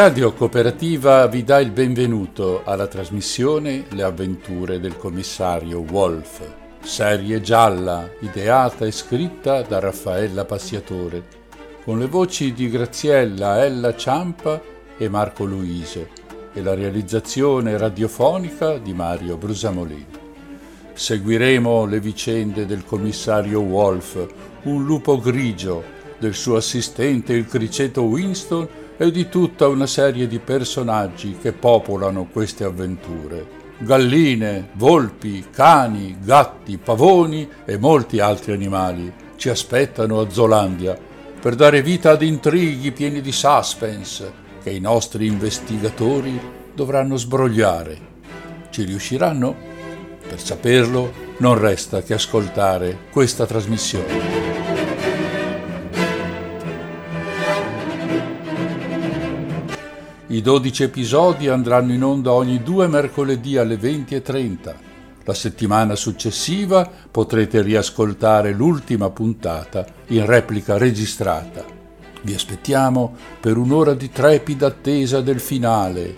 Radio 0.00 0.32
Cooperativa 0.32 1.26
vi 1.26 1.42
dà 1.42 1.58
il 1.58 1.72
benvenuto 1.72 2.62
alla 2.64 2.86
trasmissione 2.86 3.86
Le 3.88 4.04
avventure 4.04 4.78
del 4.78 4.96
commissario 4.96 5.80
Wolf, 5.80 6.48
serie 6.80 7.40
gialla 7.40 8.08
ideata 8.20 8.86
e 8.86 8.92
scritta 8.92 9.62
da 9.62 9.80
Raffaella 9.80 10.44
Passiatore, 10.44 11.24
con 11.82 11.98
le 11.98 12.06
voci 12.06 12.52
di 12.52 12.70
Graziella 12.70 13.64
Ella 13.64 13.96
Ciampa 13.96 14.62
e 14.96 15.08
Marco 15.08 15.44
Luise 15.44 16.08
e 16.52 16.62
la 16.62 16.74
realizzazione 16.74 17.76
radiofonica 17.76 18.78
di 18.78 18.94
Mario 18.94 19.36
Brusamolini. 19.36 20.06
Seguiremo 20.92 21.86
le 21.86 21.98
vicende 21.98 22.66
del 22.66 22.84
commissario 22.84 23.62
Wolf, 23.62 24.28
un 24.62 24.84
lupo 24.84 25.18
grigio, 25.18 25.82
del 26.20 26.34
suo 26.34 26.54
assistente 26.54 27.32
il 27.32 27.46
criceto 27.46 28.02
Winston 28.02 28.86
e 28.98 29.10
di 29.12 29.28
tutta 29.28 29.68
una 29.68 29.86
serie 29.86 30.26
di 30.26 30.40
personaggi 30.40 31.38
che 31.40 31.52
popolano 31.52 32.26
queste 32.30 32.64
avventure. 32.64 33.56
Galline, 33.78 34.70
volpi, 34.72 35.46
cani, 35.50 36.18
gatti, 36.20 36.78
pavoni 36.78 37.48
e 37.64 37.78
molti 37.78 38.18
altri 38.18 38.52
animali 38.52 39.10
ci 39.36 39.48
aspettano 39.48 40.20
a 40.20 40.28
Zolandia 40.28 40.98
per 41.40 41.54
dare 41.54 41.80
vita 41.80 42.10
ad 42.10 42.22
intrighi 42.22 42.90
pieni 42.90 43.20
di 43.20 43.30
suspense 43.30 44.46
che 44.60 44.70
i 44.70 44.80
nostri 44.80 45.26
investigatori 45.26 46.38
dovranno 46.74 47.16
sbrogliare. 47.16 47.96
Ci 48.70 48.82
riusciranno? 48.82 49.54
Per 50.28 50.40
saperlo 50.40 51.12
non 51.38 51.56
resta 51.56 52.02
che 52.02 52.14
ascoltare 52.14 52.98
questa 53.10 53.46
trasmissione. 53.46 54.57
I 60.38 60.40
12 60.40 60.84
episodi 60.84 61.48
andranno 61.48 61.92
in 61.92 62.04
onda 62.04 62.30
ogni 62.30 62.62
due 62.62 62.86
mercoledì 62.86 63.56
alle 63.56 63.74
20.30. 63.74 64.74
La 65.24 65.34
settimana 65.34 65.96
successiva 65.96 66.88
potrete 67.10 67.60
riascoltare 67.60 68.52
l'ultima 68.52 69.10
puntata 69.10 69.84
in 70.06 70.24
replica 70.26 70.78
registrata. 70.78 71.64
Vi 72.22 72.34
aspettiamo 72.34 73.16
per 73.40 73.56
un'ora 73.56 73.94
di 73.94 74.12
trepida 74.12 74.68
attesa 74.68 75.20
del 75.22 75.40
finale. 75.40 76.16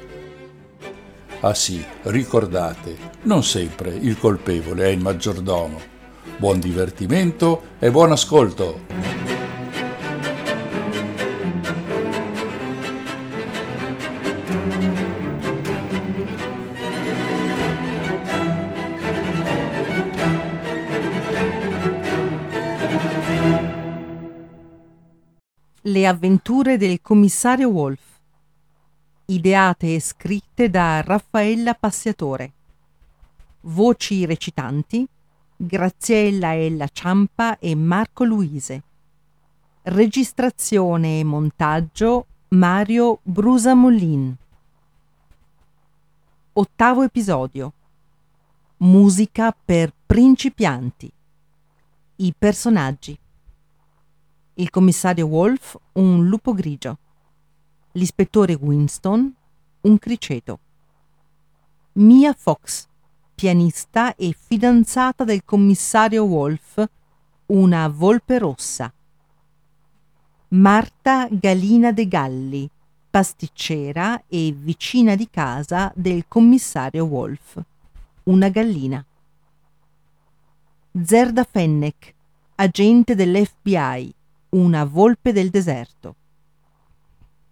Ah 1.40 1.54
sì, 1.54 1.82
ricordate, 2.02 2.94
non 3.22 3.42
sempre 3.42 3.88
il 3.94 4.18
colpevole 4.18 4.84
è 4.84 4.88
il 4.88 5.00
maggiordomo. 5.00 5.80
Buon 6.36 6.60
divertimento 6.60 7.62
e 7.78 7.90
buon 7.90 8.12
ascolto! 8.12 9.19
Le 26.00 26.06
avventure 26.06 26.78
del 26.78 27.02
commissario 27.02 27.68
Wolf. 27.68 28.00
Ideate 29.26 29.96
e 29.96 30.00
scritte 30.00 30.70
da 30.70 31.02
Raffaella 31.02 31.74
Passiatore. 31.74 32.52
Voci 33.60 34.24
recitanti 34.24 35.06
Graziella 35.54 36.54
Ella 36.54 36.88
Ciampa 36.90 37.58
e 37.58 37.74
Marco 37.74 38.24
Luise. 38.24 38.82
Registrazione 39.82 41.20
e 41.20 41.24
montaggio 41.24 42.24
Mario 42.48 43.18
Brusamollin. 43.22 44.34
Ottavo 46.54 47.02
episodio. 47.02 47.72
Musica 48.78 49.54
per 49.62 49.92
principianti. 50.06 51.12
I 52.16 52.34
personaggi 52.38 53.18
il 54.60 54.68
commissario 54.68 55.26
Wolf 55.26 55.78
un 55.92 56.26
lupo 56.26 56.52
grigio, 56.52 56.98
l'ispettore 57.92 58.52
Winston 58.54 59.34
un 59.80 59.98
criceto. 59.98 60.58
Mia 61.94 62.34
Fox, 62.34 62.86
pianista 63.34 64.14
e 64.14 64.36
fidanzata 64.38 65.24
del 65.24 65.44
commissario 65.46 66.24
Wolf, 66.24 66.86
una 67.46 67.88
volpe 67.88 68.38
rossa. 68.38 68.92
Marta 70.48 71.26
Galina 71.30 71.90
de 71.92 72.06
Galli, 72.06 72.70
pasticcera 73.08 74.24
e 74.28 74.54
vicina 74.54 75.14
di 75.14 75.28
casa 75.30 75.90
del 75.94 76.26
commissario 76.28 77.06
Wolf, 77.06 77.58
una 78.24 78.50
gallina. 78.50 79.02
Zerda 81.02 81.44
Fennec, 81.44 82.14
agente 82.56 83.14
dell'FBI, 83.14 84.14
una 84.50 84.84
volpe 84.84 85.32
del 85.32 85.50
deserto. 85.50 86.16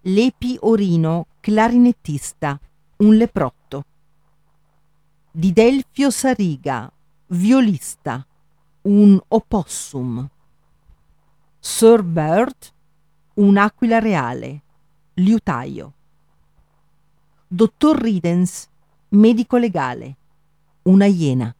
Lepi 0.03 0.57
Orino, 0.61 1.27
clarinettista, 1.41 2.59
un 2.99 3.17
leprotto. 3.17 3.85
Didelfio 5.31 6.11
Sariga, 6.11 6.91
violista, 7.27 8.27
un 8.83 9.21
opossum. 9.29 10.29
Sir 11.61 12.03
Bert, 12.03 12.73
un'aquila 13.35 13.99
reale, 13.99 14.63
liutaio. 15.15 15.93
Dottor 17.47 18.01
Ridens, 18.01 18.69
medico 19.11 19.57
legale, 19.57 20.17
una 20.83 21.07
iena. 21.07 21.55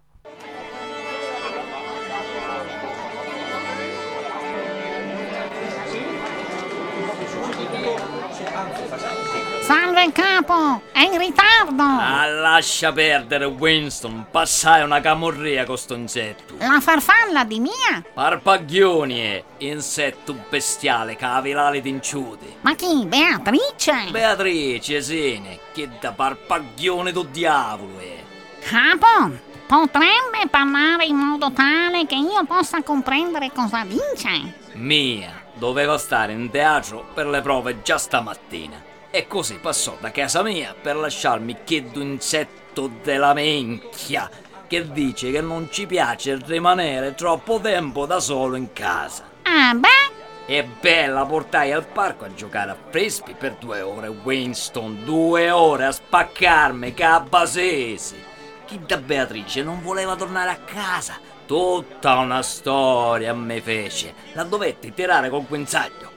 Capo, 10.19 10.83
è 10.91 11.03
in 11.03 11.17
ritardo! 11.17 11.83
Ah, 11.83 12.27
lascia 12.27 12.91
perdere, 12.93 13.45
Winston. 13.45 14.27
Passai 14.31 14.83
una 14.83 15.01
camorria 15.01 15.65
con 15.65 15.79
sto 15.79 15.95
insetto. 15.95 16.55
La 16.59 16.81
farfalla 16.81 17.45
di 17.45 17.61
mia? 17.61 18.03
Parpaglioni 18.13 19.21
è 19.21 19.45
insetto 19.59 20.35
bestiale 20.49 21.17
vilali 21.41 21.81
tinciuti. 21.81 22.57
Ma 22.63 22.75
chi? 22.75 23.07
Beatrice? 23.07 24.11
Beatrice, 24.11 25.01
sì, 25.03 25.41
che 25.73 25.89
da 26.01 26.11
parpaglione 26.11 27.13
do 27.13 27.23
diavolo 27.23 28.01
è. 28.01 28.25
Capo, 28.61 29.37
potrebbe 29.69 30.49
parlare 30.51 31.05
in 31.05 31.17
modo 31.17 31.53
tale 31.53 32.07
che 32.07 32.17
io 32.17 32.45
possa 32.45 32.83
comprendere 32.83 33.53
cosa 33.55 33.85
dice? 33.85 34.67
Mia, 34.73 35.43
doveva 35.55 35.97
stare 35.97 36.33
in 36.33 36.51
teatro 36.51 37.07
per 37.15 37.29
le 37.29 37.41
prove 37.41 37.83
già 37.83 37.99
stamattina. 37.99 38.88
E 39.19 39.27
così 39.27 39.57
passò 39.57 39.97
da 39.99 40.13
casa 40.13 40.45
mia 40.45 40.77
per 40.81 40.95
lasciarmi 40.95 41.65
chiedo 41.65 42.01
insetto 42.01 42.89
della 43.03 43.35
menchia 43.35 44.31
che 44.69 44.93
dice 44.93 45.33
che 45.33 45.41
non 45.41 45.71
ci 45.73 45.87
piace 45.87 46.39
rimanere 46.47 47.17
troppo 47.17 47.59
tempo 47.59 48.07
da 48.07 48.21
solo 48.21 48.55
in 48.55 48.73
casa. 48.73 49.25
Ah, 49.43 49.75
beh? 49.75 50.47
E 50.47 50.63
bella, 50.63 51.27
portai 51.27 51.73
al 51.73 51.85
parco 51.85 52.27
a 52.27 52.33
giocare 52.33 52.71
a 52.71 52.77
frisbee 52.91 53.35
per 53.35 53.57
due 53.57 53.81
ore, 53.81 54.07
Winston, 54.07 55.03
due 55.03 55.51
ore 55.51 55.87
a 55.87 55.91
spaccarmi, 55.91 56.95
cabasesi. 56.95 58.23
Chi 58.67 58.79
da 58.87 58.99
Beatrice 58.99 59.65
non 59.65 59.83
voleva 59.83 60.15
tornare 60.15 60.51
a 60.51 60.59
casa? 60.59 61.19
Tutta 61.45 62.19
una 62.19 62.43
storia 62.43 63.35
me 63.35 63.61
fece. 63.61 64.15
La 64.35 64.45
dovetti 64.45 64.95
tirare 64.95 65.29
col 65.29 65.45
guinzaglio. 65.45 66.09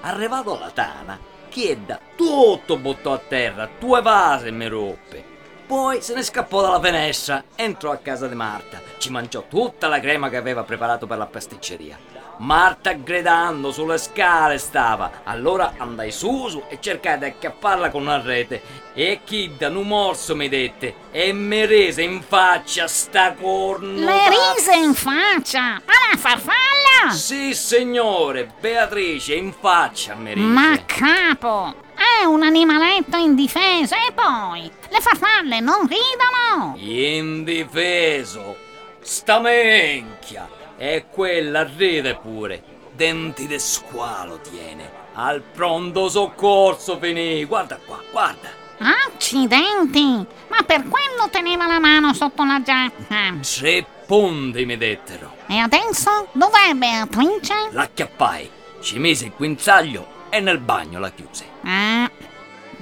Arrivato 0.00 0.56
alla 0.56 0.70
tana, 0.70 1.34
chiedda, 1.56 1.98
tutto 2.14 2.76
buttò 2.76 3.14
a 3.14 3.18
terra, 3.18 3.66
due 3.78 4.02
vase 4.02 4.50
mi 4.50 4.68
ruppe. 4.68 5.24
Poi 5.66 6.02
se 6.02 6.12
ne 6.12 6.22
scappò 6.22 6.60
dalla 6.60 6.78
finestra, 6.78 7.44
entrò 7.54 7.92
a 7.92 7.96
casa 7.96 8.28
di 8.28 8.34
Marta, 8.34 8.82
ci 8.98 9.10
mangiò 9.10 9.42
tutta 9.48 9.88
la 9.88 9.98
crema 9.98 10.28
che 10.28 10.36
aveva 10.36 10.64
preparato 10.64 11.06
per 11.06 11.16
la 11.16 11.24
pasticceria. 11.24 12.15
Marta 12.38 12.92
gridando 12.92 13.72
sulle 13.72 13.96
scale 13.98 14.58
stava. 14.58 15.22
Allora 15.24 15.74
andai 15.78 16.12
su 16.12 16.48
su 16.48 16.62
e 16.68 16.78
cercai 16.80 17.18
di 17.18 17.24
acchiapparla 17.24 17.90
con 17.90 18.02
una 18.02 18.20
rete. 18.20 18.84
E 18.94 19.20
chi 19.24 19.52
da 19.56 19.68
un 19.68 19.86
morso 19.86 20.36
mi 20.36 20.48
dette 20.48 20.94
e 21.10 21.32
mi 21.32 21.64
rese 21.64 22.02
in 22.02 22.22
faccia 22.22 22.86
sta 22.86 23.32
corno. 23.32 24.04
Le 24.04 24.28
rise 24.28 24.74
in 24.74 24.94
faccia? 24.94 25.80
Ma 25.84 25.92
la 26.10 26.16
farfalla? 26.18 27.10
Sì, 27.12 27.54
signore, 27.54 28.52
Beatrice, 28.60 29.34
in 29.34 29.52
faccia 29.52 30.14
mi 30.14 30.34
rise. 30.34 30.46
Ma 30.46 30.78
capo, 30.84 31.74
è 31.94 32.24
un 32.24 32.42
animaletto 32.42 33.16
indifeso 33.16 33.94
e 33.94 34.12
poi 34.12 34.70
le 34.88 35.00
farfalle 35.00 35.60
non 35.60 35.88
ridono. 35.88 36.74
Indifeso. 36.76 38.56
Sta 39.00 39.38
menchia. 39.38 40.55
E 40.76 41.06
quella 41.10 41.64
ride 41.64 42.16
pure. 42.16 42.62
Denti 42.92 43.46
de 43.46 43.58
squalo 43.58 44.40
tiene. 44.40 44.90
Al 45.14 45.40
pronto 45.40 46.08
soccorso 46.08 46.98
finì. 46.98 47.44
Guarda 47.44 47.78
qua, 47.84 48.00
guarda. 48.10 48.64
Accidenti! 48.78 50.26
Ma 50.48 50.62
per 50.66 50.82
quello 50.88 51.28
teneva 51.30 51.66
la 51.66 51.78
mano 51.78 52.12
sotto 52.12 52.44
la 52.44 52.60
giacca. 52.62 53.34
Tre 53.40 53.86
punti 54.06 54.66
mi 54.66 54.76
dettero. 54.76 55.34
E 55.46 55.56
adesso 55.56 56.28
dov'è 56.32 56.74
Beatrice? 56.74 57.54
L'acchiappai, 57.70 58.50
ci 58.82 58.98
mise 58.98 59.26
il 59.26 59.32
guinzaglio 59.34 60.06
e 60.28 60.40
nel 60.40 60.58
bagno 60.58 60.98
la 60.98 61.10
chiuse. 61.10 61.46
Ah, 61.64 62.10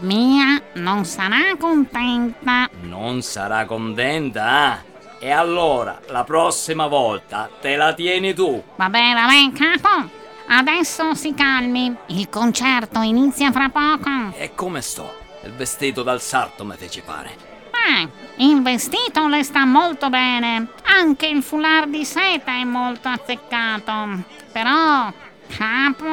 mia 0.00 0.60
non 0.74 1.04
sarà 1.04 1.54
contenta. 1.58 2.68
Non 2.82 3.22
sarà 3.22 3.64
contenta, 3.64 4.74
eh? 4.74 4.92
E 5.24 5.30
allora, 5.30 6.00
la 6.08 6.22
prossima 6.22 6.86
volta 6.86 7.48
te 7.58 7.76
la 7.76 7.94
tieni 7.94 8.34
tu. 8.34 8.62
Vabbè, 8.76 9.14
vabbè, 9.14 9.52
capo. 9.56 10.10
Adesso 10.48 11.14
si 11.14 11.32
calmi. 11.32 11.96
Il 12.08 12.28
concerto 12.28 13.00
inizia 13.00 13.50
fra 13.50 13.70
poco. 13.70 14.36
E 14.36 14.54
come 14.54 14.82
sto? 14.82 15.10
Il 15.44 15.52
vestito 15.52 16.02
dal 16.02 16.20
sarto 16.20 16.66
mi 16.66 16.74
fece 16.76 17.00
fare. 17.00 17.34
Ah, 17.70 18.06
il 18.36 18.60
vestito 18.60 19.26
le 19.26 19.42
sta 19.44 19.64
molto 19.64 20.10
bene. 20.10 20.72
Anche 20.82 21.26
il 21.26 21.42
foulard 21.42 21.88
di 21.88 22.04
seta 22.04 22.52
è 22.52 22.64
molto 22.64 23.08
azzeccato. 23.08 24.24
Però, 24.52 25.10
capo. 25.56 26.04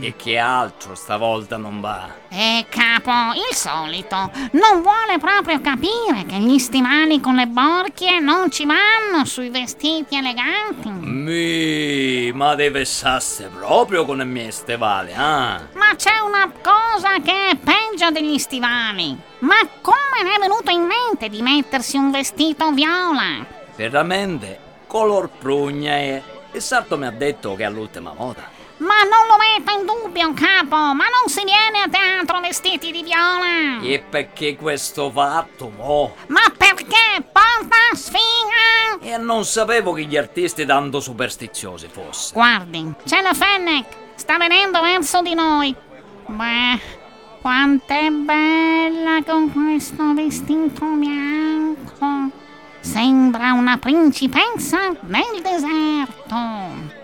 E 0.00 0.14
che 0.16 0.38
altro 0.38 0.94
stavolta 0.94 1.56
non 1.56 1.80
va? 1.80 2.08
Eh, 2.28 2.66
capo, 2.68 3.10
il 3.34 3.54
solito. 3.54 4.30
Non 4.52 4.82
vuole 4.82 5.18
proprio 5.18 5.60
capire 5.60 6.24
che 6.26 6.36
gli 6.36 6.58
stivali 6.58 7.20
con 7.20 7.36
le 7.36 7.46
borchie 7.46 8.20
non 8.20 8.50
ci 8.50 8.64
vanno 8.66 9.24
sui 9.24 9.50
vestiti 9.50 10.16
eleganti. 10.16 10.88
Mi, 10.88 12.32
ma 12.32 12.54
deve 12.54 12.84
sasse 12.84 13.50
proprio 13.52 14.04
con 14.04 14.20
i 14.20 14.26
miei 14.26 14.52
stivali, 14.52 15.12
ah? 15.14 15.68
Ma 15.74 15.94
c'è 15.96 16.18
una 16.18 16.50
cosa 16.62 17.20
che 17.22 17.50
è 17.50 17.56
peggio 17.56 18.10
degli 18.10 18.38
stivali. 18.38 19.16
Ma 19.40 19.56
come 19.80 20.22
ne 20.22 20.34
è 20.34 20.38
venuto 20.40 20.70
in 20.70 20.82
mente 20.82 21.28
di 21.28 21.42
mettersi 21.42 21.96
un 21.96 22.10
vestito 22.10 22.70
viola? 22.72 23.44
Veramente, 23.76 24.58
color 24.86 25.28
prugna 25.28 25.96
e... 25.96 26.22
Il 26.52 26.62
sarto 26.62 26.96
mi 26.96 27.06
ha 27.06 27.10
detto 27.10 27.54
che 27.54 27.62
è 27.62 27.66
all'ultima 27.66 28.14
moda. 28.16 28.56
Ma 28.78 29.02
non 29.02 29.26
lo 29.26 29.36
metta 29.36 29.72
in 29.72 29.84
dubbio, 29.84 30.32
capo, 30.34 30.76
ma 30.76 31.04
non 31.04 31.26
si 31.26 31.42
viene 31.44 31.82
a 31.84 31.88
teatro 31.88 32.40
vestiti 32.40 32.92
di 32.92 33.02
viola. 33.02 33.80
E 33.82 34.04
perché 34.08 34.56
questo 34.56 35.10
fatto, 35.10 35.72
mo? 35.76 36.14
Ma 36.28 36.42
perché 36.56 37.24
porta 37.32 37.76
sfiga? 37.94 39.00
E 39.00 39.16
non 39.16 39.44
sapevo 39.44 39.92
che 39.92 40.04
gli 40.04 40.16
artisti 40.16 40.64
tanto 40.64 41.00
superstiziosi 41.00 41.88
fossero. 41.88 42.38
Guardi, 42.40 42.92
c'è 43.04 43.20
la 43.20 43.34
Fennec, 43.34 43.86
sta 44.14 44.36
venendo 44.38 44.80
verso 44.80 45.22
di 45.22 45.34
noi. 45.34 45.74
Beh, 46.26 46.80
quanto 47.40 47.92
è 47.92 48.10
bella 48.10 49.22
con 49.26 49.52
questo 49.52 50.14
vestito 50.14 50.84
bianco. 50.84 52.30
Sembra 52.80 53.52
una 53.54 53.76
principessa 53.76 54.90
nel 55.00 55.42
deserto. 55.42 56.97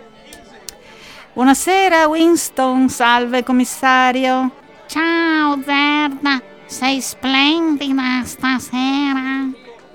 Buonasera 1.34 2.06
Winston, 2.06 2.88
salve 2.88 3.42
commissario. 3.42 4.52
Ciao 4.86 5.60
Zerda, 5.64 6.40
sei 6.66 7.00
splendida 7.00 8.22
stasera. 8.22 9.48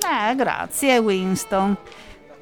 Eh, 0.06 0.36
grazie 0.36 0.97
Winston. 0.97 1.77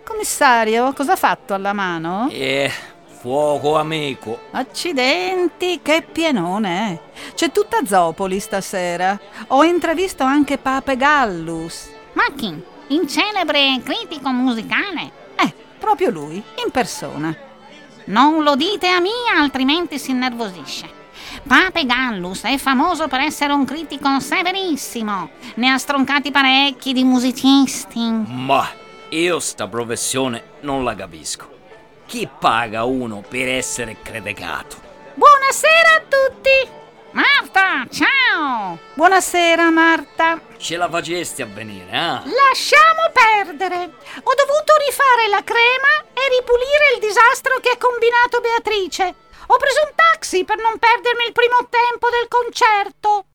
Commissario, 0.04 0.94
cosa 0.94 1.12
ha 1.12 1.16
fatto 1.16 1.54
alla 1.54 1.74
mano? 1.74 2.28
E 2.32 2.72
fuoco 3.20 3.78
amico. 3.78 4.40
Accidenti, 4.50 5.80
che 5.84 6.04
pienone! 6.12 6.94
eh. 6.94 7.34
C'è 7.36 7.52
tutta 7.52 7.86
Zopoli 7.86 8.40
stasera. 8.40 9.20
Ho 9.50 9.64
intravisto 9.64 10.24
anche 10.24 10.58
Pape 10.58 10.98
Gallus. 10.98 11.92
Ma 12.14 12.24
chi? 12.36 12.60
Il 12.88 13.06
celebre 13.08 13.80
critico 13.84 14.32
musicale? 14.32 15.12
Eh, 15.36 15.54
proprio 15.78 16.10
lui, 16.10 16.42
in 16.66 16.72
persona. 16.72 17.46
Non 18.08 18.44
lo 18.44 18.56
dite 18.56 18.88
a 18.88 19.00
mia, 19.00 19.38
altrimenti 19.38 20.00
si 20.00 20.12
innervosisce. 20.12 20.96
Pape 21.46 21.86
Gallus 21.86 22.44
è 22.44 22.58
famoso 22.58 23.08
per 23.08 23.20
essere 23.20 23.52
un 23.52 23.66
critico 23.66 24.20
severissimo. 24.20 25.30
Ne 25.56 25.70
ha 25.70 25.78
stroncati 25.78 26.32
parecchi 26.32 26.94
di 26.94 27.04
musicisti. 27.04 28.00
Ma 28.00 28.66
io 29.10 29.40
sta 29.40 29.68
professione 29.68 30.44
non 30.62 30.84
la 30.84 30.96
capisco. 30.96 31.56
Chi 32.06 32.28
paga 32.40 32.86
uno 32.86 33.24
per 33.28 33.50
essere 33.50 33.98
criticato? 34.02 34.78
Buonasera 35.14 35.90
a 35.96 36.02
tutti! 36.08 36.87
Marta, 37.12 37.88
ciao! 37.90 38.78
Buonasera 38.94 39.70
Marta. 39.70 40.40
Ce 40.58 40.76
la 40.78 40.90
facesti 40.90 41.42
a 41.42 41.46
venire, 41.46 41.90
eh? 41.90 42.22
Lasciamo 42.30 43.10
perdere. 43.14 43.76
Ho 44.24 44.34
dovuto 44.36 44.74
rifare 44.86 45.28
la 45.30 45.44
crema 45.44 46.04
e 46.14 46.30
ripulire 46.38 46.94
il 46.96 47.00
disastro 47.00 47.60
che 47.60 47.70
ha 47.70 47.78
combinato 47.78 48.42
Beatrice. 48.42 49.16
Ho 49.48 49.58
preso 49.58 49.82
un 49.88 49.92
taxi 49.96 50.44
per 50.44 50.58
non 50.58 50.78
perdermi 50.78 51.26
il 51.26 51.32
primo 51.32 51.68
tempo 51.70 52.10
del 52.10 52.28
concerto. 52.28 53.26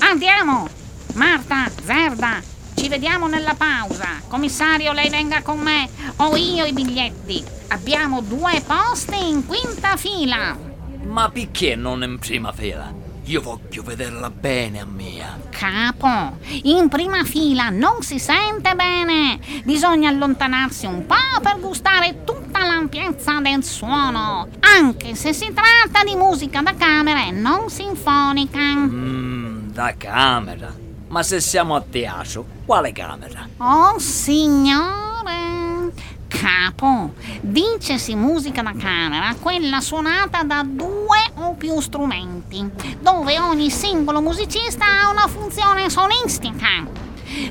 Andiamo! 0.00 0.68
Marta, 1.14 1.70
Zerda, 1.84 2.40
ci 2.78 2.88
vediamo 2.88 3.26
nella 3.26 3.54
pausa. 3.54 4.22
Commissario, 4.28 4.92
lei 4.92 5.10
venga 5.10 5.42
con 5.42 5.58
me. 5.58 5.88
Ho 6.16 6.36
io 6.36 6.64
i 6.64 6.72
biglietti. 6.72 7.44
Abbiamo 7.68 8.20
due 8.20 8.62
posti 8.64 9.28
in 9.28 9.44
quinta 9.44 9.96
fila. 9.96 10.56
Ma 11.02 11.28
perché 11.28 11.74
non 11.74 12.04
in 12.04 12.18
prima 12.18 12.52
fila? 12.52 12.94
Io 13.24 13.42
voglio 13.42 13.82
vederla 13.82 14.30
bene 14.30 14.80
a 14.80 14.86
mia. 14.86 15.38
Capo, 15.50 16.38
in 16.62 16.88
prima 16.88 17.24
fila 17.24 17.68
non 17.68 18.00
si 18.00 18.18
sente 18.20 18.74
bene. 18.74 19.40
Bisogna 19.64 20.08
allontanarsi 20.08 20.86
un 20.86 21.04
po' 21.04 21.40
per 21.42 21.58
gustare 21.58 22.22
tutta 22.24 22.64
l'ampiezza 22.64 23.40
del 23.40 23.64
suono, 23.64 24.48
anche 24.60 25.16
se 25.16 25.32
si 25.32 25.52
tratta 25.52 26.04
di 26.04 26.14
musica 26.14 26.62
da 26.62 26.74
camera 26.74 27.26
e 27.26 27.32
non 27.32 27.68
sinfonica. 27.68 28.58
Mmm, 28.60 29.72
da 29.72 29.94
camera. 29.98 30.86
Ma 31.08 31.22
se 31.22 31.40
siamo 31.40 31.74
a 31.74 31.80
teatro, 31.80 32.44
quale 32.66 32.92
camera? 32.92 33.48
Oh 33.56 33.98
signore! 33.98 35.06
Capo, 36.28 37.14
dicesi 37.40 38.14
musica 38.14 38.60
da 38.60 38.74
camera, 38.78 39.34
quella 39.40 39.80
suonata 39.80 40.42
da 40.42 40.62
due 40.66 41.18
o 41.36 41.54
più 41.54 41.80
strumenti, 41.80 42.70
dove 43.00 43.38
ogni 43.40 43.70
singolo 43.70 44.20
musicista 44.20 44.84
ha 44.84 45.10
una 45.10 45.26
funzione 45.26 45.88
solistica. 45.88 46.86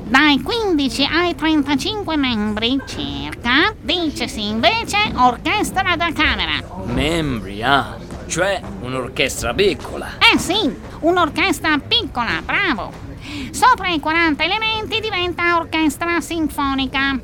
Dai 0.04 0.40
15 0.40 1.04
ai 1.04 1.34
35 1.34 2.16
membri 2.16 2.80
circa, 2.86 3.74
dicesi 3.80 4.46
invece 4.46 4.98
orchestra 5.16 5.96
da 5.96 6.12
camera. 6.12 6.62
Membri, 6.84 7.60
ah. 7.64 7.96
Cioè 8.28 8.60
un'orchestra 8.82 9.52
piccola. 9.52 10.18
Eh 10.32 10.38
sì, 10.38 10.72
un'orchestra 11.00 11.78
piccola, 11.78 12.40
bravo. 12.44 13.07
Sopra 13.50 13.88
i 13.88 14.00
40 14.00 14.44
elementi 14.44 15.00
diventa 15.00 15.56
orchestra 15.56 16.20
sinfonica. 16.20 17.18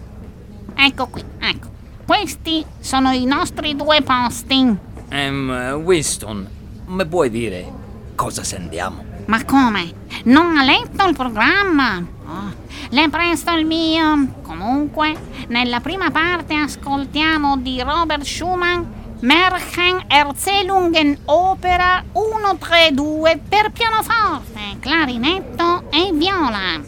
Ecco 0.74 1.06
qui, 1.08 1.22
ecco. 1.38 1.68
Questi 2.06 2.64
sono 2.80 3.10
i 3.12 3.24
nostri 3.24 3.74
due 3.76 4.02
posti. 4.02 4.76
Ehm, 5.08 5.80
Winston, 5.82 6.48
mi 6.86 7.06
puoi 7.06 7.30
dire 7.30 7.72
cosa 8.14 8.42
sentiamo? 8.42 9.04
Ma 9.26 9.42
come? 9.44 9.92
Non 10.24 10.56
ha 10.56 10.62
letto 10.62 11.06
il 11.06 11.14
programma? 11.14 12.04
Oh, 12.26 12.54
le 12.90 13.08
presto 13.08 13.52
il 13.52 13.64
mio. 13.64 14.34
Comunque, 14.42 15.14
nella 15.48 15.80
prima 15.80 16.10
parte 16.10 16.54
ascoltiamo 16.54 17.56
di 17.56 17.80
Robert 17.80 18.24
Schumann 18.24 18.82
Märchen 19.24 20.04
Erzählungen 20.06 21.16
Opera 21.24 22.04
132 22.12 23.40
per 23.48 23.70
pianoforte, 23.72 24.76
clarinetto 24.80 25.84
e 25.90 26.12
viola. 26.12 26.78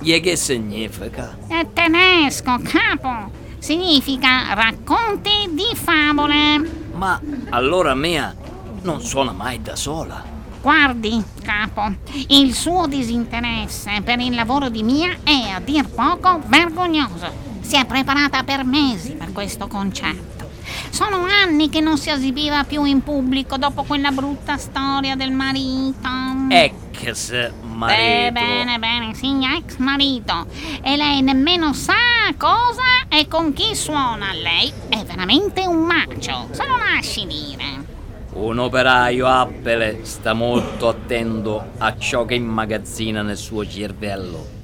E 0.00 0.20
che 0.20 0.36
significa? 0.36 1.36
È 1.48 1.66
tedesco, 1.72 2.60
capo. 2.62 3.32
Significa 3.58 4.54
racconti 4.54 5.50
di 5.50 5.74
favole. 5.74 6.70
Ma 6.94 7.20
allora 7.48 7.96
mia 7.96 8.32
non 8.82 9.00
suona 9.00 9.32
mai 9.32 9.60
da 9.60 9.74
sola. 9.74 10.22
Guardi, 10.60 11.20
capo, 11.42 11.96
il 12.28 12.54
suo 12.54 12.86
disinteresse 12.86 14.02
per 14.04 14.20
il 14.20 14.36
lavoro 14.36 14.68
di 14.68 14.84
Mia 14.84 15.16
è 15.24 15.50
a 15.52 15.58
dir 15.58 15.88
poco 15.88 16.42
vergognoso. 16.46 17.28
Si 17.60 17.74
è 17.74 17.84
preparata 17.86 18.44
per 18.44 18.64
mesi 18.64 19.14
per 19.14 19.32
questo 19.32 19.66
concerto. 19.66 20.41
Sono 20.92 21.24
anni 21.24 21.70
che 21.70 21.80
non 21.80 21.96
si 21.96 22.10
esibiva 22.10 22.64
più 22.64 22.84
in 22.84 23.02
pubblico 23.02 23.56
dopo 23.56 23.82
quella 23.82 24.10
brutta 24.10 24.58
storia 24.58 25.16
del 25.16 25.32
marito. 25.32 26.06
Ex 26.50 27.50
marito. 27.62 27.98
Eh, 27.98 28.30
bene, 28.30 28.78
bene, 28.78 29.14
sì, 29.14 29.38
ex 29.42 29.78
marito. 29.78 30.46
E 30.82 30.96
lei 30.98 31.22
nemmeno 31.22 31.72
sa 31.72 31.94
cosa 32.36 33.06
è 33.08 33.26
con 33.26 33.54
chi 33.54 33.74
suona. 33.74 34.34
Lei 34.34 34.70
è 34.90 35.02
veramente 35.02 35.64
un 35.66 35.78
macio, 35.78 36.48
se 36.50 36.66
lo 36.66 36.76
lasci 36.76 37.26
dire. 37.26 37.64
Un 38.34 38.58
operaio 38.58 39.26
abile 39.26 40.00
sta 40.02 40.34
molto 40.34 40.88
attento 40.88 41.70
a 41.78 41.96
ciò 41.96 42.26
che 42.26 42.34
immagazzina 42.34 43.22
nel 43.22 43.38
suo 43.38 43.66
cervello. 43.66 44.61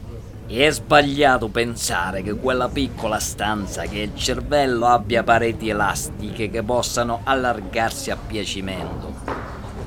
E 0.50 0.66
è 0.66 0.70
sbagliato 0.70 1.48
pensare 1.48 2.22
che 2.22 2.34
quella 2.34 2.70
piccola 2.70 3.18
stanza 3.18 3.82
che 3.82 3.98
il 3.98 4.16
cervello 4.16 4.86
abbia 4.86 5.22
pareti 5.22 5.68
elastiche 5.68 6.48
che 6.48 6.62
possano 6.62 7.20
allargarsi 7.24 8.10
a 8.10 8.16
piacimento. 8.16 9.14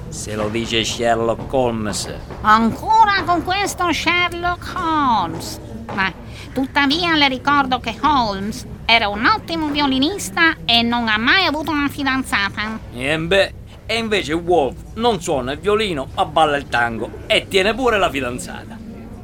Se 0.09 0.35
lo 0.35 0.49
dice 0.49 0.83
Sherlock 0.83 1.51
Holmes. 1.51 2.13
Ancora 2.41 3.23
con 3.25 3.43
questo 3.43 3.91
Sherlock 3.91 4.73
Holmes. 4.75 5.59
Ma 5.95 6.13
tuttavia 6.53 7.15
le 7.15 7.27
ricordo 7.27 7.79
che 7.79 7.97
Holmes 7.99 8.63
era 8.85 9.07
un 9.07 9.25
ottimo 9.25 9.69
violinista 9.69 10.57
e 10.65 10.83
non 10.83 11.07
ha 11.07 11.17
mai 11.17 11.47
avuto 11.47 11.71
una 11.71 11.87
fidanzata. 11.87 12.77
E 12.93 13.17
beh, 13.17 13.53
e 13.87 13.97
invece 13.97 14.33
Wolf 14.33 14.93
non 14.93 15.19
suona 15.21 15.53
il 15.53 15.59
violino, 15.59 16.09
ma 16.13 16.25
balla 16.25 16.55
il 16.55 16.67
tango 16.67 17.09
e 17.25 17.47
tiene 17.47 17.73
pure 17.73 17.97
la 17.97 18.11
fidanzata. 18.11 18.80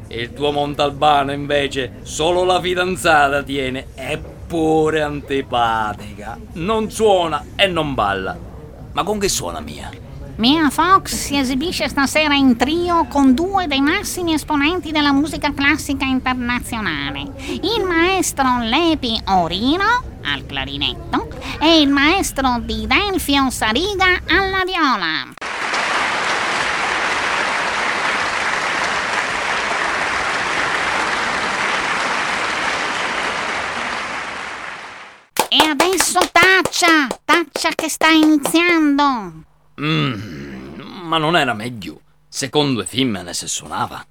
Il 0.10 0.34
tuo 0.34 0.52
Montalbano 0.52 1.32
invece 1.32 2.00
solo 2.04 2.44
la 2.44 2.62
fidanzata 2.62 3.44
tiene, 3.44 3.88
eppure 3.96 5.02
antipatica. 5.02 6.38
Non 6.54 6.90
suona 6.90 7.44
e 7.56 7.68
non 7.68 7.94
balla. 7.94 8.38
Ma 8.94 9.04
con 9.04 9.20
che 9.20 9.30
suona 9.30 9.60
Mia? 9.60 9.90
Mia 10.38 10.70
Fox 10.70 11.16
si 11.16 11.36
esibisce 11.36 11.90
stasera 11.90 12.36
in 12.36 12.56
trio 12.58 13.06
con 13.10 13.34
due 13.34 13.66
dei 13.66 13.82
massimi 13.82 14.34
esponenti 14.34 14.92
della 14.92 15.12
musica 15.12 15.52
classica 15.52 16.06
internazionale, 16.06 17.22
il 17.48 17.84
maestro 17.84 18.60
Lepi 18.62 19.20
Orino 19.26 20.04
al 20.24 20.46
clarinetto 20.46 21.28
e 21.60 21.82
il 21.82 21.90
maestro 21.90 22.60
di 22.62 22.86
Delfio 22.86 23.50
Sariga 23.50 24.22
alla 24.28 24.64
viola. 24.64 25.34
E 35.50 35.66
adesso 35.66 36.20
taccia, 36.78 37.08
taccia 37.26 37.70
che 37.74 37.90
sta 37.90 38.10
iniziando. 38.10 39.34
Mmm, 39.82 40.82
ma 41.06 41.18
non 41.18 41.36
era 41.36 41.54
meglio? 41.56 42.02
Secondo 42.28 42.84
i 42.84 42.86
femmine 42.86 43.34
se 43.34 43.48
suonava. 43.48 44.06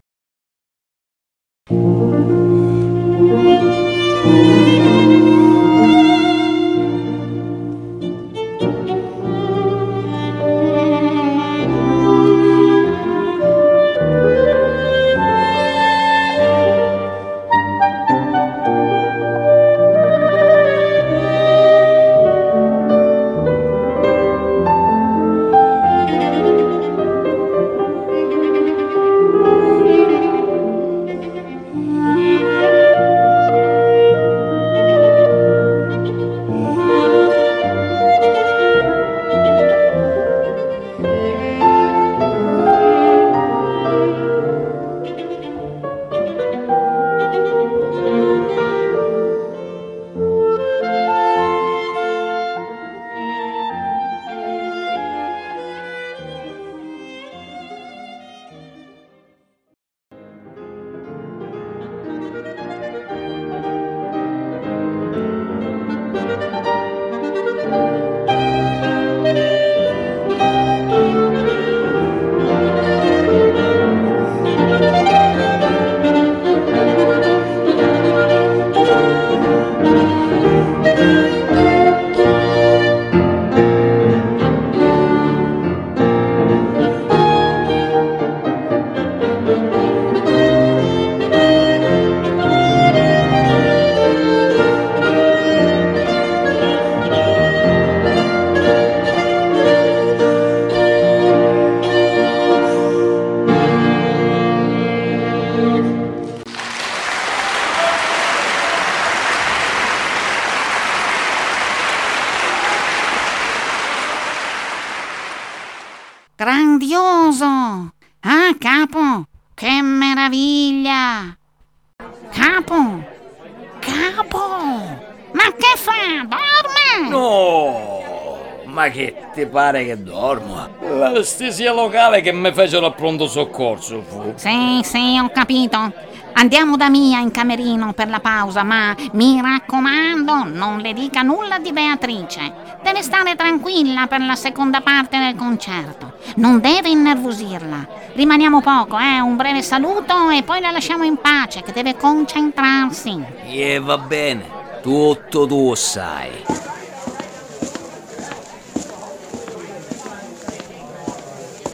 Ti 129.36 129.44
pare 129.44 129.84
che 129.84 130.02
dormo? 130.02 130.66
L'anestesia 130.80 131.70
locale 131.74 132.22
che 132.22 132.32
mi 132.32 132.50
fecero 132.54 132.86
al 132.86 132.94
pronto 132.94 133.26
soccorso 133.26 134.00
fu. 134.00 134.32
Sì, 134.34 134.80
sì, 134.82 135.18
ho 135.22 135.28
capito. 135.28 135.92
Andiamo 136.38 136.78
da 136.78 136.88
Mia 136.88 137.18
in 137.18 137.30
camerino 137.30 137.92
per 137.92 138.08
la 138.08 138.20
pausa, 138.20 138.62
ma 138.62 138.94
mi 139.12 139.38
raccomando, 139.38 140.44
non 140.44 140.78
le 140.78 140.94
dica 140.94 141.20
nulla 141.20 141.58
di 141.58 141.70
Beatrice. 141.72 142.50
Deve 142.82 143.02
stare 143.02 143.36
tranquilla 143.36 144.06
per 144.06 144.22
la 144.22 144.36
seconda 144.36 144.80
parte 144.80 145.18
del 145.18 145.34
concerto. 145.34 146.14
Non 146.36 146.60
deve 146.60 146.88
innervosirla. 146.88 147.86
Rimaniamo 148.14 148.62
poco, 148.62 148.98
eh? 148.98 149.20
Un 149.20 149.36
breve 149.36 149.60
saluto 149.60 150.30
e 150.30 150.42
poi 150.44 150.60
la 150.60 150.70
lasciamo 150.70 151.04
in 151.04 151.18
pace, 151.18 151.62
che 151.62 151.72
deve 151.72 151.94
concentrarsi. 151.96 153.22
E 153.44 153.78
va 153.80 153.98
bene, 153.98 154.48
tutto 154.80 155.46
tu 155.46 155.74
sai. 155.74 156.30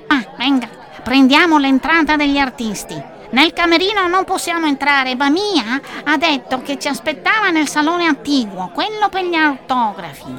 Ah, 0.07 0.25
venga, 0.37 0.69
prendiamo 1.13 1.59
l'entrata 1.59 2.17
degli 2.17 2.39
artisti. 2.39 2.95
Nel 3.33 3.53
camerino 3.53 4.09
non 4.09 4.25
possiamo 4.25 4.65
entrare, 4.65 5.15
ma 5.15 5.29
Mia 5.29 5.79
ha 6.05 6.17
detto 6.17 6.63
che 6.63 6.79
ci 6.79 6.89
aspettava 6.89 7.51
nel 7.51 7.69
salone 7.69 8.07
attiguo, 8.07 8.71
quello 8.73 9.11
per 9.11 9.27
gli 9.27 9.35
autografi. 9.35 10.35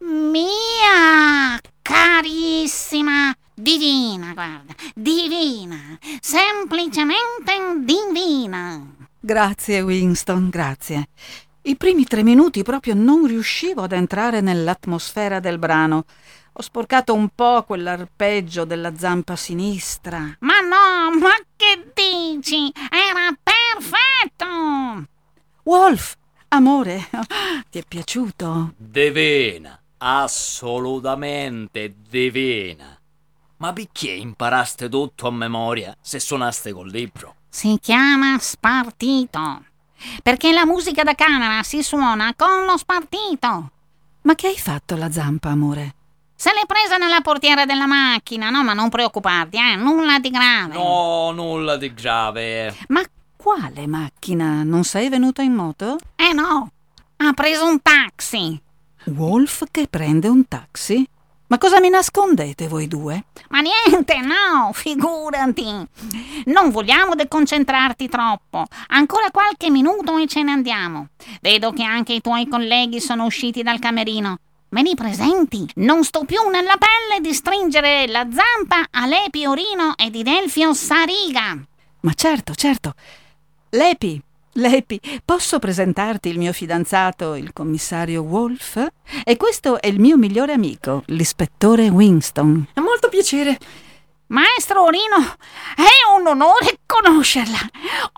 Mia, 0.00 1.60
carissima, 1.80 3.32
divina, 3.54 4.32
guarda, 4.32 4.74
divina, 4.92 5.98
semplicemente 6.20 7.52
divina. 7.78 8.84
Grazie, 9.20 9.82
Winston, 9.82 10.48
grazie. 10.48 11.06
I 11.64 11.76
primi 11.76 12.04
tre 12.04 12.24
minuti 12.24 12.64
proprio 12.64 12.92
non 12.94 13.24
riuscivo 13.24 13.82
ad 13.82 13.92
entrare 13.92 14.40
nell'atmosfera 14.40 15.38
del 15.38 15.60
brano. 15.60 16.06
Ho 16.54 16.60
sporcato 16.60 17.14
un 17.14 17.28
po' 17.32 17.62
quell'arpeggio 17.62 18.64
della 18.64 18.96
zampa 18.96 19.36
sinistra. 19.36 20.36
Ma 20.40 20.58
no, 20.58 21.16
ma 21.20 21.30
che 21.54 21.92
dici? 21.94 22.72
Era 22.90 23.32
perfetto! 23.40 25.06
Wolf, 25.62 26.16
amore, 26.48 27.08
ti 27.70 27.78
è 27.78 27.84
piaciuto? 27.86 28.74
Divina, 28.76 29.80
assolutamente 29.98 31.94
divina. 32.08 32.98
Ma 33.58 33.72
perché 33.72 34.10
imparaste 34.10 34.88
tutto 34.88 35.28
a 35.28 35.30
memoria 35.30 35.96
se 36.00 36.18
suonaste 36.18 36.72
col 36.72 36.90
libro? 36.90 37.36
Si 37.48 37.78
chiama 37.80 38.36
spartito. 38.40 39.70
Perché 40.22 40.52
la 40.52 40.66
musica 40.66 41.02
da 41.02 41.14
camera 41.14 41.62
si 41.62 41.82
suona 41.82 42.34
con 42.36 42.64
lo 42.64 42.76
spartito. 42.76 43.70
Ma 44.22 44.34
che 44.34 44.48
hai 44.48 44.58
fatto 44.58 44.96
la 44.96 45.10
zampa, 45.10 45.50
amore? 45.50 45.94
Se 46.34 46.50
l'è 46.50 46.66
presa 46.66 46.96
nella 46.96 47.20
portiera 47.20 47.64
della 47.64 47.86
macchina, 47.86 48.50
no? 48.50 48.64
Ma 48.64 48.72
non 48.72 48.88
preoccuparti, 48.88 49.56
eh? 49.58 49.76
Nulla 49.76 50.18
di 50.18 50.30
grave. 50.30 50.74
No, 50.74 51.30
nulla 51.30 51.76
di 51.76 51.92
grave. 51.94 52.74
Ma 52.88 53.00
quale 53.36 53.86
macchina? 53.86 54.62
Non 54.62 54.84
sei 54.84 55.08
venuta 55.08 55.42
in 55.42 55.52
moto? 55.52 55.98
Eh 56.16 56.32
no, 56.32 56.70
ha 57.16 57.32
preso 57.32 57.66
un 57.66 57.80
taxi. 57.80 58.60
Wolf 59.06 59.64
che 59.70 59.86
prende 59.88 60.28
un 60.28 60.46
taxi? 60.46 61.08
Ma 61.52 61.58
cosa 61.58 61.80
mi 61.80 61.90
nascondete 61.90 62.66
voi 62.66 62.88
due? 62.88 63.24
Ma 63.50 63.60
niente, 63.60 64.18
no, 64.20 64.72
figurati. 64.72 65.86
Non 66.46 66.70
vogliamo 66.70 67.14
deconcentrarti 67.14 68.08
troppo. 68.08 68.64
Ancora 68.86 69.30
qualche 69.30 69.68
minuto 69.68 70.16
e 70.16 70.26
ce 70.26 70.42
ne 70.42 70.50
andiamo. 70.50 71.08
Vedo 71.42 71.70
che 71.72 71.82
anche 71.82 72.14
i 72.14 72.22
tuoi 72.22 72.48
colleghi 72.48 73.02
sono 73.02 73.26
usciti 73.26 73.62
dal 73.62 73.80
camerino. 73.80 74.38
Me 74.70 74.80
li 74.80 74.94
presenti? 74.94 75.68
Non 75.74 76.04
sto 76.04 76.24
più 76.24 76.40
nella 76.48 76.78
pelle 76.78 77.20
di 77.20 77.34
stringere 77.34 78.06
la 78.06 78.26
zampa 78.30 78.86
a 78.90 79.04
Lepi 79.04 79.44
Orino 79.44 79.94
e 79.98 80.08
di 80.08 80.22
Delfio 80.22 80.72
Sariga. 80.72 81.54
Ma 82.00 82.14
certo, 82.14 82.54
certo. 82.54 82.94
Lepi, 83.68 84.18
Lepi, 84.56 85.00
posso 85.24 85.58
presentarti 85.58 86.28
il 86.28 86.36
mio 86.36 86.52
fidanzato, 86.52 87.34
il 87.34 87.54
commissario 87.54 88.20
Wolf? 88.20 88.86
E 89.24 89.36
questo 89.38 89.80
è 89.80 89.86
il 89.86 89.98
mio 89.98 90.18
migliore 90.18 90.52
amico, 90.52 91.02
l'ispettore 91.06 91.88
Winston. 91.88 92.66
È 92.74 92.80
molto 92.80 93.08
piacere. 93.08 93.56
Maestro 94.32 94.84
Orino, 94.84 95.36
è 95.76 96.18
un 96.18 96.26
onore 96.26 96.78
conoscerla. 96.86 97.58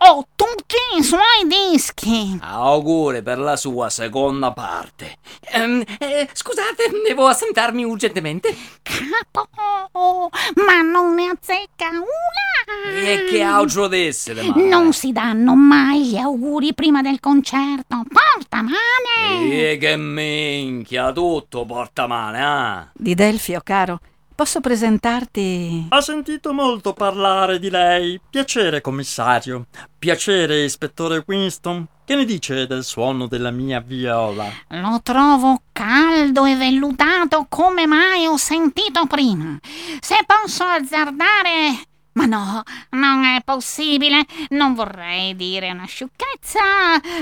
Ho 0.07 0.25
tutti 0.33 0.75
i 0.97 1.03
suoi 1.03 1.45
dischi. 1.45 2.39
Auguri 2.41 3.21
per 3.21 3.37
la 3.37 3.57
sua 3.57 3.89
seconda 3.89 4.53
parte. 4.53 5.17
Ehm, 5.51 5.83
eh, 5.97 6.29
scusate, 6.31 6.89
devo 7.05 7.27
assentarmi 7.27 7.83
urgentemente. 7.83 8.55
Capo, 8.81 10.29
ma 10.65 10.81
non 10.83 11.15
ne 11.15 11.31
azzecca 11.31 11.89
una. 11.89 12.95
E 12.97 13.25
che 13.29 13.41
altro 13.41 13.87
desse 13.87 14.33
male? 14.33 14.69
Non 14.69 14.93
si 14.93 15.11
danno 15.11 15.53
mai 15.53 16.05
gli 16.05 16.17
auguri 16.17 16.73
prima 16.73 17.01
del 17.01 17.19
concerto. 17.19 18.03
Porta 18.07 18.61
male. 18.61 19.71
E 19.71 19.77
che 19.77 19.97
minchia, 19.97 21.11
tutto 21.11 21.65
porta 21.65 22.07
male, 22.07 22.39
ah. 22.39 22.89
Di 22.93 23.13
Delfio, 23.15 23.59
caro. 23.61 23.99
Posso 24.35 24.59
presentarti? 24.59 25.87
Ho 25.91 26.01
sentito 26.01 26.51
molto 26.51 26.91
parlare 26.91 27.57
di 27.57 27.69
lei. 27.69 28.19
Piacere, 28.29 28.81
commissario. 28.81 29.67
Piacere, 29.97 30.65
ispettore 30.65 31.23
Winston. 31.25 31.87
Che 32.03 32.15
ne 32.15 32.25
dice 32.25 32.67
del 32.67 32.83
suono 32.83 33.27
della 33.27 33.49
mia 33.49 33.79
viola? 33.79 34.47
Lo 34.71 34.99
trovo 35.01 35.61
caldo 35.71 36.43
e 36.43 36.55
vellutato 36.57 37.45
come 37.47 37.87
mai 37.87 38.27
ho 38.27 38.35
sentito 38.35 39.05
prima. 39.05 39.57
Se 40.01 40.17
posso 40.27 40.65
azzardare 40.65 41.94
ma 42.15 42.25
no, 42.25 42.63
non 42.91 43.23
è 43.23 43.41
possibile. 43.43 44.25
Non 44.49 44.73
vorrei 44.73 45.35
dire 45.35 45.71
una 45.71 45.85
sciocchezza, 45.85 46.61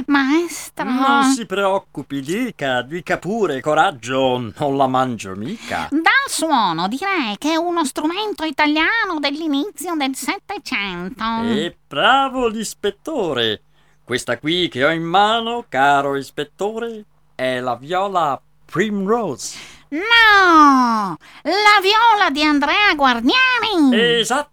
maestro. 0.07 0.85
Non 0.85 1.23
si 1.33 1.45
preoccupi, 1.45 2.21
dica, 2.21 2.81
dica 2.81 3.17
pure, 3.17 3.61
coraggio, 3.61 4.51
non 4.57 4.77
la 4.77 4.87
mangio 4.87 5.35
mica. 5.35 5.87
Dal 5.89 6.11
suono 6.27 6.87
direi 6.87 7.37
che 7.37 7.53
è 7.53 7.55
uno 7.55 7.85
strumento 7.85 8.43
italiano 8.43 9.19
dell'inizio 9.19 9.95
del 9.95 10.15
Settecento. 10.15 11.23
E 11.43 11.75
bravo 11.87 12.47
l'ispettore. 12.47 13.61
Questa 14.03 14.37
qui 14.37 14.67
che 14.67 14.83
ho 14.83 14.91
in 14.91 15.03
mano, 15.03 15.65
caro 15.69 16.15
ispettore, 16.15 17.05
è 17.35 17.59
la 17.59 17.75
viola 17.75 18.39
Primrose. 18.65 19.57
No! 19.89 21.15
La 21.43 21.79
viola 21.81 22.29
di 22.31 22.43
Andrea 22.43 22.93
Guarnieri! 22.95 24.19
Esatto. 24.19 24.52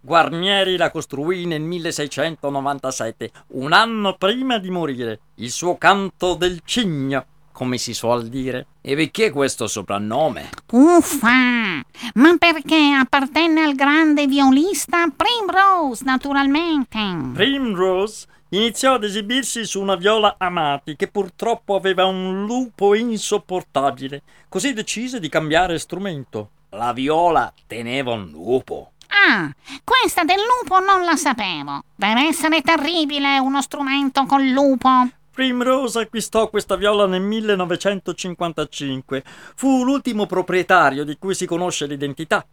Guarnieri 0.00 0.76
la 0.76 0.90
costruì 0.90 1.46
nel 1.46 1.62
1697, 1.62 3.30
un 3.52 3.72
anno 3.72 4.14
prima 4.18 4.58
di 4.58 4.68
morire. 4.68 5.20
Il 5.36 5.50
suo 5.50 5.78
canto 5.78 6.34
del 6.34 6.60
cigno, 6.64 7.24
come 7.50 7.78
si 7.78 7.94
suol 7.94 8.28
dire. 8.28 8.66
E 8.82 8.94
perché 8.94 9.30
questo 9.30 9.66
soprannome? 9.66 10.50
Uffa! 10.72 11.82
Ma 12.14 12.36
perché 12.38 12.76
appartenne 13.00 13.62
al 13.62 13.74
grande 13.74 14.26
violista 14.26 15.06
Primrose, 15.06 16.04
naturalmente. 16.04 16.98
Primrose 17.32 18.26
iniziò 18.50 18.94
ad 18.94 19.04
esibirsi 19.04 19.64
su 19.64 19.80
una 19.80 19.96
viola 19.96 20.34
Amati 20.36 20.94
che 20.94 21.08
purtroppo 21.08 21.74
aveva 21.74 22.04
un 22.04 22.44
lupo 22.44 22.94
insopportabile, 22.94 24.22
così 24.50 24.74
decise 24.74 25.18
di 25.18 25.30
cambiare 25.30 25.78
strumento. 25.78 26.50
La 26.70 26.92
viola 26.92 27.52
teneva 27.66 28.12
un 28.12 28.28
lupo. 28.30 28.93
Ah, 29.16 29.48
questa 29.84 30.24
del 30.24 30.38
lupo 30.38 30.80
non 30.80 31.04
la 31.04 31.14
sapevo. 31.14 31.84
Deve 31.94 32.26
essere 32.26 32.62
terribile 32.62 33.38
uno 33.38 33.62
strumento 33.62 34.26
col 34.26 34.48
lupo. 34.48 34.88
Primrose 35.30 36.00
acquistò 36.00 36.50
questa 36.50 36.74
viola 36.74 37.06
nel 37.06 37.22
1955. 37.22 39.22
Fu 39.54 39.84
l'ultimo 39.84 40.26
proprietario 40.26 41.04
di 41.04 41.16
cui 41.16 41.34
si 41.34 41.46
conosce 41.46 41.86
l'identità. 41.86 42.44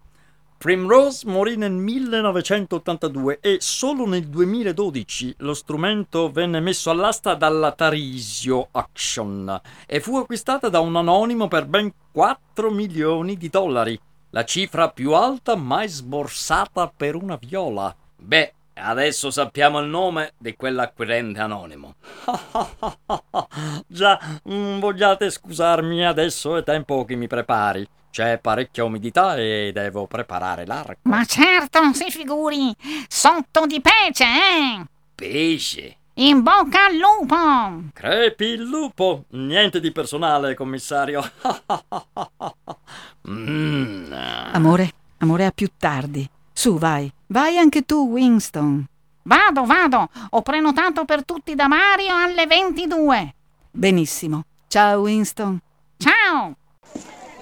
Primrose 0.61 1.27
morì 1.27 1.57
nel 1.57 1.71
1982 1.71 3.39
e 3.41 3.57
solo 3.59 4.05
nel 4.05 4.27
2012 4.27 5.37
lo 5.39 5.55
strumento 5.55 6.29
venne 6.29 6.59
messo 6.59 6.91
all'asta 6.91 7.33
dalla 7.33 7.71
Tarisio 7.71 8.67
Action 8.69 9.59
e 9.87 9.99
fu 9.99 10.17
acquistata 10.17 10.69
da 10.69 10.79
un 10.79 10.95
anonimo 10.95 11.47
per 11.47 11.65
ben 11.65 11.91
4 12.11 12.69
milioni 12.69 13.37
di 13.37 13.49
dollari, 13.49 13.99
la 14.31 14.43
cifra 14.45 14.89
più 14.89 15.13
alta 15.13 15.55
mai 15.55 15.87
sborsata 15.87 16.91
per 16.95 17.15
una 17.15 17.35
viola. 17.35 17.95
Beh, 18.17 18.53
adesso 18.75 19.29
sappiamo 19.29 19.79
il 19.79 19.87
nome 19.87 20.33
di 20.37 20.55
quell'acquirente 20.55 21.39
anonimo. 21.39 21.95
Già, 23.87 24.19
non 24.43 24.79
vogliate 24.79 25.29
scusarmi, 25.29 26.05
adesso 26.05 26.57
è 26.57 26.63
tempo 26.63 27.05
che 27.05 27.15
mi 27.15 27.27
prepari. 27.27 27.87
C'è 28.09 28.39
parecchia 28.39 28.83
umidità 28.83 29.37
e 29.37 29.71
devo 29.73 30.05
preparare 30.05 30.65
l'arco. 30.65 30.99
Ma 31.03 31.23
certo, 31.23 31.93
si 31.93 32.11
figuri. 32.11 32.75
Sotto 33.07 33.65
di 33.65 33.81
pece, 33.81 34.25
eh? 34.25 34.85
Pesce? 35.15 35.95
In 36.21 36.43
bocca 36.43 36.85
al 36.85 36.97
lupo! 36.97 37.89
Crepi 37.93 38.45
il 38.45 38.61
lupo! 38.61 39.23
Niente 39.29 39.79
di 39.79 39.91
personale, 39.91 40.53
commissario. 40.53 41.19
mm. 43.27 44.13
Amore, 44.51 44.91
amore, 45.17 45.47
a 45.47 45.51
più 45.51 45.67
tardi. 45.75 46.29
Su, 46.53 46.77
vai. 46.77 47.11
Vai 47.25 47.57
anche 47.57 47.87
tu, 47.87 48.09
Winston. 48.11 48.85
Vado, 49.23 49.65
vado. 49.65 50.09
Ho 50.29 50.43
prenotato 50.43 51.05
per 51.05 51.25
tutti 51.25 51.55
da 51.55 51.67
Mario 51.67 52.15
alle 52.15 52.45
22. 52.45 53.33
Benissimo. 53.71 54.43
Ciao, 54.67 54.99
Winston. 54.99 55.59
Ciao. 55.97 56.55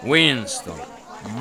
Winston, 0.03 0.79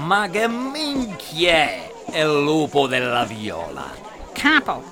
ma 0.07 0.29
che 0.29 0.49
minchia 0.49 1.87
è 2.11 2.19
il 2.19 2.43
lupo 2.43 2.89
della 2.89 3.23
viola? 3.23 3.85
Capo, 4.33 4.83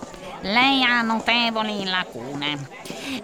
lei 0.47 0.83
ha 0.83 1.03
notevoli 1.03 1.85
lacune. 1.85 2.69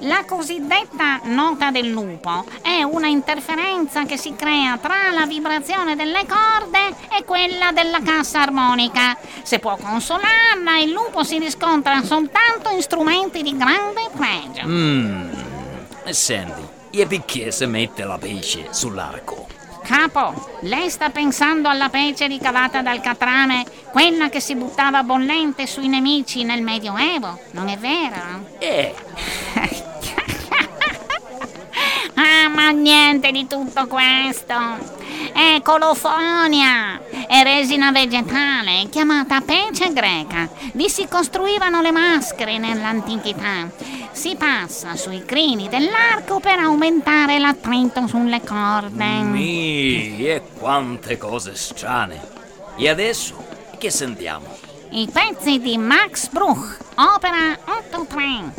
La 0.00 0.24
cosiddetta 0.24 1.20
nota 1.24 1.70
del 1.70 1.88
lupo 1.88 2.44
è 2.60 2.82
una 2.82 3.06
interferenza 3.06 4.04
che 4.04 4.16
si 4.16 4.34
crea 4.34 4.78
tra 4.78 5.10
la 5.12 5.26
vibrazione 5.26 5.94
delle 5.94 6.26
corde 6.26 6.94
e 7.16 7.24
quella 7.24 7.72
della 7.72 8.00
cassa 8.02 8.42
armonica. 8.42 9.16
Se 9.42 9.58
può 9.58 9.76
consolarla, 9.76 10.78
il 10.78 10.90
lupo 10.90 11.22
si 11.22 11.38
riscontra 11.38 12.02
soltanto 12.02 12.70
in 12.70 12.82
strumenti 12.82 13.42
di 13.42 13.56
grande 13.56 14.08
pregio. 14.14 14.66
Mmm. 14.66 15.30
Senti, 16.10 16.62
e 16.90 17.06
perché 17.06 17.52
si 17.52 17.66
mette 17.66 18.04
la 18.04 18.18
pesce 18.18 18.68
sull'arco? 18.70 19.61
Capo, 19.92 20.32
lei 20.60 20.88
sta 20.88 21.10
pensando 21.10 21.68
alla 21.68 21.90
pece 21.90 22.26
ricavata 22.26 22.80
dal 22.80 23.02
catrame, 23.02 23.66
quella 23.90 24.30
che 24.30 24.40
si 24.40 24.54
buttava 24.54 25.02
bollente 25.02 25.66
sui 25.66 25.86
nemici 25.86 26.44
nel 26.44 26.62
Medioevo, 26.62 27.38
non 27.50 27.68
è 27.68 27.76
vero? 27.76 28.54
Eh. 28.58 28.94
ah, 32.14 32.48
ma 32.48 32.70
niente 32.70 33.30
di 33.32 33.46
tutto 33.46 33.86
questo. 33.86 34.54
È 35.30 35.60
colofonia, 35.62 36.98
è 37.26 37.42
resina 37.42 37.92
vegetale 37.92 38.88
chiamata 38.90 39.42
pece 39.42 39.92
greca. 39.92 40.48
Vi 40.72 40.88
si 40.88 41.06
costruivano 41.06 41.82
le 41.82 41.90
maschere 41.90 42.56
nell'antichità. 42.56 43.68
Si 44.12 44.36
passa 44.36 44.94
sui 44.94 45.24
crini 45.24 45.68
dell'arco 45.68 46.38
per 46.38 46.58
aumentare 46.58 47.38
l'attrito 47.38 48.06
sulle 48.06 48.40
corde. 48.42 49.04
Mi, 49.22 50.24
e 50.26 50.42
quante 50.58 51.16
cose 51.16 51.54
strane. 51.56 52.20
E 52.76 52.88
adesso 52.88 53.34
che 53.78 53.90
sentiamo? 53.90 54.46
I 54.90 55.08
pezzi 55.10 55.58
di 55.58 55.78
Max 55.78 56.28
Bruch, 56.28 56.78
opera 56.96 57.58
8-3. 57.90 58.50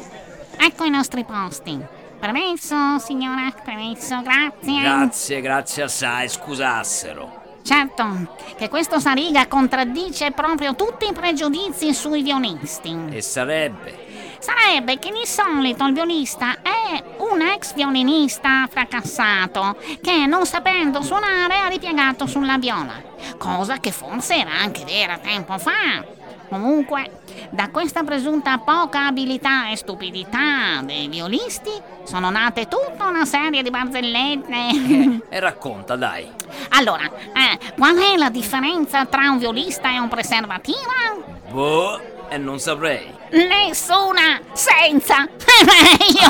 Ecco 0.57 0.83
i 0.83 0.89
nostri 0.89 1.23
posti. 1.23 1.79
Permesso, 2.19 2.99
signora, 2.99 3.53
permesso, 3.63 4.21
grazie. 4.21 4.81
Grazie, 4.81 5.41
grazie 5.41 5.83
assai, 5.83 6.29
scusassero. 6.29 7.41
Certo, 7.63 8.35
che 8.57 8.67
questo 8.67 8.99
Sariga 8.99 9.47
contraddice 9.47 10.31
proprio 10.31 10.75
tutti 10.75 11.07
i 11.07 11.13
pregiudizi 11.13 11.93
sui 11.93 12.21
violisti. 12.21 12.93
E 13.09 13.21
sarebbe? 13.21 14.02
Sarebbe 14.43 14.99
che 14.99 15.09
di 15.09 15.25
solito 15.25 15.85
il 15.85 15.93
violista 15.93 16.57
è 16.61 17.01
un 17.19 17.39
ex 17.39 17.73
violinista 17.75 18.67
fracassato 18.69 19.77
che 20.01 20.25
non 20.25 20.45
sapendo 20.45 21.01
suonare 21.01 21.59
ha 21.59 21.69
ripiegato 21.69 22.25
sulla 22.25 22.57
viola, 22.57 23.01
cosa 23.37 23.77
che 23.77 23.93
forse 23.93 24.35
era 24.35 24.51
anche 24.51 24.83
vera 24.83 25.17
tempo 25.17 25.57
fa. 25.57 26.03
Comunque, 26.49 27.21
da 27.51 27.69
questa 27.69 28.03
presunta 28.03 28.57
poca 28.57 29.05
abilità 29.05 29.69
e 29.69 29.77
stupidità 29.77 30.81
dei 30.83 31.07
violisti 31.07 31.71
sono 32.03 32.29
nate 32.29 32.67
tutta 32.67 33.07
una 33.07 33.23
serie 33.23 33.63
di 33.63 33.69
barzellette. 33.69 35.21
E 35.33 35.39
racconta, 35.39 35.95
dai. 35.95 36.29
Allora, 36.71 37.05
eh, 37.05 37.71
qual 37.77 37.95
è 37.95 38.17
la 38.17 38.29
differenza 38.29 39.05
tra 39.05 39.29
un 39.29 39.37
violista 39.37 39.89
e 39.89 39.99
un 39.99 40.09
preservativo? 40.09 41.31
Boh, 41.49 41.99
e 42.29 42.37
non 42.37 42.59
saprei. 42.59 43.11
Nessuna, 43.31 44.39
senza, 44.53 45.23
è 45.25 45.63
meglio. 45.65 46.29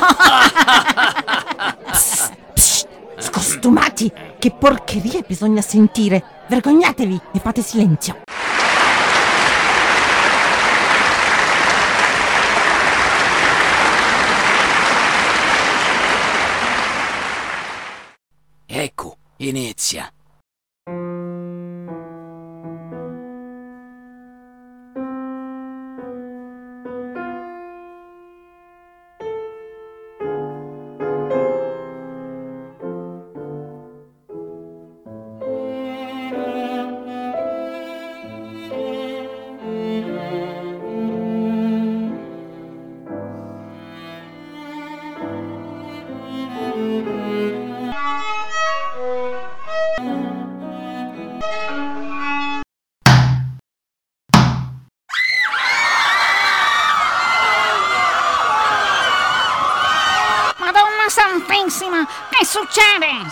Scostumati! 3.22 4.12
Che 4.40 4.52
porcheria 4.52 5.22
bisogna 5.26 5.62
sentire! 5.62 6.46
Vergognatevi 6.48 7.20
e 7.34 7.40
fate 7.40 7.62
silenzio! 7.62 8.22
Ecco, 18.66 19.18
inizia. 19.38 20.12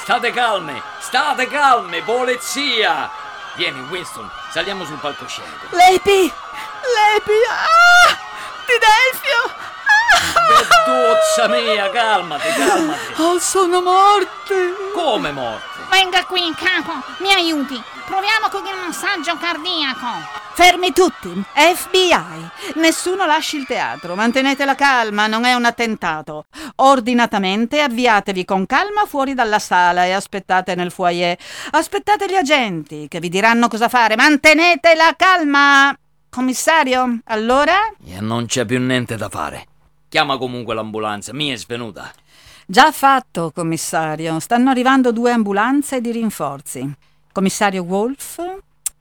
State 0.01 0.31
calme, 0.31 0.81
state 0.99 1.47
calme, 1.47 2.01
polizia! 2.01 3.09
Vieni, 3.53 3.79
Winston, 3.81 4.27
saliamo 4.49 4.83
sul 4.83 4.97
palcoscenico. 4.97 5.67
Lepi! 5.69 6.21
Lepi! 6.21 7.31
Ah! 7.47 8.17
Di 8.65 8.73
Delfio! 8.79 9.53
Bedduzza 10.47 11.47
mia, 11.49 11.89
calmati, 11.91 12.49
calmati. 12.49 13.21
Oh, 13.21 13.37
sono 13.37 13.81
morte! 13.81 14.73
Come 14.91 15.31
morte? 15.31 15.79
Venga 15.91 16.25
qui, 16.25 16.51
capo, 16.55 16.93
mi 17.19 17.31
aiuti. 17.31 17.81
Proviamo 18.11 18.49
con 18.49 18.65
il 18.65 18.77
massaggio 18.87 19.37
cardiaco. 19.37 20.05
Fermi 20.53 20.91
tutti! 20.91 21.31
FBI! 21.53 22.75
Nessuno 22.81 23.25
lasci 23.25 23.55
il 23.55 23.65
teatro, 23.65 24.15
mantenete 24.15 24.65
la 24.65 24.75
calma, 24.75 25.27
non 25.27 25.45
è 25.45 25.53
un 25.53 25.63
attentato. 25.63 26.47
Ordinatamente 26.75 27.79
avviatevi 27.79 28.43
con 28.43 28.65
calma 28.65 29.05
fuori 29.05 29.33
dalla 29.33 29.59
sala 29.59 30.03
e 30.03 30.11
aspettate 30.11 30.75
nel 30.75 30.91
foyer. 30.91 31.37
Aspettate 31.69 32.27
gli 32.27 32.35
agenti 32.35 33.07
che 33.07 33.21
vi 33.21 33.29
diranno 33.29 33.69
cosa 33.69 33.87
fare. 33.87 34.17
Mantenete 34.17 34.93
la 34.93 35.13
calma! 35.15 35.97
Commissario, 36.29 37.19
allora? 37.27 37.77
E 38.05 38.19
non 38.19 38.45
c'è 38.45 38.65
più 38.65 38.81
niente 38.81 39.15
da 39.15 39.29
fare. 39.29 39.67
Chiama 40.09 40.37
comunque 40.37 40.75
l'ambulanza, 40.75 41.31
mia 41.31 41.53
è 41.53 41.57
svenuta. 41.57 42.11
Già 42.65 42.91
fatto, 42.91 43.53
commissario. 43.55 44.37
Stanno 44.41 44.69
arrivando 44.69 45.13
due 45.13 45.31
ambulanze 45.31 46.01
di 46.01 46.11
rinforzi. 46.11 46.93
Commissario 47.31 47.83
Wolf, 47.83 48.41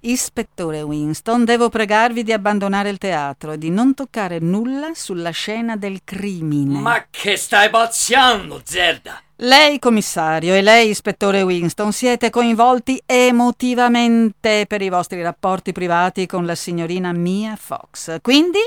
ispettore 0.03 0.83
Winston, 0.83 1.45
devo 1.45 1.69
pregarvi 1.69 2.23
di 2.23 2.33
abbandonare 2.33 2.89
il 2.89 2.99
teatro 2.99 3.53
e 3.53 3.59
di 3.59 3.71
non 3.71 3.95
toccare 3.95 4.39
nulla 4.39 4.91
sulla 4.95 5.31
scena 5.31 5.77
del 5.77 6.01
crimine. 6.05 6.79
Ma 6.79 7.07
che 7.11 7.37
stai 7.37 7.71
pazziando, 7.71 8.61
Zerda? 8.65 9.21
Lei, 9.43 9.79
commissario, 9.79 10.55
e 10.55 10.61
lei, 10.61 10.91
ispettore 10.91 11.43
Winston, 11.43 11.93
siete 11.93 12.29
coinvolti 12.29 13.03
emotivamente 13.07 14.67
per 14.69 14.83
i 14.83 14.91
vostri 14.91 15.23
rapporti 15.23 15.73
privati 15.73 16.27
con 16.27 16.45
la 16.45 16.55
signorina 16.55 17.13
Mia 17.13 17.57
Fox. 17.57 18.21
Quindi 18.21 18.61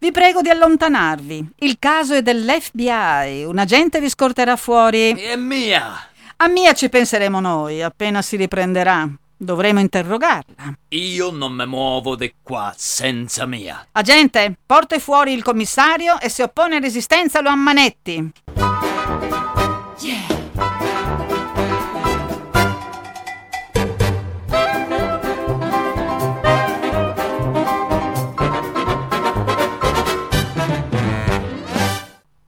vi 0.00 0.10
prego 0.10 0.42
di 0.42 0.50
allontanarvi. 0.50 1.52
Il 1.60 1.76
caso 1.78 2.14
è 2.14 2.22
dell'FBI. 2.22 3.44
Un 3.44 3.58
agente 3.58 4.00
vi 4.00 4.08
scorterà 4.08 4.56
fuori. 4.56 5.12
È 5.12 5.36
mia! 5.36 6.08
A 6.38 6.48
Mia 6.48 6.74
ci 6.74 6.90
penseremo 6.90 7.40
noi, 7.40 7.82
appena 7.82 8.20
si 8.20 8.36
riprenderà. 8.36 9.08
Dovremo 9.38 9.80
interrogarla. 9.80 10.76
Io 10.88 11.30
non 11.30 11.52
mi 11.52 11.66
muovo 11.66 12.14
di 12.14 12.34
qua 12.42 12.74
senza 12.76 13.46
mia. 13.46 13.86
Agente, 13.92 14.58
porti 14.66 14.98
fuori 14.98 15.32
il 15.32 15.42
commissario 15.42 16.20
e 16.20 16.28
se 16.28 16.42
oppone 16.42 16.78
resistenza 16.78 17.40
lo 17.40 17.48
ammanetti. 17.48 18.32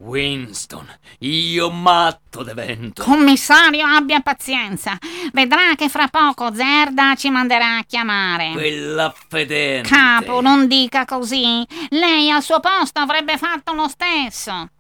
Winston, 0.09 0.89
io 1.19 1.71
matto 1.71 2.43
d'evento. 2.43 3.03
Commissario, 3.03 3.85
abbia 3.85 4.21
pazienza. 4.21 4.97
Vedrà 5.35 5.75
che 5.77 5.91
fra 5.91 6.09
poco 6.09 6.53
Zerda 6.55 7.15
ci 7.15 7.29
manderà 7.29 7.77
a 7.77 7.85
chiamare. 7.85 8.53
Quella 8.53 9.15
fedente. 9.29 9.87
Capo, 9.87 10.41
non 10.41 10.67
dica 10.67 11.05
così. 11.05 11.63
Lei 11.91 12.31
al 12.31 12.43
suo 12.43 12.59
posto 12.59 13.01
avrebbe 13.01 13.37
fatto 13.37 13.75
lo 13.75 13.87
stesso. 13.87 14.71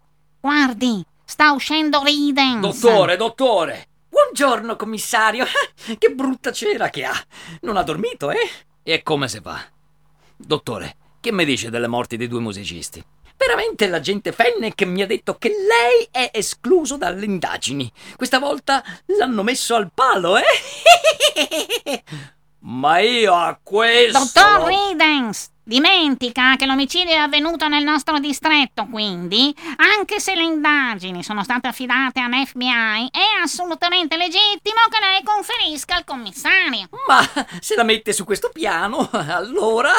Guardi, 0.40 1.04
sta 1.26 1.52
uscendo 1.52 2.02
Ridens. 2.02 2.80
Dottore, 2.80 3.16
dottore! 3.16 3.86
Buongiorno, 4.08 4.76
commissario. 4.76 5.44
Che 5.98 6.08
brutta 6.08 6.52
cera 6.52 6.88
che 6.88 7.04
ha. 7.04 7.14
Non 7.60 7.76
ha 7.76 7.82
dormito, 7.82 8.30
eh? 8.30 8.48
E 8.82 9.02
come 9.02 9.28
si 9.28 9.40
fa? 9.42 9.60
Dottore, 10.36 10.96
che 11.20 11.32
mi 11.32 11.44
dice 11.44 11.68
delle 11.68 11.86
morti 11.86 12.16
dei 12.16 12.28
due 12.28 12.40
musicisti? 12.40 13.04
Veramente 13.38 13.86
l'agente 13.86 14.32
Fennec 14.32 14.82
mi 14.82 15.00
ha 15.00 15.06
detto 15.06 15.38
che 15.38 15.48
lei 15.48 16.08
è 16.10 16.36
escluso 16.36 16.96
dalle 16.96 17.24
indagini. 17.24 17.90
Questa 18.16 18.40
volta 18.40 18.82
l'hanno 19.16 19.44
messo 19.44 19.76
al 19.76 19.90
palo, 19.94 20.36
eh? 20.36 20.42
Ma 22.68 22.98
io 22.98 23.34
a 23.34 23.58
questo... 23.62 24.18
Dottor 24.18 24.68
Ridens, 24.68 25.48
dimentica 25.62 26.56
che 26.56 26.66
l'omicidio 26.66 27.14
è 27.14 27.16
avvenuto 27.16 27.66
nel 27.66 27.82
nostro 27.82 28.18
distretto, 28.18 28.86
quindi, 28.90 29.56
anche 29.76 30.20
se 30.20 30.34
le 30.34 30.42
indagini 30.42 31.22
sono 31.22 31.42
state 31.42 31.68
affidate 31.68 32.20
all'FBI, 32.20 33.08
è 33.10 33.42
assolutamente 33.42 34.18
legittimo 34.18 34.80
che 34.90 35.00
lei 35.00 35.22
conferisca 35.24 35.96
al 35.96 36.04
commissario. 36.04 36.90
Ma 37.06 37.26
se 37.58 37.74
la 37.74 37.84
mette 37.84 38.12
su 38.12 38.24
questo 38.24 38.50
piano, 38.52 39.08
allora 39.12 39.92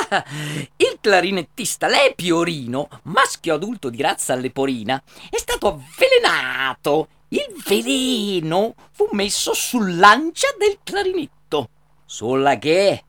il 0.75 0.97
clarinettista 1.01 1.88
Lepiorino, 1.88 2.88
maschio 3.05 3.55
adulto 3.55 3.89
di 3.89 3.99
razza 4.03 4.36
leporina, 4.36 5.01
è 5.32 5.38
stato 5.39 5.69
avvelenato. 5.69 7.08
Il 7.29 7.47
veleno 7.65 8.75
fu 8.91 9.08
messo 9.12 9.55
sull'ancia 9.55 10.49
del 10.58 10.77
clarinetto. 10.84 11.38
Sulla 12.12 12.58
che? 12.58 13.04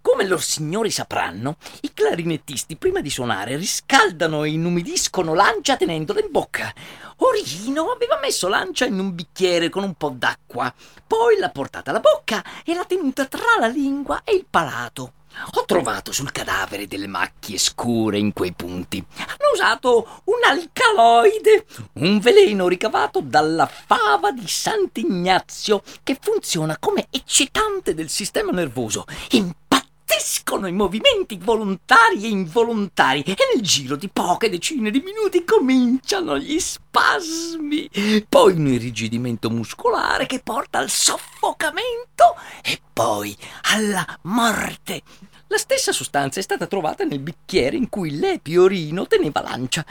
Come 0.00 0.26
loro 0.26 0.40
signori 0.40 0.90
sapranno, 0.90 1.58
i 1.82 1.92
clarinettisti 1.94 2.74
prima 2.74 3.00
di 3.00 3.08
suonare 3.08 3.54
riscaldano 3.54 4.42
e 4.42 4.50
inumidiscono 4.50 5.32
l'ancia 5.32 5.76
tenendola 5.76 6.18
in 6.18 6.32
bocca. 6.32 6.74
Orino 7.18 7.92
aveva 7.92 8.18
messo 8.20 8.48
l'ancia 8.48 8.84
in 8.84 8.98
un 8.98 9.14
bicchiere 9.14 9.68
con 9.68 9.84
un 9.84 9.94
po' 9.94 10.10
d'acqua, 10.10 10.74
poi 11.06 11.38
l'ha 11.38 11.50
portata 11.50 11.90
alla 11.90 12.00
bocca 12.00 12.42
e 12.64 12.74
l'ha 12.74 12.84
tenuta 12.84 13.26
tra 13.26 13.60
la 13.60 13.68
lingua 13.68 14.22
e 14.24 14.34
il 14.34 14.46
palato. 14.50 15.12
Ho 15.54 15.64
trovato 15.64 16.12
sul 16.12 16.32
cadavere 16.32 16.86
delle 16.86 17.06
macchie 17.06 17.58
scure 17.58 18.18
in 18.18 18.32
quei 18.32 18.52
punti. 18.54 19.04
Hanno 19.16 19.50
usato 19.52 20.22
un 20.24 20.38
alcaloide, 20.44 21.66
un 21.94 22.18
veleno 22.20 22.68
ricavato 22.68 23.20
dalla 23.20 23.66
fava 23.66 24.32
di 24.32 24.46
Sant'Ignazio 24.46 25.82
che 26.02 26.18
funziona 26.20 26.78
come 26.78 27.06
eccitante 27.10 27.94
del 27.94 28.08
sistema 28.08 28.50
nervoso. 28.50 29.04
Impazziscono 29.30 30.66
i 30.66 30.72
movimenti 30.72 31.38
volontari 31.38 32.24
e 32.24 32.28
involontari 32.28 33.22
e 33.22 33.36
nel 33.54 33.62
giro 33.62 33.96
di 33.96 34.08
poche 34.08 34.48
decine 34.48 34.90
di 34.90 35.00
minuti 35.00 35.44
cominciano 35.44 36.38
gli 36.38 36.58
spasmi, 36.58 37.90
poi 38.28 38.52
un 38.54 38.68
irrigidimento 38.68 39.50
muscolare 39.50 40.26
che 40.26 40.40
porta 40.40 40.78
al 40.78 40.88
soffocamento 40.88 42.36
e 42.62 42.80
poi 42.92 43.36
alla 43.74 44.06
morte. 44.22 45.02
La 45.48 45.58
stessa 45.58 45.92
sostanza 45.92 46.40
è 46.40 46.42
stata 46.42 46.66
trovata 46.66 47.04
nel 47.04 47.20
bicchiere 47.20 47.76
in 47.76 47.88
cui 47.88 48.18
Lepiorino 48.18 49.06
teneva 49.06 49.42
lancia. 49.42 49.84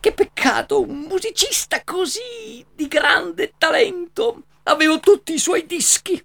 Che 0.00 0.12
peccato, 0.12 0.80
un 0.80 1.06
musicista 1.08 1.82
così 1.84 2.64
di 2.74 2.88
grande 2.88 3.52
talento. 3.56 4.42
Avevo 4.64 4.98
tutti 4.98 5.34
i 5.34 5.38
suoi 5.38 5.66
dischi. 5.66 6.20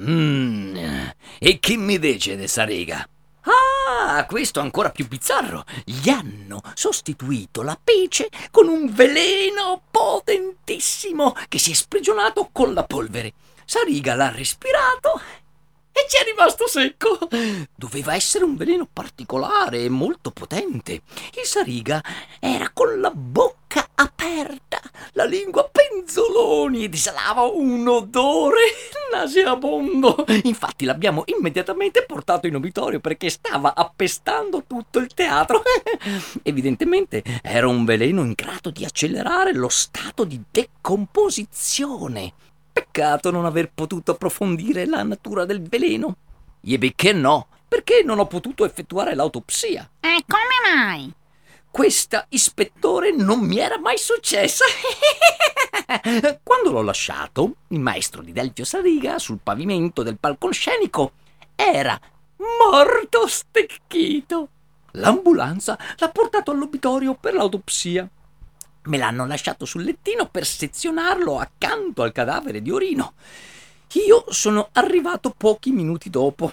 Mmm, 0.00 1.12
e 1.38 1.58
chi 1.60 1.76
mi 1.76 1.98
dice 2.00 2.36
di 2.36 2.48
sta 2.48 2.64
riga? 2.64 3.06
Ah, 3.42 4.24
questo 4.26 4.58
ancora 4.58 4.90
più 4.90 5.06
bizzarro. 5.06 5.64
Gli 5.84 6.08
hanno 6.08 6.60
sostituito 6.74 7.62
la 7.62 7.78
pece 7.82 8.28
con 8.50 8.68
un 8.68 8.92
veleno 8.92 9.82
potentissimo 9.90 11.36
che 11.48 11.58
si 11.58 11.70
è 11.70 11.74
sprigionato 11.74 12.48
con 12.50 12.74
la 12.74 12.84
polvere. 12.84 13.32
Sariga 13.64 14.14
l'ha 14.14 14.30
respirato 14.30 15.20
e 15.92 16.06
ci 16.08 16.16
è 16.16 16.24
rimasto 16.24 16.66
secco. 16.66 17.18
Doveva 17.74 18.14
essere 18.14 18.44
un 18.44 18.56
veleno 18.56 18.88
particolare 18.90 19.84
e 19.84 19.88
molto 19.88 20.30
potente. 20.30 21.02
Il 21.34 21.44
Sariga 21.44 22.02
era 22.40 22.70
con 22.72 22.98
la 23.00 23.10
bocca 23.10 23.88
aperta, 23.94 24.80
la 25.12 25.24
lingua 25.24 25.70
penzoloni 25.70 26.84
ed 26.84 26.94
esalava 26.94 27.42
un 27.42 27.86
odore 27.86 28.62
nauseabondo. 29.12 30.24
Infatti 30.44 30.84
l'abbiamo 30.86 31.22
immediatamente 31.26 32.04
portato 32.04 32.46
in 32.46 32.54
obitorio 32.54 33.00
perché 33.00 33.28
stava 33.28 33.74
appestando 33.74 34.64
tutto 34.66 34.98
il 34.98 35.12
teatro. 35.12 35.62
Evidentemente 36.42 37.22
era 37.42 37.68
un 37.68 37.84
veleno 37.84 38.22
in 38.22 38.32
grado 38.32 38.70
di 38.70 38.84
accelerare 38.84 39.52
lo 39.52 39.68
stato 39.68 40.24
di 40.24 40.40
decomposizione. 40.50 42.32
Peccato 42.72 43.30
non 43.30 43.44
aver 43.44 43.70
potuto 43.72 44.12
approfondire 44.12 44.86
la 44.86 45.02
natura 45.02 45.44
del 45.44 45.62
veleno. 45.62 46.16
E 46.62 46.78
perché 46.78 47.12
no? 47.12 47.48
Perché 47.68 48.02
non 48.04 48.18
ho 48.18 48.26
potuto 48.26 48.64
effettuare 48.64 49.14
l'autopsia. 49.14 49.90
E 50.00 50.24
come 50.26 50.74
mai? 50.74 51.12
Questa, 51.70 52.26
ispettore, 52.28 53.12
non 53.12 53.40
mi 53.40 53.58
era 53.58 53.78
mai 53.78 53.96
successa. 53.96 54.64
Quando 56.42 56.70
l'ho 56.70 56.82
lasciato, 56.82 57.54
il 57.68 57.80
maestro 57.80 58.22
di 58.22 58.32
Delfio 58.32 58.64
Sariga 58.64 59.18
sul 59.18 59.40
pavimento 59.42 60.02
del 60.02 60.18
palcoscenico 60.18 61.12
era 61.56 61.98
morto 62.36 63.26
stecchito. 63.26 64.48
L'ambulanza 64.92 65.78
l'ha 65.96 66.10
portato 66.10 66.50
all'obitorio 66.50 67.14
per 67.14 67.34
l'autopsia. 67.34 68.06
Me 68.84 68.98
l'hanno 68.98 69.26
lasciato 69.26 69.64
sul 69.64 69.84
lettino 69.84 70.28
per 70.28 70.44
sezionarlo 70.44 71.38
accanto 71.38 72.02
al 72.02 72.12
cadavere 72.12 72.60
di 72.60 72.70
Orino. 72.70 73.14
Io 74.06 74.24
sono 74.28 74.70
arrivato 74.72 75.34
pochi 75.36 75.70
minuti 75.70 76.10
dopo. 76.10 76.52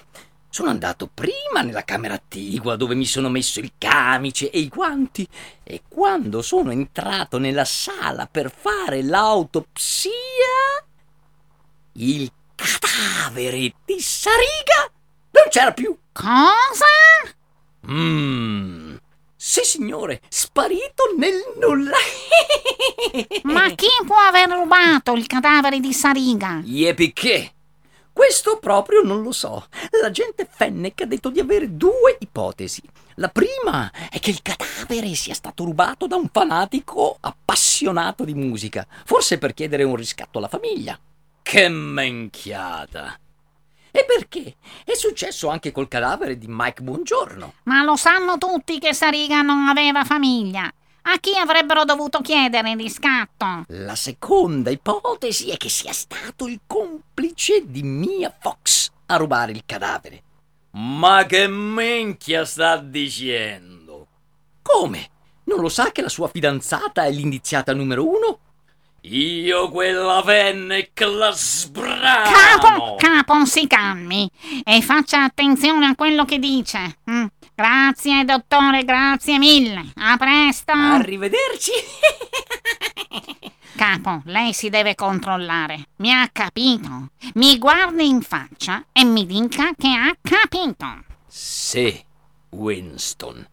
Sono 0.51 0.69
andato 0.69 1.09
prima 1.13 1.61
nella 1.61 1.83
camera 1.83 2.15
attigua 2.15 2.75
dove 2.75 2.95
mi 2.95 3.05
sono 3.05 3.29
messo 3.29 3.59
il 3.59 3.73
camice 3.77 4.49
e 4.49 4.59
i 4.59 4.67
guanti 4.67 5.27
e 5.63 5.83
quando 5.87 6.41
sono 6.41 6.71
entrato 6.71 7.37
nella 7.37 7.65
sala 7.65 8.27
per 8.29 8.51
fare 8.51 9.03
l'autopsia 9.03 10.11
il 11.93 12.31
cadavere 12.55 13.73
di 13.85 13.99
Sariga 13.99 14.91
non 15.31 15.45
c'era 15.49 15.71
più. 15.71 15.97
Cosa? 16.11 16.85
Mmm. 17.87 18.88
Sì, 19.41 19.63
signore, 19.63 20.19
sparito 20.27 21.15
nel 21.17 21.41
nulla. 21.61 21.95
Ma 23.43 23.69
chi 23.69 23.87
può 24.05 24.17
aver 24.17 24.49
rubato 24.49 25.13
il 25.13 25.27
cadavere 25.27 25.79
di 25.79 25.93
Sariga? 25.93 26.61
Perché? 26.93 27.53
Questo 28.11 28.57
proprio 28.59 29.01
non 29.01 29.21
lo 29.21 29.31
so. 29.31 29.67
L'agente 30.01 30.45
Fennec 30.45 31.03
ha 31.03 31.05
detto 31.05 31.29
di 31.29 31.39
avere 31.39 31.77
due 31.77 32.17
ipotesi. 32.19 32.81
La 33.15 33.29
prima 33.29 33.89
è 34.09 34.19
che 34.19 34.31
il 34.31 34.41
cadavere 34.41 35.15
sia 35.15 35.33
stato 35.33 35.63
rubato 35.63 36.05
da 36.05 36.17
un 36.17 36.27
fanatico 36.29 37.15
appassionato 37.21 38.25
di 38.25 38.33
musica, 38.33 38.85
forse 39.05 39.37
per 39.37 39.53
chiedere 39.53 39.83
un 39.83 39.95
riscatto 39.95 40.39
alla 40.39 40.49
famiglia. 40.49 40.99
Che 41.41 41.69
menchiata! 41.69 43.17
E 43.91 44.05
perché? 44.05 44.55
È 44.83 44.93
successo 44.93 45.49
anche 45.49 45.71
col 45.71 45.87
cadavere 45.87 46.37
di 46.37 46.45
Mike 46.47 46.81
Buongiorno. 46.81 47.53
Ma 47.63 47.83
lo 47.83 47.95
sanno 47.95 48.37
tutti 48.37 48.77
che 48.79 48.93
Sariga 48.93 49.41
non 49.41 49.67
aveva 49.67 50.03
famiglia. 50.03 50.71
A 51.01 51.17
chi 51.19 51.35
avrebbero 51.35 51.85
dovuto 51.85 52.21
chiedere 52.21 52.75
riscatto? 52.75 53.63
La 53.69 53.95
seconda 53.95 54.69
ipotesi 54.69 55.49
è 55.49 55.57
che 55.57 55.69
sia 55.69 55.93
stato 55.93 56.47
il 56.47 56.59
complice 56.67 57.63
di 57.65 57.81
Mia 57.81 58.35
Fox 58.37 58.91
a 59.07 59.15
rubare 59.15 59.51
il 59.53 59.63
cadavere. 59.65 60.23
Ma 60.71 61.25
che 61.25 61.47
minchia 61.47 62.45
sta 62.45 62.77
dicendo? 62.77 64.07
Come? 64.61 65.09
Non 65.45 65.61
lo 65.61 65.69
sa 65.69 65.91
che 65.91 66.03
la 66.03 66.09
sua 66.09 66.27
fidanzata 66.27 67.05
è 67.05 67.11
l'indiziata 67.11 67.73
numero 67.73 68.07
uno? 68.07 68.39
Io 69.01 69.69
quella 69.69 70.21
Fennec 70.23 70.99
la 71.01 71.31
sbramo! 71.31 72.29
Capo, 72.29 72.95
capo, 72.97 73.45
si 73.45 73.65
calmi 73.65 74.29
e 74.63 74.81
faccia 74.81 75.23
attenzione 75.23 75.85
a 75.85 75.95
quello 75.95 76.25
che 76.25 76.37
dice. 76.37 76.97
Mm. 77.09 77.25
Grazie, 77.55 78.25
dottore, 78.25 78.83
grazie 78.83 79.37
mille. 79.37 79.91
A 79.95 80.17
presto. 80.17 80.71
Arrivederci. 80.71 81.71
Capo, 83.75 84.21
lei 84.25 84.51
si 84.53 84.69
deve 84.69 84.95
controllare. 84.95 85.87
Mi 85.97 86.11
ha 86.11 86.29
capito? 86.31 87.11
Mi 87.35 87.57
guardi 87.57 88.07
in 88.07 88.21
faccia 88.21 88.83
e 88.91 89.05
mi 89.05 89.25
dica 89.25 89.71
che 89.77 89.87
ha 89.87 90.13
capito. 90.21 91.05
Sì, 91.27 91.97
Winston. 92.49 93.47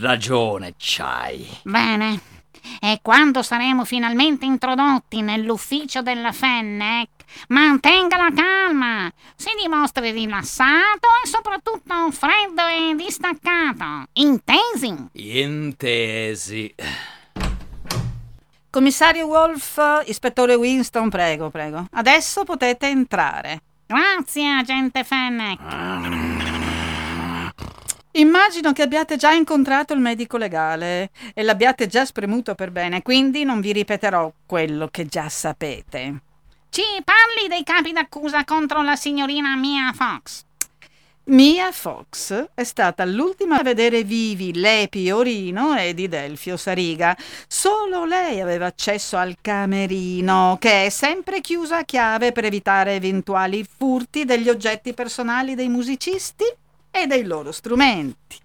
Ragione 0.00 0.74
c'hai. 0.78 1.46
Bene. 1.62 2.35
E 2.80 3.00
quando 3.02 3.42
saremo 3.42 3.84
finalmente 3.84 4.44
introdotti 4.44 5.22
nell'ufficio 5.22 6.02
della 6.02 6.32
Fennec, 6.32 7.08
mantenga 7.48 8.16
la 8.16 8.32
calma, 8.34 9.12
si 9.34 9.50
dimostri 9.60 10.10
rilassato 10.10 11.08
e 11.24 11.28
soprattutto 11.28 12.10
freddo 12.10 12.66
e 12.66 12.94
distaccato. 12.94 14.08
Intesi? 14.14 14.94
Intesi. 15.12 16.74
Commissario 18.70 19.26
Wolf, 19.26 19.80
ispettore 20.04 20.54
Winston, 20.54 21.08
prego, 21.08 21.48
prego. 21.50 21.86
Adesso 21.92 22.44
potete 22.44 22.88
entrare. 22.88 23.62
Grazie, 23.86 24.50
agente 24.50 25.02
Fennec. 25.02 26.35
Immagino 28.16 28.72
che 28.72 28.80
abbiate 28.80 29.16
già 29.16 29.32
incontrato 29.32 29.92
il 29.92 30.00
medico 30.00 30.38
legale 30.38 31.10
e 31.34 31.42
l'abbiate 31.42 31.86
già 31.86 32.06
spremuto 32.06 32.54
per 32.54 32.70
bene, 32.70 33.02
quindi 33.02 33.44
non 33.44 33.60
vi 33.60 33.72
ripeterò 33.72 34.32
quello 34.46 34.88
che 34.88 35.04
già 35.04 35.28
sapete. 35.28 36.20
Ci 36.70 36.82
parli 37.04 37.46
dei 37.46 37.62
capi 37.62 37.92
d'accusa 37.92 38.44
contro 38.44 38.82
la 38.82 38.96
signorina 38.96 39.54
Mia 39.56 39.92
Fox. 39.92 40.44
Mia 41.24 41.70
Fox 41.72 42.52
è 42.54 42.64
stata 42.64 43.04
l'ultima 43.04 43.58
a 43.58 43.62
vedere 43.62 44.02
vivi 44.02 44.54
Lepi 44.54 45.10
Orino 45.10 45.76
e 45.76 45.92
di 45.92 46.08
Delfio 46.08 46.56
Sariga. 46.56 47.14
Solo 47.46 48.06
lei 48.06 48.40
aveva 48.40 48.64
accesso 48.64 49.18
al 49.18 49.36
camerino, 49.42 50.56
che 50.58 50.86
è 50.86 50.88
sempre 50.88 51.42
chiuso 51.42 51.74
a 51.74 51.82
chiave 51.82 52.32
per 52.32 52.46
evitare 52.46 52.94
eventuali 52.94 53.62
furti 53.76 54.24
degli 54.24 54.48
oggetti 54.48 54.94
personali 54.94 55.54
dei 55.54 55.68
musicisti 55.68 56.44
e 57.02 57.06
dei 57.06 57.24
loro 57.24 57.52
strumenti. 57.52 58.38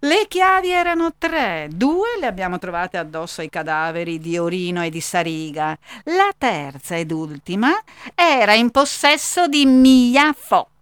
Le 0.00 0.26
chiavi 0.28 0.70
erano 0.70 1.14
tre, 1.18 1.68
due 1.72 2.18
le 2.20 2.26
abbiamo 2.26 2.58
trovate 2.58 2.98
addosso 2.98 3.40
ai 3.40 3.48
cadaveri 3.48 4.20
di 4.20 4.38
Orino 4.38 4.84
e 4.84 4.90
di 4.90 5.00
Sariga. 5.00 5.76
La 6.04 6.30
terza 6.38 6.96
ed 6.96 7.10
ultima 7.10 7.72
era 8.14 8.54
in 8.54 8.70
possesso 8.70 9.48
di 9.48 9.66
Mia 9.66 10.32
Fox. 10.38 10.76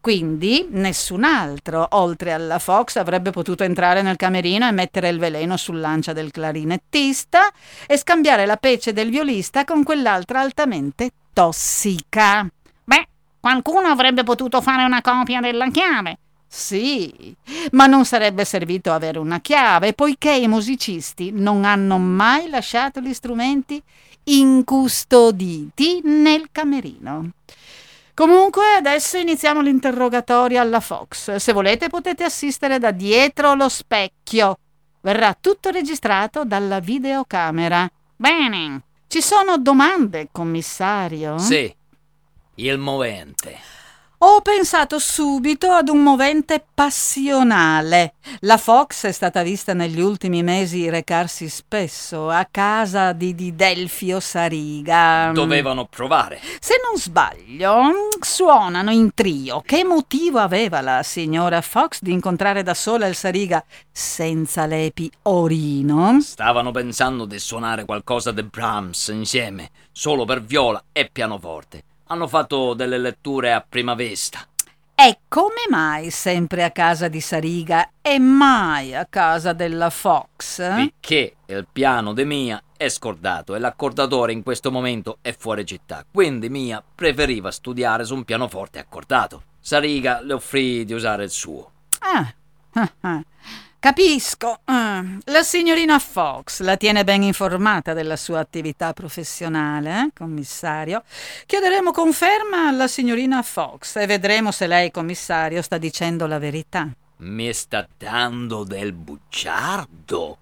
Quindi 0.00 0.66
nessun 0.70 1.24
altro, 1.24 1.86
oltre 1.90 2.32
alla 2.32 2.58
Fox, 2.58 2.96
avrebbe 2.96 3.32
potuto 3.32 3.64
entrare 3.64 4.00
nel 4.00 4.16
camerino 4.16 4.66
e 4.66 4.72
mettere 4.72 5.10
il 5.10 5.18
veleno 5.18 5.58
sull'ancia 5.58 6.14
del 6.14 6.30
clarinettista 6.30 7.52
e 7.86 7.98
scambiare 7.98 8.46
la 8.46 8.56
pece 8.56 8.94
del 8.94 9.10
violista 9.10 9.64
con 9.64 9.82
quell'altra 9.82 10.40
altamente 10.40 11.10
tossica. 11.34 12.48
Qualcuno 13.46 13.86
avrebbe 13.86 14.24
potuto 14.24 14.60
fare 14.60 14.82
una 14.82 15.00
copia 15.00 15.38
della 15.40 15.68
chiave. 15.68 16.18
Sì, 16.48 17.32
ma 17.70 17.86
non 17.86 18.04
sarebbe 18.04 18.44
servito 18.44 18.92
avere 18.92 19.20
una 19.20 19.38
chiave, 19.38 19.92
poiché 19.92 20.32
i 20.32 20.48
musicisti 20.48 21.30
non 21.30 21.64
hanno 21.64 21.96
mai 21.96 22.48
lasciato 22.48 22.98
gli 22.98 23.14
strumenti 23.14 23.80
incustoditi 24.24 26.00
nel 26.02 26.48
camerino. 26.50 27.30
Comunque 28.14 28.64
adesso 28.78 29.16
iniziamo 29.16 29.60
l'interrogatorio 29.60 30.60
alla 30.60 30.80
Fox. 30.80 31.36
Se 31.36 31.52
volete 31.52 31.88
potete 31.88 32.24
assistere 32.24 32.80
da 32.80 32.90
dietro 32.90 33.54
lo 33.54 33.68
specchio. 33.68 34.58
Verrà 35.02 35.36
tutto 35.40 35.70
registrato 35.70 36.44
dalla 36.44 36.80
videocamera. 36.80 37.88
Bene. 38.16 38.82
Ci 39.06 39.22
sono 39.22 39.56
domande, 39.56 40.30
commissario? 40.32 41.38
Sì, 41.38 41.72
il 42.56 42.78
movente. 42.78 43.74
Ho 44.20 44.40
pensato 44.40 44.98
subito 44.98 45.70
ad 45.70 45.90
un 45.90 46.02
movente 46.02 46.64
passionale. 46.72 48.14
La 48.40 48.56
Fox 48.56 49.04
è 49.04 49.12
stata 49.12 49.42
vista 49.42 49.74
negli 49.74 50.00
ultimi 50.00 50.42
mesi 50.42 50.88
recarsi 50.88 51.50
spesso 51.50 52.30
a 52.30 52.48
casa 52.50 53.12
di, 53.12 53.34
di 53.34 53.54
Delfio 53.54 54.18
Sariga. 54.18 55.32
Dovevano 55.34 55.84
provare. 55.84 56.40
Se 56.60 56.80
non 56.82 56.98
sbaglio, 56.98 57.90
suonano 58.18 58.90
in 58.90 59.12
trio. 59.12 59.60
Che 59.60 59.84
motivo 59.84 60.38
aveva 60.38 60.80
la 60.80 61.02
signora 61.02 61.60
Fox 61.60 62.00
di 62.00 62.12
incontrare 62.12 62.62
da 62.62 62.72
sola 62.72 63.06
il 63.06 63.14
Sariga 63.14 63.62
senza 63.92 64.64
l'epi 64.64 65.10
Orino? 65.24 66.22
Stavano 66.22 66.70
pensando 66.70 67.26
di 67.26 67.38
suonare 67.38 67.84
qualcosa 67.84 68.32
di 68.32 68.42
Brahms 68.42 69.08
insieme, 69.08 69.68
solo 69.92 70.24
per 70.24 70.42
viola 70.42 70.82
e 70.90 71.10
pianoforte. 71.12 71.82
Hanno 72.08 72.28
fatto 72.28 72.74
delle 72.74 72.98
letture 72.98 73.52
a 73.52 73.64
prima 73.68 73.94
vista. 73.94 74.46
E 74.94 75.18
come 75.28 75.66
mai 75.68 76.10
sempre 76.10 76.62
a 76.62 76.70
casa 76.70 77.08
di 77.08 77.20
Sariga 77.20 77.90
e 78.00 78.18
mai 78.18 78.94
a 78.94 79.04
casa 79.06 79.52
della 79.52 79.90
Fox? 79.90 80.56
Perché 80.56 81.36
il 81.46 81.66
piano 81.70 82.14
di 82.14 82.24
Mia 82.24 82.62
è 82.76 82.88
scordato 82.88 83.54
e 83.54 83.58
l'accordatore 83.58 84.32
in 84.32 84.42
questo 84.42 84.70
momento 84.70 85.18
è 85.20 85.34
fuori 85.36 85.66
città. 85.66 86.04
Quindi 86.10 86.48
Mia 86.48 86.82
preferiva 86.94 87.50
studiare 87.50 88.04
su 88.04 88.14
un 88.14 88.24
pianoforte 88.24 88.78
accordato. 88.78 89.42
Sariga 89.60 90.20
le 90.22 90.34
offrì 90.34 90.84
di 90.84 90.92
usare 90.92 91.24
il 91.24 91.30
suo. 91.30 91.72
Ah, 91.98 92.32
ah, 92.74 92.92
ah. 93.00 93.24
Capisco. 93.86 94.62
Ah, 94.64 95.00
La 95.26 95.44
signorina 95.44 96.00
Fox 96.00 96.58
la 96.62 96.76
tiene 96.76 97.04
ben 97.04 97.22
informata 97.22 97.92
della 97.92 98.16
sua 98.16 98.40
attività 98.40 98.92
professionale, 98.92 100.06
eh, 100.06 100.10
commissario. 100.12 101.04
Chiederemo 101.46 101.92
conferma 101.92 102.66
alla 102.66 102.88
signorina 102.88 103.42
Fox 103.42 103.94
e 103.94 104.06
vedremo 104.06 104.50
se 104.50 104.66
lei, 104.66 104.90
commissario, 104.90 105.62
sta 105.62 105.78
dicendo 105.78 106.26
la 106.26 106.40
verità. 106.40 106.88
Mi 107.18 107.52
sta 107.52 107.86
dando 107.96 108.64
del 108.64 108.92
bugiardo. 108.92 110.36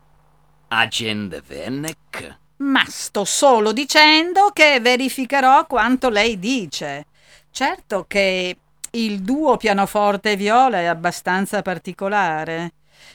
Agente 0.69 1.43
Fennec? 1.45 2.39
Ma 2.57 2.83
sto 2.87 3.27
solo 3.27 3.73
dicendo 3.73 4.53
che 4.55 4.81
verificherò 4.81 5.67
quanto 5.67 6.09
lei 6.09 6.39
dice. 6.39 7.05
Certo 7.51 8.07
che 8.09 8.57
il 8.93 9.21
duo 9.21 9.59
pianoforte 9.59 10.31
e 10.31 10.37
viola 10.37 10.79
è 10.79 10.87
abbastanza 10.87 11.61
particolare. 11.61 12.73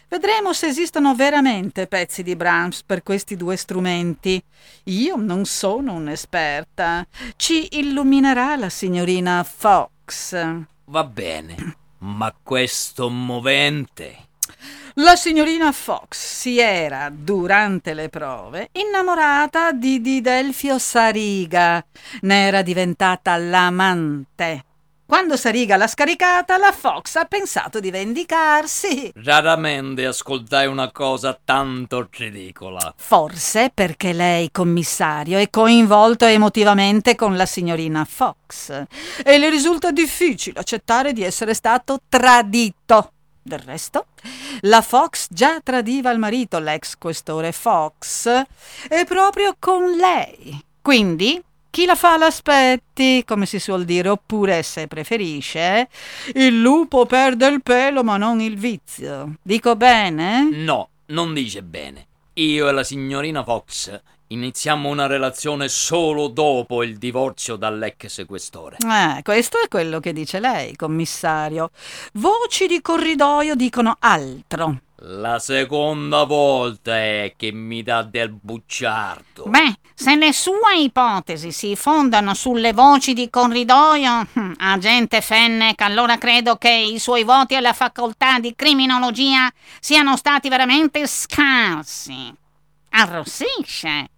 Vedremo 0.07 0.53
se 0.53 0.67
esistono 0.67 1.15
veramente 1.15 1.87
pezzi 1.87 2.23
di 2.23 2.35
Brahms 2.35 2.83
per 2.83 3.03
questi 3.03 3.35
due 3.35 3.55
strumenti. 3.55 4.41
Io 4.85 5.15
non 5.15 5.45
sono 5.45 5.93
un'esperta. 5.93 7.05
Ci 7.35 7.77
illuminerà 7.77 8.55
la 8.55 8.69
signorina 8.69 9.43
Fox. 9.43 10.35
Va 10.85 11.03
bene, 11.03 11.77
ma 11.99 12.33
questo 12.41 13.09
movente... 13.09 14.27
La 14.95 15.15
signorina 15.15 15.71
Fox 15.71 16.17
si 16.17 16.59
era, 16.59 17.09
durante 17.09 17.93
le 17.93 18.09
prove, 18.09 18.69
innamorata 18.73 19.71
di, 19.71 20.01
di 20.01 20.19
Delfio 20.19 20.77
Sariga. 20.77 21.85
Ne 22.21 22.47
era 22.47 22.61
diventata 22.61 23.37
l'amante. 23.37 24.65
Quando 25.09 25.37
Sariga 25.37 25.75
l'ha 25.75 25.87
scaricata, 25.87 26.57
la 26.57 26.71
Fox 26.71 27.15
ha 27.15 27.25
pensato 27.25 27.79
di 27.79 27.89
vendicarsi. 27.89 29.11
Raramente 29.15 30.05
ascoltai 30.05 30.67
una 30.67 30.91
cosa 30.91 31.35
tanto 31.43 32.07
ridicola. 32.11 32.93
Forse 32.95 33.71
perché 33.73 34.13
lei, 34.13 34.51
commissario, 34.51 35.39
è 35.39 35.49
coinvolto 35.49 36.25
emotivamente 36.25 37.15
con 37.15 37.35
la 37.35 37.47
signorina 37.47 38.05
Fox 38.05 38.83
e 39.23 39.37
le 39.39 39.49
risulta 39.49 39.89
difficile 39.89 40.59
accettare 40.59 41.11
di 41.11 41.23
essere 41.23 41.55
stato 41.55 42.01
tradito. 42.07 43.13
Del 43.41 43.57
resto, 43.57 44.05
la 44.59 44.83
Fox 44.83 45.25
già 45.31 45.59
tradiva 45.59 46.11
il 46.11 46.19
marito, 46.19 46.59
l'ex 46.59 46.93
questore 46.99 47.51
Fox, 47.51 48.27
e 48.87 49.05
proprio 49.05 49.55
con 49.57 49.89
lei. 49.89 50.63
Quindi, 50.83 51.41
chi 51.69 51.85
la 51.85 51.95
fa 51.95 52.17
l'aspetti, 52.17 53.23
come 53.25 53.45
si 53.45 53.59
suol 53.59 53.85
dire, 53.85 54.09
oppure, 54.09 54.63
se 54.63 54.87
preferisce, 54.87 55.87
il 56.33 56.59
lupo 56.59 57.05
perde 57.05 57.47
il 57.47 57.61
pelo 57.61 58.03
ma 58.03 58.17
non 58.17 58.41
il 58.41 58.57
vizio. 58.57 59.35
Dico 59.41 59.75
bene? 59.75 60.49
No, 60.51 60.89
non 61.07 61.33
dice 61.33 61.61
bene. 61.61 62.07
Io 62.33 62.69
e 62.69 62.71
la 62.71 62.83
signorina 62.83 63.43
Fox 63.43 64.01
iniziamo 64.27 64.89
una 64.89 65.07
relazione 65.07 65.67
solo 65.67 66.27
dopo 66.27 66.83
il 66.83 66.97
divorzio 66.97 67.55
dall'ex 67.55 68.25
questore. 68.25 68.77
Eh, 68.79 69.21
questo 69.23 69.59
è 69.61 69.67
quello 69.67 69.99
che 69.99 70.13
dice 70.13 70.39
lei, 70.39 70.75
commissario. 70.75 71.71
Voci 72.13 72.67
di 72.67 72.81
corridoio 72.81 73.55
dicono 73.55 73.97
altro. 73.99 74.81
La 75.01 75.39
seconda 75.39 76.25
volta 76.25 76.97
è 76.97 77.33
che 77.37 77.53
mi 77.53 77.83
dà 77.83 78.03
del 78.03 78.31
bucciardo. 78.31 79.45
Beh, 79.45 79.77
se 79.93 80.15
le 80.15 80.33
sue 80.33 80.79
ipotesi 80.79 81.53
si 81.53 81.77
fondano 81.77 82.33
sulle 82.33 82.73
voci 82.73 83.13
di 83.13 83.29
corridoio, 83.29 84.27
hm, 84.33 84.53
agente 84.57 85.21
Fennec, 85.21 85.79
allora 85.81 86.17
credo 86.17 86.57
che 86.57 86.69
i 86.69 86.99
suoi 86.99 87.23
voti 87.23 87.55
alla 87.55 87.71
facoltà 87.71 88.39
di 88.39 88.53
criminologia 88.55 89.49
siano 89.79 90.17
stati 90.17 90.49
veramente 90.49 91.07
scarsi. 91.07 92.33
Arrossisce. 92.89 94.09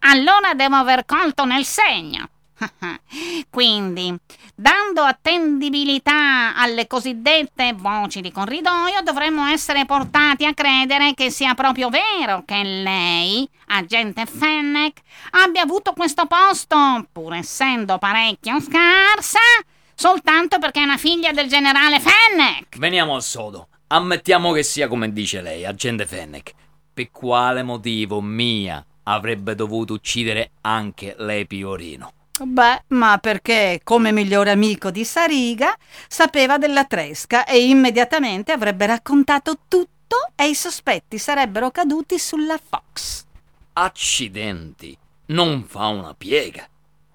Allora 0.00 0.52
devo 0.52 0.76
aver 0.76 1.06
colto 1.06 1.46
nel 1.46 1.64
segno. 1.64 2.28
Quindi, 3.48 4.14
dando 4.58 5.02
attendibilità 5.02 6.56
alle 6.56 6.86
cosiddette 6.86 7.74
voci 7.74 8.22
di 8.22 8.32
corridoio, 8.32 9.02
dovremmo 9.04 9.44
essere 9.46 9.84
portati 9.84 10.46
a 10.46 10.54
credere 10.54 11.12
che 11.12 11.30
sia 11.30 11.54
proprio 11.54 11.90
vero 11.90 12.42
che 12.46 12.62
lei, 12.62 13.48
agente 13.66 14.24
Fennec, 14.24 14.98
abbia 15.32 15.62
avuto 15.62 15.92
questo 15.92 16.24
posto, 16.26 17.06
pur 17.12 17.34
essendo 17.34 17.98
parecchio 17.98 18.58
scarsa, 18.60 19.38
soltanto 19.94 20.58
perché 20.58 20.80
è 20.80 20.84
una 20.84 20.96
figlia 20.96 21.32
del 21.32 21.48
generale 21.48 22.00
Fennec. 22.00 22.78
Veniamo 22.78 23.14
al 23.14 23.22
sodo. 23.22 23.68
Ammettiamo 23.88 24.52
che 24.52 24.62
sia 24.62 24.88
come 24.88 25.12
dice 25.12 25.42
lei, 25.42 25.64
agente 25.66 26.06
Fennec. 26.06 26.52
Per 26.94 27.10
quale 27.10 27.62
motivo 27.62 28.22
Mia 28.22 28.84
avrebbe 29.02 29.54
dovuto 29.54 29.92
uccidere 29.92 30.52
anche 30.62 31.14
l'Epi 31.18 31.62
Orino? 31.62 32.12
Beh, 32.38 32.82
ma 32.88 33.16
perché, 33.16 33.80
come 33.82 34.12
migliore 34.12 34.50
amico 34.50 34.90
di 34.90 35.06
Sariga, 35.06 35.74
sapeva 36.06 36.58
della 36.58 36.84
tresca 36.84 37.46
e 37.46 37.66
immediatamente 37.66 38.52
avrebbe 38.52 38.84
raccontato 38.84 39.60
tutto 39.66 40.16
e 40.34 40.48
i 40.48 40.54
sospetti 40.54 41.16
sarebbero 41.16 41.70
caduti 41.70 42.18
sulla 42.18 42.60
Fox. 42.62 43.24
Accidenti, 43.72 44.96
non 45.26 45.64
fa 45.66 45.86
una 45.86 46.14
piega. 46.14 46.68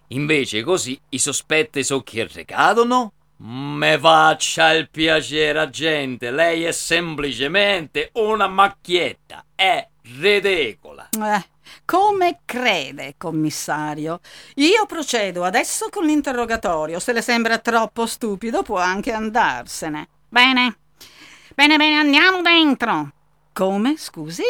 Invece 0.08 0.64
così 0.64 1.00
i 1.10 1.20
sospetti 1.20 1.84
so 1.84 2.02
che 2.02 2.28
recadono? 2.28 3.14
Me 3.44 3.98
faccia 4.00 4.72
il 4.74 4.90
piacere, 4.90 5.60
agente, 5.60 6.32
lei 6.32 6.64
è 6.64 6.72
semplicemente 6.72 8.10
una 8.14 8.48
macchietta, 8.48 9.46
è 9.56 9.88
ridicola. 10.20 11.10
Eh, 11.12 11.46
come 11.86 12.40
crede, 12.46 13.16
commissario? 13.18 14.20
Io 14.56 14.86
procedo 14.86 15.44
adesso 15.44 15.90
con 15.90 16.06
l'interrogatorio. 16.06 17.00
Se 17.00 17.14
le 17.14 17.22
sembra 17.22 17.58
troppo 17.58 18.06
stupido, 18.06 18.62
può 18.64 18.78
anche 18.78 19.12
andarsene. 19.12 20.08
Bene. 20.30 20.78
Bene, 21.56 21.78
bene, 21.78 21.98
andiamo 21.98 22.42
dentro. 22.42 23.12
Come, 23.54 23.98
scusi? 23.98 24.44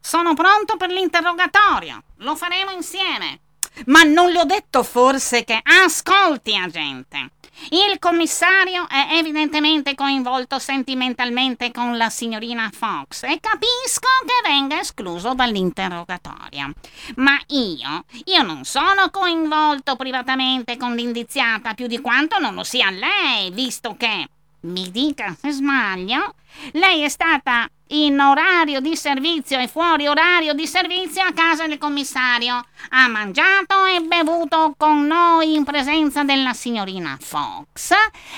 Sono 0.00 0.34
pronto 0.34 0.76
per 0.76 0.90
l'interrogatorio. 0.90 2.02
Lo 2.18 2.34
faremo 2.34 2.70
insieme. 2.70 3.40
Ma 3.86 4.02
non 4.02 4.30
le 4.30 4.40
ho 4.40 4.44
detto 4.44 4.82
forse 4.82 5.44
che... 5.44 5.60
Ascolti, 5.62 6.56
agente. 6.56 7.30
Il 7.68 7.98
commissario 7.98 8.88
è 8.88 9.08
evidentemente 9.12 9.94
coinvolto 9.94 10.58
sentimentalmente 10.58 11.70
con 11.70 11.96
la 11.96 12.08
signorina 12.08 12.70
Fox 12.72 13.24
e 13.24 13.38
capisco 13.38 14.08
che 14.24 14.48
venga 14.48 14.80
escluso 14.80 15.34
dall'interrogatorio. 15.34 16.72
Ma 17.16 17.38
io, 17.48 18.04
io 18.24 18.42
non 18.42 18.64
sono 18.64 19.10
coinvolto 19.10 19.94
privatamente 19.96 20.78
con 20.78 20.94
l'indiziata 20.94 21.74
più 21.74 21.86
di 21.86 22.00
quanto 22.00 22.38
non 22.38 22.54
lo 22.54 22.64
sia 22.64 22.90
lei, 22.90 23.50
visto 23.50 23.94
che 23.96 24.28
Mi 24.62 24.90
dica 24.90 25.34
se 25.40 25.52
sbaglio. 25.52 26.34
Lei 26.72 27.02
è 27.02 27.08
stata 27.08 27.66
in 27.88 28.20
orario 28.20 28.80
di 28.80 28.94
servizio 28.94 29.58
e 29.58 29.68
fuori 29.68 30.06
orario 30.06 30.52
di 30.52 30.66
servizio 30.66 31.22
a 31.22 31.32
casa 31.32 31.66
del 31.66 31.78
commissario. 31.78 32.62
Ha 32.90 33.08
mangiato 33.08 33.86
e 33.86 34.00
bevuto 34.02 34.74
con 34.76 35.06
noi 35.06 35.54
in 35.54 35.64
presenza 35.64 36.24
della 36.24 36.52
signorina 36.52 37.16
Fox. 37.18 37.92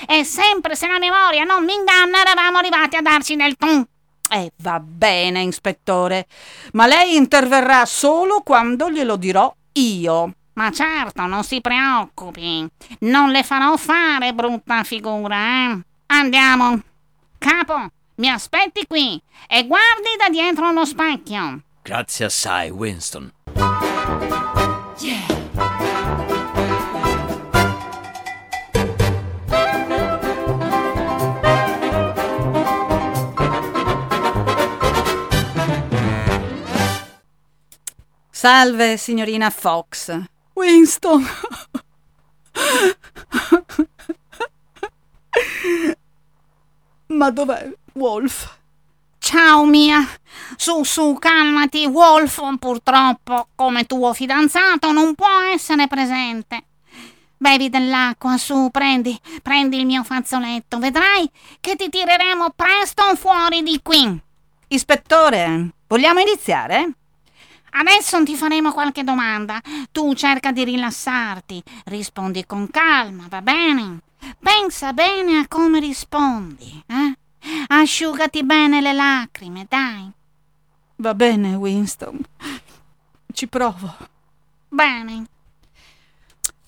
E 0.07 0.23
sempre 0.23 0.75
se 0.75 0.87
la 0.87 0.97
memoria 0.97 1.43
non 1.43 1.65
mi 1.65 1.73
inganna, 1.73 2.21
eravamo 2.21 2.59
arrivati 2.59 2.95
a 2.95 3.01
darci 3.01 3.35
del 3.35 3.57
tu. 3.57 3.85
Eh, 4.29 4.51
va 4.61 4.79
bene, 4.79 5.43
ispettore, 5.43 6.25
ma 6.71 6.87
lei 6.87 7.15
interverrà 7.15 7.85
solo 7.85 8.41
quando 8.41 8.89
glielo 8.89 9.17
dirò 9.17 9.53
io. 9.73 10.33
Ma 10.53 10.71
certo, 10.71 11.25
non 11.25 11.43
si 11.43 11.61
preoccupi. 11.61 12.65
Non 12.99 13.29
le 13.29 13.43
farò 13.43 13.75
fare 13.75 14.33
brutta 14.33 14.83
figura, 14.83 15.71
eh. 15.71 15.79
Andiamo. 16.15 16.79
Capo, 17.39 17.87
mi 18.17 18.29
aspetti 18.29 18.85
qui 18.85 19.19
e 19.47 19.65
guardi 19.65 20.15
da 20.15 20.29
dietro 20.29 20.71
lo 20.71 20.85
specchio. 20.85 21.63
Grazie 21.81 22.25
assai, 22.25 22.69
Winston. 22.69 23.33
Salve, 38.29 38.97
signorina 38.97 39.49
Fox. 39.49 40.15
Winston. 40.53 41.25
Ma 47.13 47.29
dov'è 47.29 47.71
Wolf? 47.93 48.57
Ciao 49.19 49.65
Mia. 49.65 50.03
Su, 50.55 50.83
su, 50.83 51.15
calmati. 51.19 51.85
Wolf, 51.85 52.41
purtroppo, 52.57 53.49
come 53.53 53.85
tuo 53.85 54.13
fidanzato, 54.13 54.91
non 54.91 55.13
può 55.13 55.39
essere 55.53 55.87
presente. 55.87 56.63
Bevi 57.37 57.69
dell'acqua, 57.69 58.37
su, 58.37 58.69
prendi, 58.71 59.17
prendi 59.43 59.77
il 59.77 59.85
mio 59.85 60.03
fazzoletto. 60.03 60.79
Vedrai 60.79 61.29
che 61.61 61.75
ti 61.75 61.87
tireremo 61.89 62.49
presto 62.55 63.15
fuori 63.15 63.61
di 63.61 63.79
qui. 63.83 64.19
Ispettore, 64.69 65.69
vogliamo 65.87 66.19
iniziare? 66.19 66.93
Adesso 67.75 68.23
ti 68.23 68.35
faremo 68.35 68.71
qualche 68.71 69.03
domanda. 69.03 69.61
Tu 69.91 70.15
cerca 70.15 70.51
di 70.51 70.63
rilassarti, 70.63 71.61
rispondi 71.85 72.45
con 72.45 72.69
calma, 72.71 73.25
va 73.29 73.41
bene? 73.41 73.99
Pensa 74.39 74.93
bene 74.93 75.37
a 75.37 75.47
come 75.47 75.79
rispondi, 75.79 76.83
eh? 76.87 77.17
Asciugati 77.67 78.43
bene 78.43 78.81
le 78.81 78.93
lacrime, 78.93 79.65
dai. 79.67 80.11
Va 80.97 81.13
bene, 81.13 81.55
Winston. 81.55 82.19
Ci 83.31 83.47
provo. 83.47 83.95
Bene. 84.69 85.25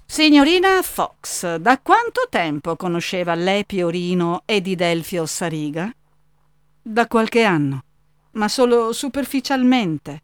Signorina 0.06 0.82
Fox, 0.82 1.56
da 1.56 1.80
quanto 1.80 2.28
tempo 2.30 2.76
conosceva 2.76 3.36
lei 3.36 3.66
Piorino 3.66 4.44
e 4.46 4.62
di 4.62 4.76
Delfio 4.76 5.26
Sariga? 5.26 5.94
Da 6.82 7.08
qualche 7.08 7.44
anno, 7.44 7.84
ma 8.32 8.48
solo 8.48 8.94
superficialmente. 8.94 10.22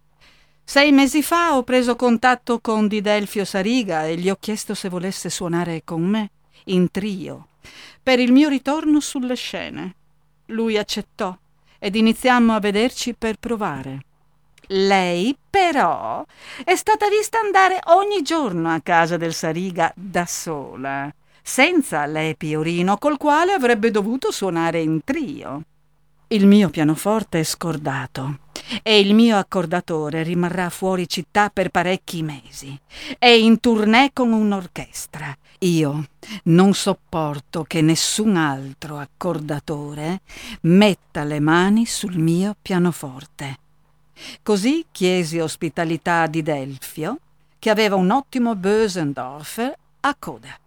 Sei 0.64 0.92
mesi 0.92 1.22
fa 1.22 1.58
ho 1.58 1.64
preso 1.64 1.96
contatto 1.96 2.60
con 2.60 2.88
Didelfio 2.88 3.44
Sariga 3.44 4.06
e 4.06 4.16
gli 4.16 4.30
ho 4.30 4.38
chiesto 4.40 4.74
se 4.74 4.88
volesse 4.88 5.30
suonare 5.30 5.82
con 5.84 6.02
me, 6.02 6.30
in 6.66 6.92
trio, 6.92 7.48
per 8.02 8.20
il 8.20 8.32
mio 8.32 8.50
ritorno 8.50 9.00
sulle 9.00 9.36
scene. 9.36 9.96
Lui 10.48 10.78
accettò 10.78 11.38
ed 11.80 11.96
iniziammo 11.96 12.54
a 12.54 12.60
vederci 12.60 13.14
per 13.14 13.38
provare. 13.38 14.06
Lei, 14.68 15.36
però, 15.50 16.26
è 16.64 16.76
stata 16.76 17.10
vista 17.10 17.40
andare 17.40 17.80
ogni 17.88 18.22
giorno 18.22 18.70
a 18.70 18.80
casa 18.82 19.18
del 19.18 19.34
Sariga 19.34 19.92
da 19.96 20.26
sola, 20.26 21.14
senza 21.42 22.06
lei 22.06 22.36
Piorino, 22.38 22.98
col 22.98 23.18
quale 23.18 23.52
avrebbe 23.52 23.92
dovuto 23.92 24.32
suonare 24.32 24.82
in 24.82 25.04
trio. 25.04 25.64
Il 26.28 26.48
mio 26.48 26.70
pianoforte 26.70 27.42
è 27.42 27.44
scordato 27.44 28.40
e 28.84 29.02
il 29.02 29.14
mio 29.14 29.36
accordatore 29.36 30.24
rimarrà 30.24 30.70
fuori 30.70 31.10
città 31.10 31.50
per 31.50 31.70
parecchi 31.70 32.24
mesi. 32.24 32.80
È 33.18 33.28
in 33.28 33.60
tournée 33.60 34.12
con 34.14 34.32
un'orchestra. 34.32 35.36
Io 35.64 36.06
non 36.46 36.74
sopporto 36.74 37.64
che 37.64 37.82
nessun 37.82 38.36
altro 38.36 38.98
accordatore 38.98 40.22
metta 40.62 41.24
le 41.24 41.40
mani 41.40 41.86
sul 41.86 42.18
mio 42.18 42.56
pianoforte. 42.60 43.60
Così 44.42 44.86
chiesi 44.92 45.40
ospitalità 45.40 46.26
di 46.26 46.42
Delfio, 46.42 47.20
che 47.60 47.70
aveva 47.70 47.96
un 47.96 48.10
ottimo 48.10 48.56
Bösendorfer 48.56 49.78
a 50.00 50.16
coda. 50.18 50.58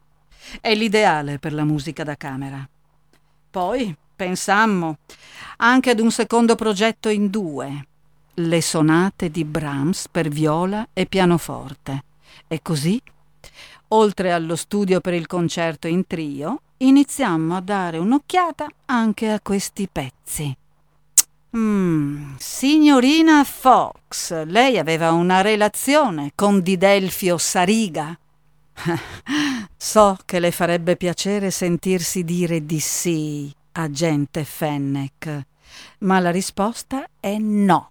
È 0.61 0.73
l'ideale 0.73 1.41
per 1.41 1.55
la 1.55 1.65
musica 1.65 2.05
da 2.05 2.17
camera. 2.17 2.67
Poi 3.51 3.97
pensammo 4.15 4.99
anche 5.57 5.91
ad 5.91 5.99
un 5.99 6.13
secondo 6.13 6.55
progetto 6.55 7.09
in 7.09 7.31
due, 7.31 7.87
le 8.35 8.63
sonate 8.63 9.29
di 9.29 9.45
Brahms 9.45 10.07
per 10.09 10.29
viola 10.29 10.87
e 10.93 11.07
pianoforte. 11.07 12.05
E 12.47 12.61
così, 12.63 13.01
oltre 13.95 14.33
allo 14.33 14.57
studio 14.57 15.01
per 15.01 15.15
il 15.15 15.27
concerto 15.27 15.87
in 15.87 16.07
trio, 16.07 16.61
iniziammo 16.79 17.57
a 17.57 17.61
dare 17.61 17.99
un'occhiata 17.99 18.67
anche 18.87 19.31
a 19.31 19.41
questi 19.41 19.89
pezzi. 19.91 20.57
Mm, 21.57 22.35
signorina 22.39 23.45
Fox, 23.45 24.45
lei 24.45 24.79
aveva 24.79 25.13
una 25.13 25.41
relazione 25.41 26.33
con 26.35 26.61
Didelfio 26.61 27.39
Sariga. 27.39 28.19
so 29.77 30.19
che 30.25 30.41
le 30.41 30.51
farebbe 30.51 30.97
piacere 30.97 31.53
sentirsi 31.53 32.25
dire 32.25 32.67
di 32.67 32.81
sì 32.81 33.55
agente 33.73 34.43
Fennec, 34.43 35.43
ma 35.99 36.19
la 36.19 36.33
risposta 36.33 37.09
è 37.21 37.37
no. 37.39 37.91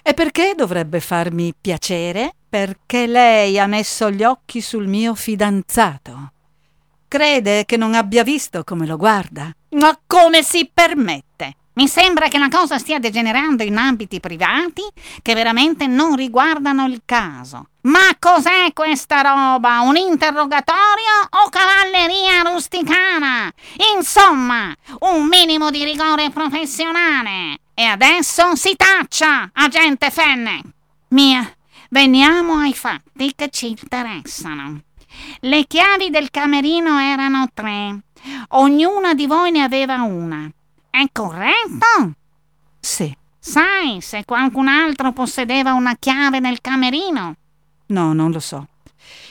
E 0.00 0.14
perché 0.14 0.54
dovrebbe 0.56 1.00
farmi 1.00 1.52
piacere? 1.60 2.34
Perché 2.54 3.08
lei 3.08 3.58
ha 3.58 3.66
messo 3.66 4.12
gli 4.12 4.22
occhi 4.22 4.60
sul 4.60 4.86
mio 4.86 5.16
fidanzato. 5.16 6.30
Crede 7.08 7.64
che 7.64 7.76
non 7.76 7.94
abbia 7.94 8.22
visto 8.22 8.62
come 8.62 8.86
lo 8.86 8.96
guarda? 8.96 9.50
Ma 9.70 9.98
come 10.06 10.44
si 10.44 10.70
permette? 10.72 11.56
Mi 11.72 11.88
sembra 11.88 12.28
che 12.28 12.38
la 12.38 12.46
cosa 12.46 12.78
stia 12.78 13.00
degenerando 13.00 13.64
in 13.64 13.76
ambiti 13.76 14.20
privati 14.20 14.82
che 15.20 15.34
veramente 15.34 15.88
non 15.88 16.14
riguardano 16.14 16.86
il 16.86 17.02
caso. 17.04 17.70
Ma 17.80 18.14
cos'è 18.20 18.72
questa 18.72 19.22
roba? 19.22 19.80
Un 19.80 19.96
interrogatorio 19.96 21.26
o 21.30 21.48
cavalleria 21.48 22.52
rusticana? 22.52 23.52
Insomma, 23.96 24.72
un 25.00 25.26
minimo 25.26 25.72
di 25.72 25.82
rigore 25.82 26.30
professionale. 26.30 27.58
E 27.74 27.82
adesso 27.82 28.54
si 28.54 28.76
taccia, 28.76 29.50
agente 29.52 30.08
Fenne. 30.12 30.62
Mia, 31.08 31.52
veniamo 31.94 32.56
ai 32.56 32.74
fatti 32.74 33.32
che 33.36 33.50
ci 33.50 33.68
interessano. 33.68 34.80
Le 35.38 35.64
chiavi 35.64 36.10
del 36.10 36.28
camerino 36.32 36.98
erano 36.98 37.46
tre. 37.54 38.00
Ognuna 38.48 39.14
di 39.14 39.28
voi 39.28 39.52
ne 39.52 39.62
aveva 39.62 40.02
una. 40.02 40.50
È 40.90 41.04
corretto? 41.12 42.14
Sì. 42.80 43.16
Sai 43.38 44.00
se 44.00 44.24
qualcun 44.24 44.66
altro 44.66 45.12
possedeva 45.12 45.74
una 45.74 45.94
chiave 45.96 46.40
nel 46.40 46.60
camerino? 46.60 47.36
No, 47.86 48.12
non 48.12 48.32
lo 48.32 48.40
so. 48.40 48.66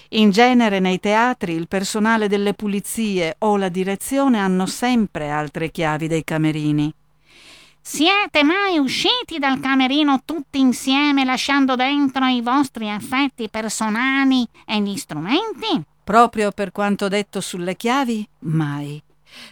In 0.09 0.29
genere 0.29 0.79
nei 0.79 1.01
teatri 1.01 1.53
il 1.53 1.67
personale 1.67 2.29
delle 2.29 2.53
pulizie 2.53 3.35
o 3.39 3.57
la 3.57 3.69
direzione 3.69 4.39
hanno 4.39 4.67
sempre 4.67 5.29
altre 5.29 5.69
chiavi 5.69 6.07
dei 6.07 6.23
camerini. 6.23 6.93
Siete 7.85 8.43
mai 8.43 8.77
usciti 8.77 9.39
dal 9.39 9.59
camerino 9.59 10.21
tutti 10.23 10.57
insieme 10.57 11.25
lasciando 11.25 11.75
dentro 11.75 12.25
i 12.27 12.41
vostri 12.41 12.89
affetti 12.89 13.49
personali 13.49 14.47
e 14.65 14.79
gli 14.79 14.95
strumenti? 14.95 15.83
Proprio 16.01 16.51
per 16.51 16.71
quanto 16.71 17.09
detto 17.09 17.41
sulle 17.41 17.75
chiavi, 17.75 18.25
mai. 18.39 19.03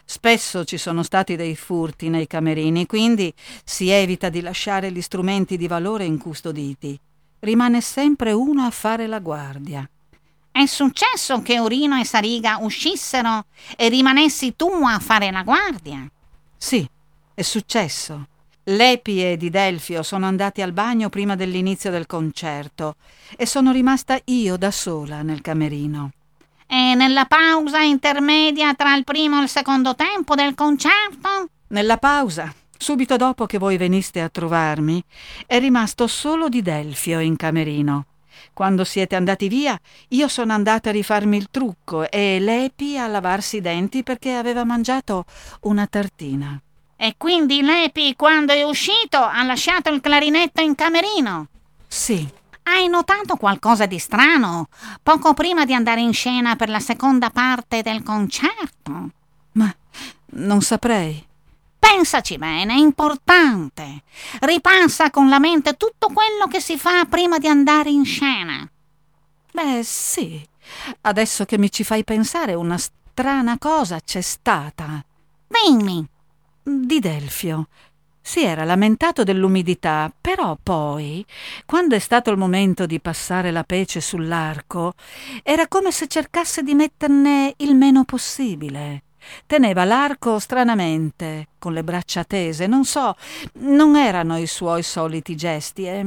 Spesso 0.06 0.64
ci 0.64 0.78
sono 0.78 1.04
stati 1.04 1.36
dei 1.36 1.58
furti 1.58 2.08
nei 2.08 2.26
camerini, 2.26 2.86
quindi 2.86 3.34
si 3.66 3.90
evita 3.90 4.30
di 4.30 4.40
lasciare 4.40 4.94
gli 4.94 5.02
strumenti 5.02 5.58
di 5.58 5.68
valore 5.68 6.06
incustoditi. 6.06 6.98
Rimane 7.40 7.82
sempre 7.82 8.32
uno 8.32 8.64
a 8.64 8.72
fare 8.72 9.08
la 9.08 9.20
guardia. 9.20 9.88
È 10.50 10.66
successo 10.68 11.42
che 11.42 11.60
Orino 11.60 12.00
e 12.00 12.06
Sariga 12.06 12.60
uscissero 12.62 13.44
e 13.76 13.90
rimanessi 13.90 14.56
tu 14.56 14.70
a 14.70 15.00
fare 15.00 15.32
la 15.32 15.44
guardia? 15.44 16.10
Sì, 16.58 16.88
è 17.42 17.44
successo. 17.44 18.28
Lepi 18.66 19.24
e 19.24 19.36
Di 19.36 19.50
Delfio 19.50 20.04
sono 20.04 20.28
andati 20.28 20.62
al 20.62 20.72
bagno 20.72 21.10
prima 21.10 21.36
dell'inizio 21.36 21.90
del 21.90 22.06
concerto 22.06 22.96
e 23.36 23.48
sono 23.48 23.72
rimasta 23.72 24.20
io 24.26 24.58
da 24.58 24.70
sola 24.70 25.24
nel 25.24 25.42
camerino. 25.42 26.12
E 26.68 26.94
nella 26.96 27.26
pausa 27.26 27.82
intermedia 27.82 28.74
tra 28.76 28.96
il 28.96 29.04
primo 29.04 29.40
e 29.40 29.44
il 29.44 29.50
secondo 29.50 29.96
tempo 29.96 30.36
del 30.36 30.54
concerto? 30.54 31.50
Nella 31.70 31.98
pausa, 31.98 32.54
subito 32.78 33.18
dopo 33.18 33.48
che 33.48 33.58
voi 33.58 33.78
veniste 33.78 34.22
a 34.22 34.30
trovarmi, 34.30 35.04
è 35.48 35.60
rimasto 35.60 36.06
solo 36.08 36.48
Di 36.48 36.62
Delfio 36.62 37.20
in 37.20 37.36
camerino. 37.36 38.06
Quando 38.54 38.84
siete 38.84 39.16
andati 39.16 39.48
via, 39.48 39.78
io 40.10 40.28
sono 40.28 40.54
andata 40.54 40.90
a 40.90 40.94
rifarmi 40.94 41.36
il 41.36 41.48
trucco 41.50 42.10
e 42.10 42.40
Lepi 42.40 42.98
a 42.98 43.08
lavarsi 43.08 43.58
i 43.58 43.62
denti 43.62 44.04
perché 44.04 44.34
aveva 44.34 44.64
mangiato 44.64 45.26
una 45.62 45.88
tartina. 45.88 46.62
E 47.04 47.16
quindi 47.18 47.64
Lepi, 47.64 48.16
quando 48.16 48.54
è 48.54 48.62
uscito, 48.62 49.18
ha 49.18 49.42
lasciato 49.42 49.90
il 49.90 50.02
clarinetto 50.02 50.62
in 50.62 50.76
camerino? 50.76 51.48
Sì, 51.88 52.28
Hai 52.62 52.88
notato 52.88 53.38
qualcosa 53.38 53.88
di 53.88 53.98
strano 53.98 54.68
poco 55.02 55.34
prima 55.34 55.66
di 55.66 55.74
andare 55.74 56.00
in 56.02 56.14
scena 56.14 56.56
per 56.56 56.70
la 56.70 56.80
seconda 56.80 57.32
parte 57.32 57.82
del 57.82 58.04
concerto? 58.04 59.10
ma 59.54 59.76
non 60.34 60.62
saprei. 60.62 61.26
Pensaci 61.80 62.38
bene, 62.38 62.74
è 62.76 62.78
importante. 62.78 64.04
Ripassa 64.42 65.10
con 65.10 65.28
la 65.28 65.40
mente 65.40 65.78
tutto 65.78 66.06
quello 66.14 66.46
che 66.48 66.62
si 66.62 66.78
fa 66.78 67.06
prima 67.06 67.40
di 67.40 67.48
andare 67.48 67.90
in 67.90 68.06
scena. 68.06 68.70
Beh, 69.52 69.82
sì. 69.84 70.48
Adesso 71.02 71.46
che 71.46 71.58
mi 71.58 71.72
ci 71.72 71.84
fai 71.84 72.04
pensare, 72.04 72.54
una 72.54 72.78
strana 72.78 73.58
cosa 73.58 74.00
c'è 74.00 74.22
stata. 74.22 75.04
Dimmi, 75.48 76.08
Di 76.64 77.00
Delfio. 77.00 77.68
Si 78.22 78.44
era 78.44 78.64
lamentato 78.66 79.24
dell'umidità, 79.24 80.14
però 80.22 80.56
poi, 80.62 81.26
quando 81.66 81.96
è 81.96 82.00
stato 82.00 82.30
il 82.30 82.38
momento 82.38 82.86
di 82.86 83.00
passare 83.00 83.50
la 83.50 83.64
pece 83.64 84.00
sull'arco, 84.00 84.94
era 85.42 85.68
come 85.68 85.92
se 85.92 86.08
cercasse 86.08 86.62
di 86.62 86.76
metterne 86.76 87.56
il 87.58 87.74
meno 87.74 88.04
possibile. 88.04 89.04
Teneva 89.48 89.86
l'arco 89.86 90.38
stranamente, 90.38 91.48
con 91.58 91.74
le 91.74 91.84
braccia 91.84 92.24
tese, 92.24 92.68
non 92.68 92.86
so, 92.86 93.16
non 93.54 93.96
erano 93.96 94.38
i 94.38 94.48
suoi 94.48 94.84
soliti 94.84 95.36
gesti, 95.36 95.88
e, 95.88 96.06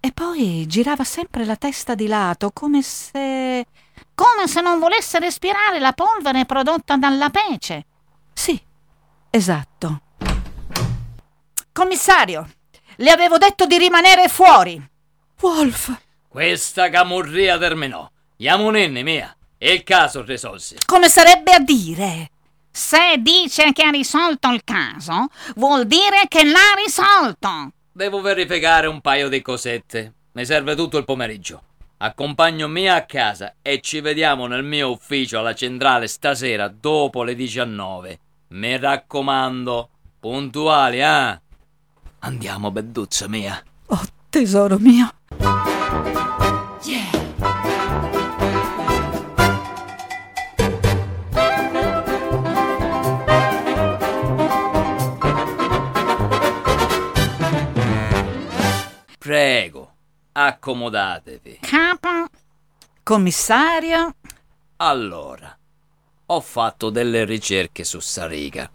e 0.00 0.12
poi 0.12 0.64
girava 0.66 1.04
sempre 1.04 1.44
la 1.44 1.56
testa 1.56 1.94
di 1.94 2.06
lato, 2.06 2.52
come 2.52 2.80
se... 2.80 3.66
come 4.14 4.46
se 4.46 4.62
non 4.62 4.78
volesse 4.78 5.18
respirare 5.18 5.78
la 5.78 5.92
polvere 5.92 6.46
prodotta 6.46 6.96
dalla 6.96 7.28
pece. 7.28 7.84
Sì, 8.32 8.58
esatto. 9.30 10.00
Commissario, 11.72 12.48
le 12.96 13.10
avevo 13.10 13.38
detto 13.38 13.66
di 13.66 13.78
rimanere 13.78 14.28
fuori. 14.28 14.80
Wolf, 15.40 15.96
Questa 16.28 16.88
camorria 16.90 17.56
terminò. 17.58 18.08
Yamunenne 18.36 19.02
mia. 19.02 19.34
E 19.62 19.72
il 19.72 19.82
caso 19.84 20.22
risolse. 20.24 20.76
come 20.86 21.08
sarebbe 21.08 21.52
a 21.52 21.58
dire? 21.60 22.30
Se 22.70 23.16
dice 23.18 23.72
che 23.72 23.82
ha 23.82 23.90
risolto 23.90 24.48
il 24.50 24.62
caso, 24.64 25.26
vuol 25.56 25.86
dire 25.86 26.26
che 26.28 26.44
l'ha 26.44 26.74
risolto. 26.82 27.72
Devo 27.92 28.20
verificare 28.20 28.86
un 28.86 29.00
paio 29.00 29.28
di 29.28 29.42
cosette. 29.42 30.12
Mi 30.32 30.44
serve 30.46 30.74
tutto 30.76 30.96
il 30.96 31.04
pomeriggio. 31.04 31.62
Accompagno 31.98 32.68
mia 32.68 32.94
a 32.94 33.04
casa 33.04 33.56
e 33.60 33.80
ci 33.80 34.00
vediamo 34.00 34.46
nel 34.46 34.62
mio 34.62 34.90
ufficio 34.90 35.38
alla 35.40 35.54
centrale 35.54 36.06
stasera 36.06 36.68
dopo 36.68 37.22
le 37.22 37.34
19. 37.34 38.18
Mi 38.52 38.76
raccomando, 38.76 39.88
puntuali, 40.18 41.00
eh? 41.00 41.40
Andiamo, 42.18 42.72
bedduzza 42.72 43.28
mia. 43.28 43.62
Oh, 43.86 44.02
tesoro 44.28 44.76
mio. 44.78 45.08
Prego, 59.18 59.92
accomodatevi. 60.32 61.58
Capo, 61.60 62.26
Commissario, 63.04 64.16
Allora, 64.78 65.56
ho 66.32 66.40
fatto 66.40 66.90
delle 66.90 67.24
ricerche 67.24 67.82
su 67.82 67.98
Sariga. 67.98 68.70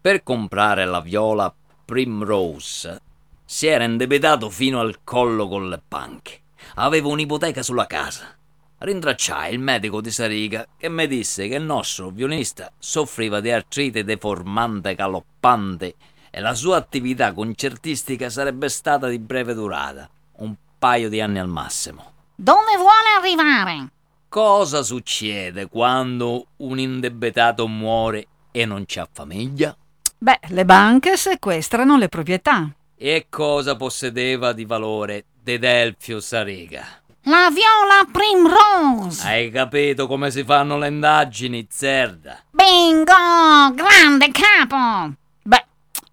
Per 0.00 0.22
comprare 0.24 0.86
la 0.86 1.00
viola 1.00 1.54
Primrose 1.84 3.00
si 3.44 3.68
era 3.68 3.84
indebitato 3.84 4.50
fino 4.50 4.80
al 4.80 4.98
collo 5.04 5.46
con 5.46 5.68
le 5.68 5.80
banche. 5.86 6.40
Avevo 6.74 7.10
un'ipoteca 7.10 7.62
sulla 7.62 7.86
casa. 7.86 8.36
Rintracciai 8.78 9.52
il 9.52 9.60
medico 9.60 10.00
di 10.00 10.10
Sariga 10.10 10.66
che 10.76 10.88
mi 10.88 11.06
disse 11.06 11.46
che 11.46 11.54
il 11.54 11.62
nostro 11.62 12.10
violinista 12.10 12.72
soffriva 12.76 13.40
di 13.40 13.52
artrite 13.52 14.02
deformante 14.02 14.96
galoppante 14.96 15.94
e 16.28 16.40
la 16.40 16.54
sua 16.54 16.76
attività 16.76 17.32
concertistica 17.32 18.28
sarebbe 18.30 18.68
stata 18.68 19.06
di 19.06 19.20
breve 19.20 19.54
durata, 19.54 20.10
un 20.38 20.54
paio 20.76 21.08
di 21.08 21.20
anni 21.20 21.38
al 21.38 21.48
massimo. 21.48 22.12
dove 22.34 22.76
vuole 22.76 23.16
arrivare? 23.16 23.90
Cosa 24.30 24.82
succede 24.82 25.68
quando 25.68 26.48
un 26.58 26.78
indebitato 26.78 27.66
muore 27.66 28.26
e 28.52 28.66
non 28.66 28.84
c'ha 28.86 29.08
famiglia? 29.10 29.74
beh, 30.18 30.40
le 30.48 30.64
banche 30.66 31.16
sequestrano 31.16 31.96
le 31.96 32.08
proprietà. 32.08 32.70
E 32.94 33.26
cosa 33.30 33.74
possedeva 33.76 34.52
di 34.52 34.66
valore 34.66 35.24
Dedelfio 35.42 36.20
Sariga? 36.20 36.84
La 37.22 37.48
viola 37.50 38.06
Primrose. 38.12 39.26
Hai 39.26 39.50
capito 39.50 40.06
come 40.06 40.30
si 40.30 40.44
fanno 40.44 40.76
le 40.76 40.88
indagini, 40.88 41.66
Zerda? 41.70 42.42
Bingo! 42.50 43.72
Grande 43.74 44.30
capo! 44.30 45.14
Beh, 45.42 45.64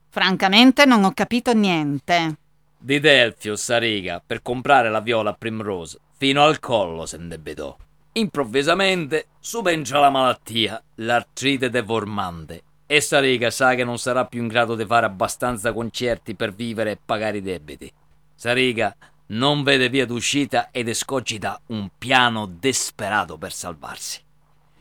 francamente 0.10 0.86
non 0.86 1.04
ho 1.04 1.12
capito 1.12 1.54
niente. 1.54 2.36
Didelfio 2.78 3.58
Sariga, 3.58 4.22
per 4.26 4.42
comprare 4.42 4.90
la 4.90 5.02
viola 5.02 5.34
Primrose, 5.34 6.00
fino 6.18 6.44
al 6.44 6.60
collo 6.60 7.06
se 7.06 7.18
indebitò. 7.18 7.76
Improvvisamente 8.18 9.28
subentra 9.42 10.00
la 10.00 10.10
malattia, 10.10 10.82
l'artrite 10.96 11.70
deformante, 11.70 12.64
e 12.86 13.02
Sariga 13.02 13.50
sa 13.50 13.76
che 13.76 13.84
non 13.84 13.98
sarà 13.98 14.24
più 14.24 14.42
in 14.42 14.48
grado 14.48 14.76
di 14.76 14.86
fare 14.86 15.06
abbastanza 15.06 15.74
concerti 15.74 16.34
per 16.34 16.54
vivere 16.54 16.92
e 16.92 17.00
pagare 17.04 17.40
i 17.40 17.42
debiti. 17.42 17.92
Sariga 18.34 18.96
non 19.28 19.64
vede 19.64 19.90
via 19.90 20.06
d'uscita 20.06 20.70
ed 20.72 20.88
escogita 20.88 21.60
un 21.68 21.90
piano 21.98 22.46
disperato 22.46 23.38
per 23.38 23.52
salvarsi. 23.52 24.22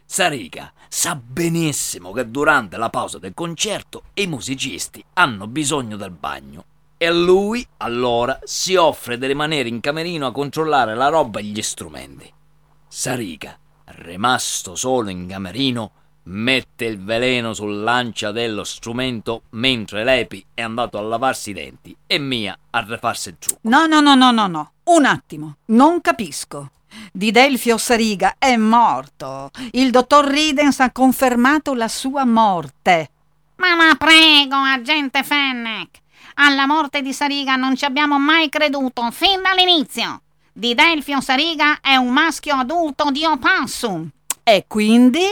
Sariga 0.05 0.73
sa 0.89 1.17
benissimo 1.17 2.13
che 2.13 2.31
durante 2.31 2.77
la 2.77 2.89
pausa 2.89 3.19
del 3.19 3.35
concerto 3.35 4.05
i 4.15 4.29
musicisti 4.29 5.05
hanno 5.15 5.49
bisogno 5.49 5.97
del 5.97 6.13
bagno 6.13 6.65
e 6.97 7.13
lui 7.13 7.67
allora 7.79 8.39
si 8.45 8.77
offre 8.77 9.19
di 9.19 9.27
rimanere 9.27 9.69
in 9.69 9.81
camerino 9.81 10.29
a 10.29 10.33
controllare 10.33 10.95
la 10.95 11.09
roba 11.09 11.41
e 11.41 11.45
gli 11.45 11.63
strumenti. 11.63 12.34
Sariga, 12.97 13.59
rimasto 13.87 14.77
solo 14.77 15.11
in 15.11 15.27
camerino, 15.27 15.91
mette 16.27 16.85
il 16.85 17.03
veleno 17.03 17.53
sull'ancia 17.53 18.31
dello 18.31 18.63
strumento 18.63 19.43
mentre 19.51 20.05
Lepi 20.05 20.47
è 20.55 20.63
andato 20.63 20.97
a 20.97 21.01
lavarsi 21.01 21.51
i 21.51 21.55
denti 21.55 21.95
e 22.07 22.19
Mia 22.19 22.57
a 22.71 22.87
rifarsi 22.87 23.31
il 23.31 23.37
trucco. 23.41 23.59
No, 23.63 23.87
no, 23.87 23.99
no, 23.99 24.15
no, 24.15 24.31
no, 24.31 24.47
no. 24.47 24.73
Un 24.85 25.07
attimo, 25.07 25.57
non 25.67 26.01
capisco. 26.01 26.71
Di 27.11 27.33
Delfio 27.33 27.79
Sariga 27.79 28.37
è 28.39 28.55
morto. 28.55 29.51
Il 29.73 29.91
dottor 29.91 30.27
Ridens 30.27 30.79
ha 30.79 30.93
confermato 30.93 31.75
la 31.75 31.89
sua 31.89 32.25
morte. 32.25 33.11
Ma 33.57 33.75
la 33.75 33.97
prego, 33.97 34.55
agente 34.55 35.25
Fennec. 35.25 36.01
Alla 36.35 36.67
morte 36.69 37.03
di 37.03 37.13
Sariga 37.13 37.57
non 37.57 37.75
ci 37.75 37.85
abbiamo 37.85 38.21
mai 38.21 38.49
creduto, 38.49 39.11
fin 39.11 39.43
dall'inizio. 39.43 40.21
Di 40.57 40.73
Delfio 40.73 41.21
Sariga 41.21 41.81
è 41.81 41.97
un 41.97 42.13
maschio 42.13 42.55
adulto 42.55 43.11
di 43.11 43.25
opossum. 43.25 44.09
E 44.45 44.67
quindi? 44.69 45.25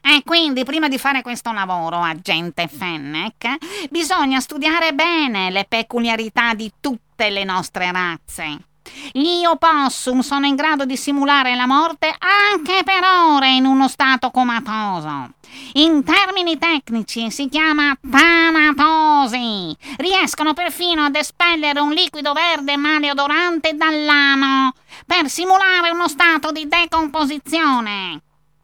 E 0.00 0.22
quindi, 0.24 0.64
prima 0.64 0.88
di 0.88 0.98
fare 0.98 1.22
questo 1.22 1.52
lavoro, 1.52 2.00
agente 2.00 2.66
Fennec, 2.66 3.86
bisogna 3.88 4.40
studiare 4.40 4.92
bene 4.94 5.50
le 5.50 5.64
peculiarità 5.68 6.54
di 6.54 6.72
tutte 6.80 7.30
le 7.30 7.44
nostre 7.44 7.92
razze. 7.92 8.67
Gli 9.12 9.44
opossum 9.44 10.20
sono 10.20 10.46
in 10.46 10.54
grado 10.54 10.84
di 10.84 10.96
simulare 10.96 11.54
la 11.54 11.66
morte 11.66 12.14
anche 12.18 12.82
per 12.84 13.02
ore 13.04 13.54
in 13.54 13.64
uno 13.64 13.88
stato 13.88 14.30
comatoso. 14.30 15.30
In 15.74 16.04
termini 16.04 16.58
tecnici 16.58 17.30
si 17.30 17.48
chiama 17.48 17.96
tanatosi. 18.10 19.76
Riescono 19.96 20.54
perfino 20.54 21.04
ad 21.04 21.16
espellere 21.16 21.80
un 21.80 21.92
liquido 21.92 22.32
verde 22.32 22.76
maleodorante 22.76 23.74
dall'ano 23.74 24.74
per 25.06 25.28
simulare 25.28 25.90
uno 25.90 26.08
stato 26.08 26.52
di 26.52 26.68
decomposizione. 26.68 28.20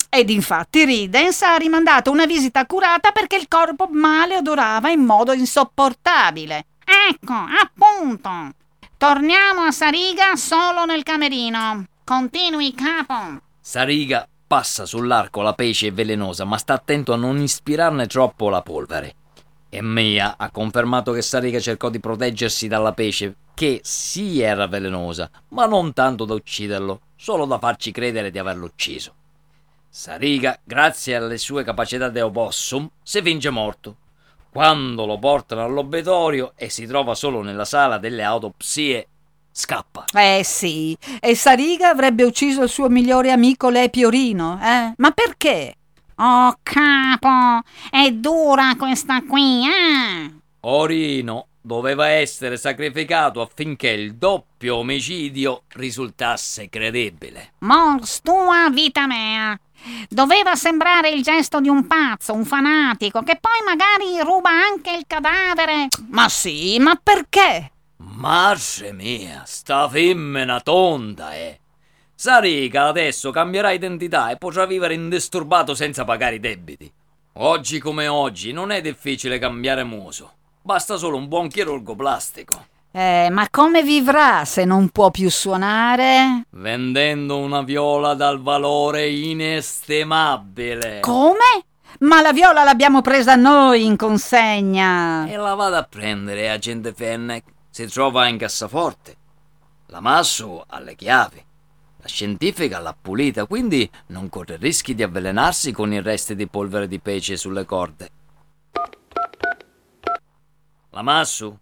Ed 0.09 0.31
infatti 0.31 0.85
Ridens 0.85 1.43
ha 1.43 1.57
rimandato 1.57 2.13
una 2.13 2.27
visita 2.27 2.61
accurata 2.61 3.11
perché 3.11 3.35
il 3.35 3.49
corpo 3.49 3.89
male 3.91 4.37
odorava 4.37 4.89
in 4.91 5.01
modo 5.01 5.33
insopportabile. 5.33 6.67
Ecco, 7.11 7.33
appunto. 7.33 8.53
Torniamo 8.97 9.63
a 9.63 9.71
Sariga 9.73 10.37
solo 10.37 10.85
nel 10.85 11.03
camerino. 11.03 11.85
Continui, 12.05 12.73
capo. 12.75 13.41
Sariga 13.61 14.27
passa 14.47 14.87
sull'arco 14.87 15.43
la 15.43 15.53
pece 15.53 15.91
velenosa, 15.91 16.45
ma 16.45 16.57
sta 16.59 16.75
attento 16.75 17.13
a 17.13 17.17
non 17.17 17.41
ispirarne 17.41 18.07
troppo 18.07 18.49
la 18.49 18.63
polvere. 18.63 19.15
E 19.69 19.83
Mia 19.83 20.37
ha 20.39 20.51
confermato 20.51 21.13
che 21.13 21.23
Sariga 21.23 21.59
cercò 21.59 21.91
di 21.91 21.99
proteggersi 21.99 22.69
dalla 22.69 22.93
pece, 22.93 23.35
che 23.53 23.81
sì 23.83 24.41
era 24.41 24.69
velenosa, 24.69 25.29
ma 25.49 25.67
non 25.67 25.93
tanto 25.93 26.25
da 26.25 26.35
ucciderlo, 26.35 27.01
solo 27.17 27.47
da 27.47 27.59
farci 27.59 27.91
credere 27.91 28.31
di 28.31 28.39
averlo 28.39 28.67
ucciso. 28.67 29.15
Sariga, 29.89 30.59
grazie 30.63 31.17
alle 31.17 31.39
sue 31.39 31.65
capacità 31.65 32.09
di 32.09 32.21
opossum, 32.21 32.89
si 33.03 33.21
finge 33.23 33.51
morto. 33.51 33.97
Quando 34.55 35.05
lo 35.05 35.19
portano 35.19 35.65
all'obitorio 35.65 36.53
e 36.55 36.71
si 36.71 36.87
trova 36.87 37.17
solo 37.17 37.43
nella 37.43 37.65
sala 37.65 37.99
delle 37.99 38.23
autopsie, 38.23 39.09
scappa. 39.51 40.05
Eh 40.15 40.43
sì, 40.45 40.97
e 41.19 41.35
Sariga 41.35 41.89
avrebbe 41.89 42.23
ucciso 42.23 42.63
il 42.63 42.69
suo 42.69 42.89
migliore 42.89 43.33
amico 43.33 43.69
Lepiorino, 43.69 44.61
eh? 44.63 44.95
Ma 44.97 45.11
perché? 45.11 45.75
Oh 46.15 46.57
capo, 46.63 47.67
è 47.91 48.13
dura 48.13 48.77
questa 48.79 49.25
qui, 49.25 49.67
eh? 49.67 50.33
Orino 50.61 51.49
doveva 51.61 52.07
essere 52.07 52.57
sacrificato 52.57 53.41
affinché 53.41 53.89
il 53.89 54.15
doppio 54.15 54.77
omicidio 54.77 55.63
risultasse 55.71 56.69
credibile. 56.69 57.55
Mors 57.59 58.21
tua 58.23 58.69
vita 58.71 59.09
mea. 59.09 59.59
Doveva 60.09 60.55
sembrare 60.55 61.11
il 61.11 61.23
gesto 61.23 61.61
di 61.61 61.69
un 61.69 61.87
pazzo, 61.87 62.33
un 62.33 62.45
fanatico, 62.45 63.23
che 63.23 63.39
poi 63.41 63.61
magari 63.65 64.21
ruba 64.23 64.51
anche 64.51 64.93
il 64.93 65.05
cadavere. 65.07 65.89
Ma 66.09 66.29
sì, 66.29 66.79
ma 66.79 66.99
perché? 67.03 67.71
Marce 67.97 68.93
mia, 68.93 69.43
sta 69.47 69.89
femmina 69.89 70.61
tonda, 70.61 71.35
eh! 71.35 71.61
Sarica 72.15 72.87
adesso 72.87 73.31
cambierà 73.31 73.73
identità 73.73 74.31
e 74.31 74.37
potrà 74.37 74.67
vivere 74.67 74.95
indisturbato 74.95 75.75
senza 75.75 76.05
pagare 76.05 76.37
i 76.37 76.41
debiti. 76.41 76.91
Oggi 77.39 77.81
come 77.81 78.07
oggi 78.07 78.53
non 78.53 78.71
è 78.71 78.81
difficile 78.81 79.39
cambiare 79.39 79.83
muso. 79.83 80.33
Basta 80.63 80.97
solo 80.97 81.17
un 81.17 81.29
buon 81.29 81.49
chirurgo 81.49 81.95
plastico. 81.95 82.67
Eh, 82.97 83.29
ma 83.29 83.49
come 83.51 83.83
vivrà 83.83 84.45
se 84.45 84.65
non 84.65 84.91
può 84.91 85.11
più 85.11 85.29
suonare? 85.29 86.45
Vendendo 86.51 87.39
una 87.39 87.63
viola 87.63 88.15
dal 88.15 88.41
valore 88.41 89.09
inestimabile. 89.09 91.01
Come? 91.01 91.65
Ma 92.01 92.21
la 92.21 92.33
viola 92.33 92.63
l'abbiamo 92.63 93.01
presa 93.01 93.35
noi 93.35 93.85
in 93.85 93.97
consegna. 93.97 95.27
E 95.27 95.35
la 95.35 95.55
vado 95.55 95.75
a 95.75 95.83
prendere, 95.83 96.49
agente 96.49 96.93
Fennec. 96.93 97.43
Si 97.69 97.85
trova 97.89 98.29
in 98.29 98.39
cassaforte. 98.39 99.17
La 99.87 99.99
masso 99.99 100.65
ha 100.65 100.79
le 100.79 100.95
chiavi. 100.95 101.45
La 101.97 102.07
scientifica 102.07 102.79
l'ha 102.79 102.97
pulita, 103.01 103.47
quindi 103.47 103.91
non 104.09 104.29
corre 104.29 104.57
rischi 104.57 104.95
di 104.95 105.03
avvelenarsi 105.03 105.73
con 105.73 105.93
i 105.93 106.01
resti 106.01 106.37
di 106.37 106.47
polvere 106.47 106.87
di 106.87 107.01
pece 107.01 107.37
sulle 107.37 107.65
corde. 107.65 108.11
La 110.91 111.03
Massu, 111.03 111.59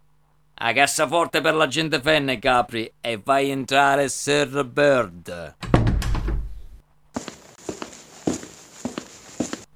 a 0.55 0.73
cassaforte 0.73 1.41
per 1.41 1.55
l'agente 1.55 2.01
Fennec 2.01 2.45
apri 2.45 2.91
e 3.01 3.19
vai 3.23 3.49
a 3.49 3.53
entrare 3.53 4.07
Sir 4.09 4.65
Bird. 4.65 5.55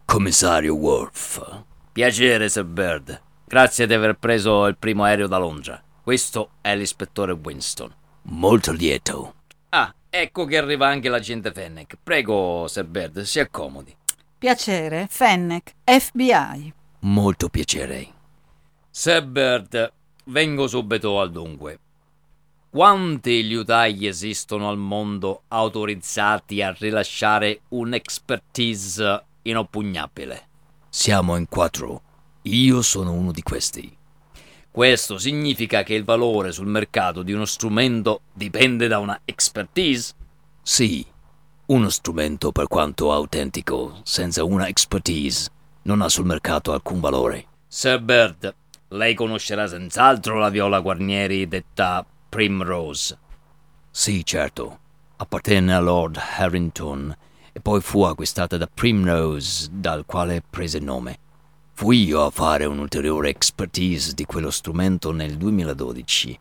Commissario 0.05 0.75
Worf. 0.75 1.63
Piacere, 1.91 2.49
Sir 2.49 2.63
Bird. 2.65 3.21
Grazie 3.45 3.88
di 3.88 3.93
aver 3.93 4.17
preso 4.17 4.65
il 4.65 4.78
primo 4.78 5.03
aereo 5.03 5.28
da 5.28 5.38
Londra. 5.38 5.82
Questo 6.01 6.51
è 6.61 6.75
l'ispettore 6.75 7.34
Winston. 7.34 7.93
Molto 8.23 8.71
lieto. 8.71 9.36
Ah, 9.69 9.93
ecco 10.09 10.45
che 10.45 10.57
arriva 10.57 10.88
anche 10.88 11.09
l'agente 11.09 11.51
Fennec. 11.51 11.97
Prego, 12.01 12.65
Sir 12.67 12.86
Bird, 12.86 13.21
si 13.21 13.39
accomodi. 13.39 13.95
Piacere, 14.38 15.07
Fennec, 15.09 15.73
FBI. 15.84 16.73
Molto 16.99 17.49
piacere. 17.49 18.07
Sir 18.89 19.25
Bird, 19.25 19.93
vengo 20.28 20.67
subito 20.67 21.19
al 21.19 21.32
dunque. 21.32 21.80
Quanti 22.69 23.45
liutai 23.47 24.07
esistono 24.07 24.69
al 24.69 24.78
mondo 24.78 25.43
autorizzati 25.47 26.61
a 26.61 26.75
rilasciare 26.78 27.61
un'expertise 27.69 29.23
inoppugnabile? 29.43 30.47
Siamo 30.89 31.36
in 31.38 31.47
quattro. 31.47 32.01
Io 32.43 32.82
sono 32.82 33.13
uno 33.13 33.32
di 33.32 33.41
questi. 33.41 33.95
Questo 34.69 35.17
significa 35.17 35.84
che 35.84 35.95
il 35.95 36.03
valore 36.03 36.51
sul 36.51 36.67
mercato 36.67 37.23
di 37.23 37.32
uno 37.32 37.45
strumento 37.45 38.21
dipende 38.34 38.88
da 38.88 38.99
una 38.99 39.19
expertise? 39.25 40.13
Sì, 40.61 41.05
uno 41.67 41.89
strumento 41.89 42.51
per 42.51 42.67
quanto 42.67 43.11
autentico, 43.11 44.01
senza 44.03 44.43
una 44.43 44.67
expertise, 44.67 45.49
non 45.84 46.01
ha 46.01 46.09
sul 46.09 46.25
mercato 46.25 46.73
alcun 46.73 46.99
valore. 46.99 47.45
Sir 47.67 47.99
Bird, 48.01 48.53
lei 48.89 49.15
conoscerà 49.15 49.67
senz'altro 49.67 50.39
la 50.39 50.49
viola 50.49 50.79
Guarnieri 50.79 51.47
detta 51.47 52.05
Primrose. 52.29 53.17
Sì, 53.91 54.23
certo. 54.23 54.79
Appartenne 55.17 55.75
a 55.75 55.79
Lord 55.79 56.17
Harrington 56.38 57.13
e 57.51 57.59
poi 57.59 57.81
fu 57.81 58.03
acquistata 58.03 58.55
da 58.55 58.69
Primrose, 58.71 59.67
dal 59.71 60.05
quale 60.05 60.41
prese 60.47 60.79
nome. 60.79 61.19
Fui 61.73 62.05
io 62.05 62.23
a 62.23 62.29
fare 62.29 62.63
un'ulteriore 62.63 63.29
expertise 63.29 64.13
di 64.13 64.25
quello 64.25 64.51
strumento 64.51 65.11
nel 65.11 65.35
2012. 65.35 66.39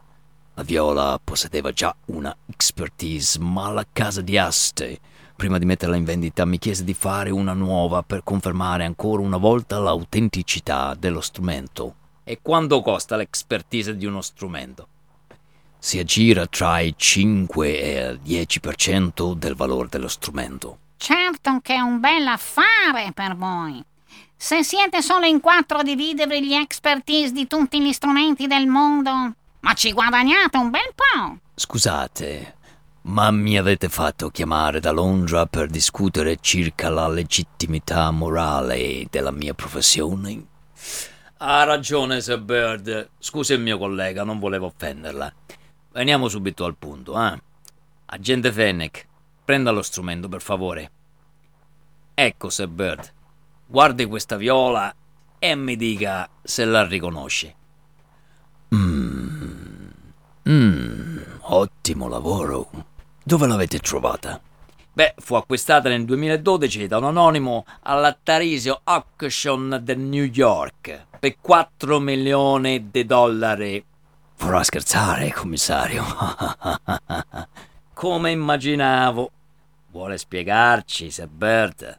La 0.55 0.62
viola 0.62 1.18
possedeva 1.22 1.72
già 1.72 1.94
una 2.07 2.34
expertise, 2.47 3.40
ma 3.40 3.70
la 3.70 3.86
casa 3.92 4.20
di 4.20 4.38
aste, 4.38 4.99
prima 5.34 5.59
di 5.59 5.64
metterla 5.64 5.97
in 5.97 6.05
vendita, 6.05 6.44
mi 6.44 6.59
chiese 6.59 6.84
di 6.84 6.94
fare 6.94 7.30
una 7.30 7.55
nuova 7.55 8.03
per 8.03 8.22
confermare 8.22 8.84
ancora 8.84 9.20
una 9.20 9.36
volta 9.36 9.78
l'autenticità 9.78 10.94
dello 10.94 11.20
strumento. 11.20 12.05
E 12.29 12.41
quanto 12.43 12.83
costa 12.83 13.14
l'expertise 13.14 13.97
di 13.97 14.05
uno 14.05 14.20
strumento? 14.20 14.89
Si 15.79 16.01
aggira 16.01 16.49
tra 16.49 16.81
il 16.81 16.95
5 16.97 17.81
e 17.81 18.05
il 18.05 18.20
10% 18.20 19.35
del 19.35 19.55
valore 19.55 19.87
dello 19.89 20.09
strumento. 20.09 20.79
Certo 20.97 21.61
che 21.62 21.74
è 21.74 21.79
un 21.79 22.01
bel 22.01 22.27
affare 22.27 23.12
per 23.14 23.37
voi. 23.37 23.81
Se 24.37 24.64
siete 24.64 25.03
solo 25.03 25.27
in 25.27 25.39
quattro 25.39 25.79
a 25.79 25.83
dividere 25.85 26.45
gli 26.45 26.53
expertise 26.53 27.31
di 27.31 27.47
tutti 27.47 27.81
gli 27.81 27.93
strumenti 27.93 28.49
del 28.49 28.66
mondo, 28.66 29.12
ma 29.61 29.72
ci 29.74 29.93
guadagnate 29.93 30.57
un 30.57 30.70
bel 30.70 30.93
po'. 30.97 31.39
Scusate, 31.55 32.57
ma 33.03 33.31
mi 33.31 33.57
avete 33.57 33.89
fatto 33.89 34.31
chiamare 34.31 34.81
da 34.81 34.91
Londra 34.91 35.47
per 35.47 35.68
discutere 35.68 36.39
circa 36.41 36.89
la 36.89 37.07
legittimità 37.07 38.11
morale 38.11 39.07
della 39.11 39.31
mia 39.31 39.55
professione? 39.55 40.45
Ha 41.39 41.64
ragione, 41.64 42.22
Sir 42.22 42.41
Bird. 42.41 43.11
Scusi 43.18 43.53
il 43.53 43.61
mio 43.61 43.76
collega, 43.76 44.24
non 44.24 44.39
volevo 44.39 44.66
offenderla. 44.66 45.32
Veniamo 45.93 46.28
subito 46.28 46.64
al 46.64 46.76
punto, 46.76 47.22
eh? 47.22 47.39
Agente 48.07 48.53
Fennec, 48.53 49.07
prenda 49.45 49.70
lo 49.70 49.82
strumento, 49.82 50.28
per 50.28 50.41
favore. 50.41 50.91
Ecco, 52.14 52.49
Sir 52.49 52.68
Bird. 52.68 53.12
Guardi 53.66 54.07
questa 54.07 54.37
viola 54.37 54.95
e 55.39 55.55
mi 55.55 55.76
dica 55.76 56.28
se 56.43 56.64
la 56.64 56.87
riconosce. 56.87 57.55
Mmm. 58.68 59.91
Mmm. 60.49 61.22
Ottimo 61.41 62.09
lavoro. 62.09 62.70
Dove 63.22 63.47
l'avete 63.47 63.78
trovata? 63.80 64.41
Beh, 64.97 65.12
fu 65.18 65.34
acquistata 65.34 65.90
nel 65.90 66.07
2012 66.07 66.86
da 66.86 66.97
un 66.97 67.05
anonimo 67.05 67.66
all'Attarisio 67.82 68.80
Auction 68.82 69.78
di 69.82 69.94
New 69.94 70.24
York 70.24 71.09
per 71.20 71.36
4 71.38 72.01
milioni 72.01 72.90
di 72.90 73.05
dollari. 73.05 73.84
Vorrà 74.38 74.62
scherzare, 74.62 75.34
commissario? 75.34 76.03
Come 77.92 78.30
immaginavo. 78.30 79.30
Vuole 79.90 80.16
spiegarci, 80.16 81.11
Sir 81.11 81.28
Bert? 81.28 81.99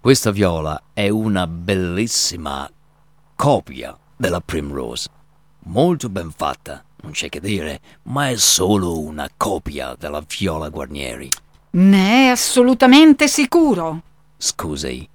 Questa 0.00 0.30
viola 0.30 0.80
è 0.94 1.10
una 1.10 1.46
bellissima 1.46 2.66
copia 3.36 3.94
della 4.16 4.40
Primrose. 4.40 5.10
Molto 5.64 6.08
ben 6.08 6.30
fatta, 6.30 6.82
non 7.02 7.12
c'è 7.12 7.28
che 7.28 7.40
dire, 7.40 7.80
ma 8.04 8.30
è 8.30 8.36
solo 8.36 8.98
una 8.98 9.28
copia 9.36 9.94
della 9.94 10.24
viola 10.26 10.70
Guarnieri. 10.70 11.28
Ne 11.72 12.26
è 12.26 12.28
assolutamente 12.30 13.28
sicuro. 13.28 14.02
Scusi, 14.36 15.08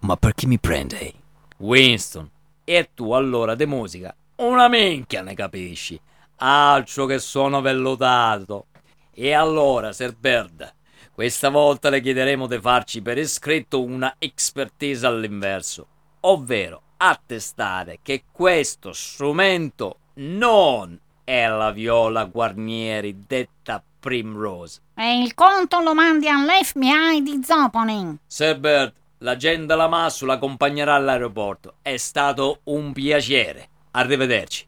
ma 0.00 0.16
per 0.16 0.34
chi 0.34 0.46
mi 0.46 0.58
prende? 0.58 1.12
Winston, 1.58 2.30
e 2.62 2.90
tu 2.92 3.12
allora 3.12 3.54
di 3.54 3.64
musica 3.64 4.14
una 4.36 4.68
minchia 4.68 5.22
ne 5.22 5.34
capisci. 5.34 5.98
Altro 6.36 7.06
che 7.06 7.18
suono 7.20 7.60
vellutato. 7.60 8.66
E 9.12 9.32
allora, 9.32 9.92
Sir 9.92 10.14
Bird, 10.14 10.74
questa 11.14 11.48
volta 11.48 11.88
le 11.88 12.00
chiederemo 12.00 12.48
di 12.48 12.58
farci 12.58 13.00
per 13.00 13.16
iscritto 13.16 13.80
una 13.82 14.16
expertise 14.18 15.06
all'inverso, 15.06 15.86
ovvero 16.20 16.82
attestare 16.96 18.00
che 18.02 18.24
questo 18.30 18.92
strumento 18.92 19.98
non 20.14 20.98
è 21.22 21.46
la 21.46 21.70
viola 21.70 22.24
Guarnieri 22.24 23.24
detta 23.26 23.82
Primrose, 24.00 24.80
E 24.96 25.20
il 25.20 25.34
conto 25.34 25.80
lo 25.80 25.92
mandi 25.92 26.28
all'FBI 26.28 27.20
di 27.22 27.40
Zopolin. 27.42 28.16
Sir 28.26 28.58
Bert, 28.60 28.94
l'agente 29.18 29.74
Lamassu 29.74 30.24
l'accompagnerà 30.24 30.94
all'aeroporto. 30.94 31.76
È 31.82 31.96
stato 31.96 32.60
un 32.64 32.92
piacere. 32.92 33.68
Arrivederci. 33.90 34.66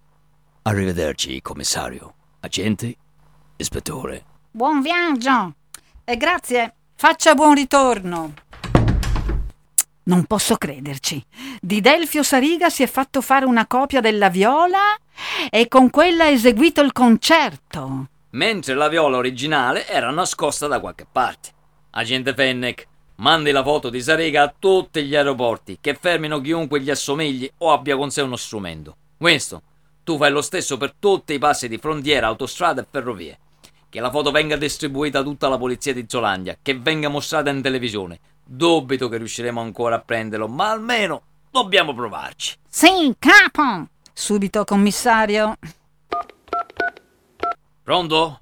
Arrivederci, 0.63 1.41
commissario. 1.41 2.15
Agente, 2.41 2.97
ispettore. 3.57 4.25
Buon 4.51 4.81
viaggio. 4.81 5.55
E 6.05 6.17
grazie. 6.17 6.75
Faccia 6.97 7.35
buon 7.35 7.55
ritorno. 7.55 8.35
Non 10.05 10.25
posso 10.25 10.57
crederci. 10.57 11.25
Di 11.61 11.81
Delfio 11.81 12.25
Sariga 12.25 12.69
si 12.69 12.83
è 12.83 12.87
fatto 12.89 13.21
fare 13.21 13.45
una 13.45 13.67
copia 13.67 14.01
della 14.01 14.29
viola 14.29 14.97
e 15.51 15.69
con 15.69 15.91
quella 15.91 16.25
ha 16.25 16.29
eseguito 16.29 16.81
il 16.81 16.93
concerto. 16.93 18.09
Mentre 18.37 18.75
la 18.75 18.89
viola 18.89 19.17
originale 19.17 19.87
era 19.89 20.11
nascosta 20.11 20.67
da 20.67 20.79
qualche 20.79 21.07
parte. 21.11 21.53
Agente 21.93 22.35
Fennec, 22.35 22.87
mandi 23.17 23.51
la 23.51 23.63
foto 23.63 23.89
di 23.89 24.03
Sariga 24.03 24.43
a 24.43 24.55
tutti 24.57 25.03
gli 25.07 25.17
aeroporti 25.17 25.79
che 25.81 25.97
fermino 25.99 26.43
chiunque 26.43 26.83
gli 26.83 26.91
assomigli 26.91 27.51
o 27.59 27.73
abbia 27.73 27.97
con 27.97 28.11
sé 28.11 28.21
uno 28.21 28.37
strumento. 28.37 28.95
Winston, 29.17 29.63
tu 30.05 30.19
fai 30.19 30.31
lo 30.31 30.43
stesso 30.43 30.77
per 30.77 30.93
tutti 30.99 31.33
i 31.33 31.39
passi 31.39 31.67
di 31.67 31.79
frontiera, 31.79 32.27
autostrade 32.27 32.83
e 32.83 32.87
ferrovie. 32.91 33.39
Che 33.89 34.01
la 34.01 34.11
foto 34.11 34.31
venga 34.31 34.57
distribuita 34.57 35.21
a 35.21 35.23
tutta 35.23 35.49
la 35.49 35.57
polizia 35.57 35.95
di 35.95 36.05
Zolandia, 36.07 36.59
che 36.61 36.79
venga 36.79 37.09
mostrata 37.09 37.49
in 37.49 37.63
televisione. 37.63 38.21
Dubito 38.45 39.09
che 39.09 39.17
riusciremo 39.17 39.63
ancora 39.63 39.95
a 39.95 40.01
prenderlo, 40.01 40.47
ma 40.47 40.73
almeno 40.73 41.23
dobbiamo 41.51 41.95
provarci. 41.95 42.55
Sì, 42.69 43.15
capo. 43.19 43.89
Subito, 44.13 44.65
commissario. 44.65 45.57
Pronto? 47.87 48.41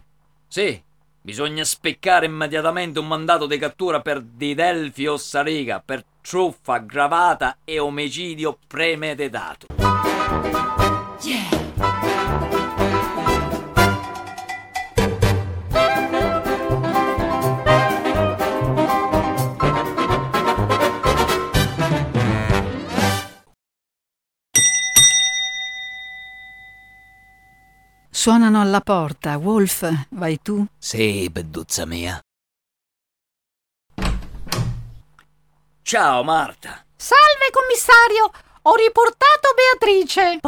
Sì, 0.49 0.83
bisogna 1.21 1.65
spiccare 1.65 2.25
immediatamente 2.25 2.99
un 2.99 3.07
mandato 3.07 3.45
di 3.45 3.59
cattura 3.59 4.01
per 4.01 4.23
Didelfio 4.23 5.19
Sariga 5.19 5.83
per 5.85 6.03
truffa 6.23 6.77
aggravata 6.77 7.59
e 7.63 7.79
omicidio 7.79 8.57
premeditato. 8.67 9.67
Suonano 28.25 28.59
alla 28.63 28.81
porta. 28.81 29.37
Wolf, 29.37 29.87
vai 30.13 30.41
tu? 30.41 30.65
Sì, 30.79 31.29
bedduzza 31.29 31.85
mia. 31.85 32.19
Ciao 35.83 36.23
Marta. 36.23 36.87
Salve, 36.97 37.51
commissario. 37.53 38.31
Ho 38.63 38.75
riportato 38.77 39.53
Beatrice. 39.55 40.41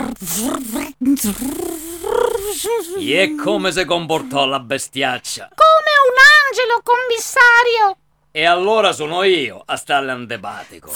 E 2.98 3.34
come 3.34 3.72
si 3.72 3.84
comportò 3.84 4.46
la 4.46 4.60
bestiaccia? 4.60 5.50
Come 5.54 5.92
un 6.08 6.16
angelo, 6.46 6.80
commissario. 6.82 7.98
E 8.30 8.46
allora 8.46 8.92
sono 8.92 9.22
io 9.22 9.62
a 9.62 9.76
starle 9.76 10.12
antipatico. 10.12 10.92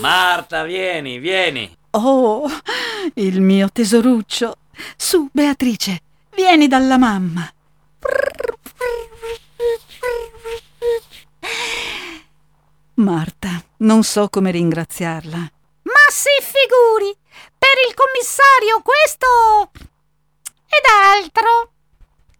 Marta, 0.00 0.64
vieni, 0.64 1.18
vieni. 1.18 1.84
Oh, 1.98 2.46
il 3.14 3.40
mio 3.40 3.70
tesoruccio. 3.72 4.56
Su, 4.98 5.30
Beatrice, 5.32 6.02
vieni 6.34 6.68
dalla 6.68 6.98
mamma. 6.98 7.50
Marta, 12.96 13.64
non 13.78 14.02
so 14.04 14.28
come 14.28 14.50
ringraziarla. 14.50 15.38
Ma 15.38 16.04
si 16.10 16.28
figuri, 16.42 17.16
per 17.56 17.72
il 17.88 17.94
commissario 17.94 18.82
questo 18.82 19.70
ed 20.66 20.84
altro. 21.14 21.72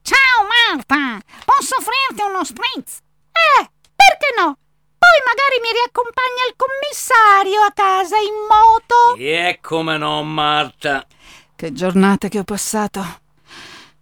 Ciao 0.02 0.46
Marta, 0.74 1.18
posso 1.46 1.76
offrirti 1.76 2.22
uno 2.28 2.44
spritz? 2.44 2.98
Eh, 3.32 3.70
perché 3.96 4.34
no? 4.36 4.59
Poi 4.99 5.18
magari 5.24 5.61
mi 5.62 5.72
riaccompagna 5.72 6.47
il 6.49 6.55
commissario 6.57 7.61
a 7.62 7.72
casa 7.72 8.16
in 8.16 8.34
moto. 8.49 9.16
E 9.18 9.59
come 9.61 9.97
no, 9.99 10.22
Marta. 10.22 11.07
Che 11.55 11.72
giornate 11.72 12.28
che 12.28 12.38
ho 12.38 12.44
passato. 12.44 13.20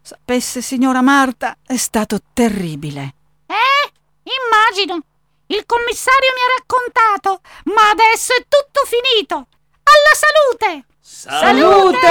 Sapesse, 0.00 0.60
signora 0.60 1.00
Marta, 1.02 1.56
è 1.66 1.76
stato 1.76 2.20
terribile. 2.32 3.14
Eh, 3.46 3.92
immagino. 4.24 5.02
Il 5.46 5.64
commissario 5.66 6.32
mi 6.34 6.40
ha 6.40 6.54
raccontato, 6.58 7.40
ma 7.74 7.90
adesso 7.90 8.34
è 8.34 8.44
tutto 8.48 8.84
finito. 8.86 9.46
Alla 9.82 10.14
salute! 10.14 10.84
Salute! 11.00 12.02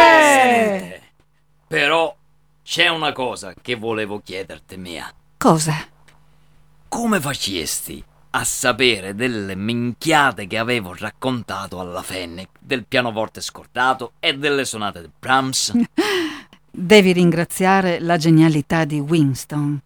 Però 1.67 2.15
c'è 2.63 2.87
una 2.87 3.11
cosa 3.11 3.53
che 3.59 3.75
volevo 3.75 4.21
chiederti, 4.23 4.77
mia. 4.77 5.11
Cosa? 5.37 5.87
Come 6.87 7.19
facesti 7.19 8.03
a 8.35 8.43
sapere 8.43 9.13
delle 9.13 9.55
minchiate 9.55 10.47
che 10.47 10.57
avevo 10.57 10.95
raccontato 10.97 11.79
alla 11.79 12.01
Fennec 12.01 12.49
del 12.59 12.85
pianoforte 12.85 13.41
scordato 13.41 14.13
e 14.19 14.35
delle 14.35 14.65
sonate 14.65 15.01
di 15.01 15.09
Brahms? 15.19 15.71
Devi 16.71 17.13
ringraziare 17.13 17.99
la 17.99 18.17
genialità 18.17 18.85
di 18.85 18.99
Winston. 18.99 19.79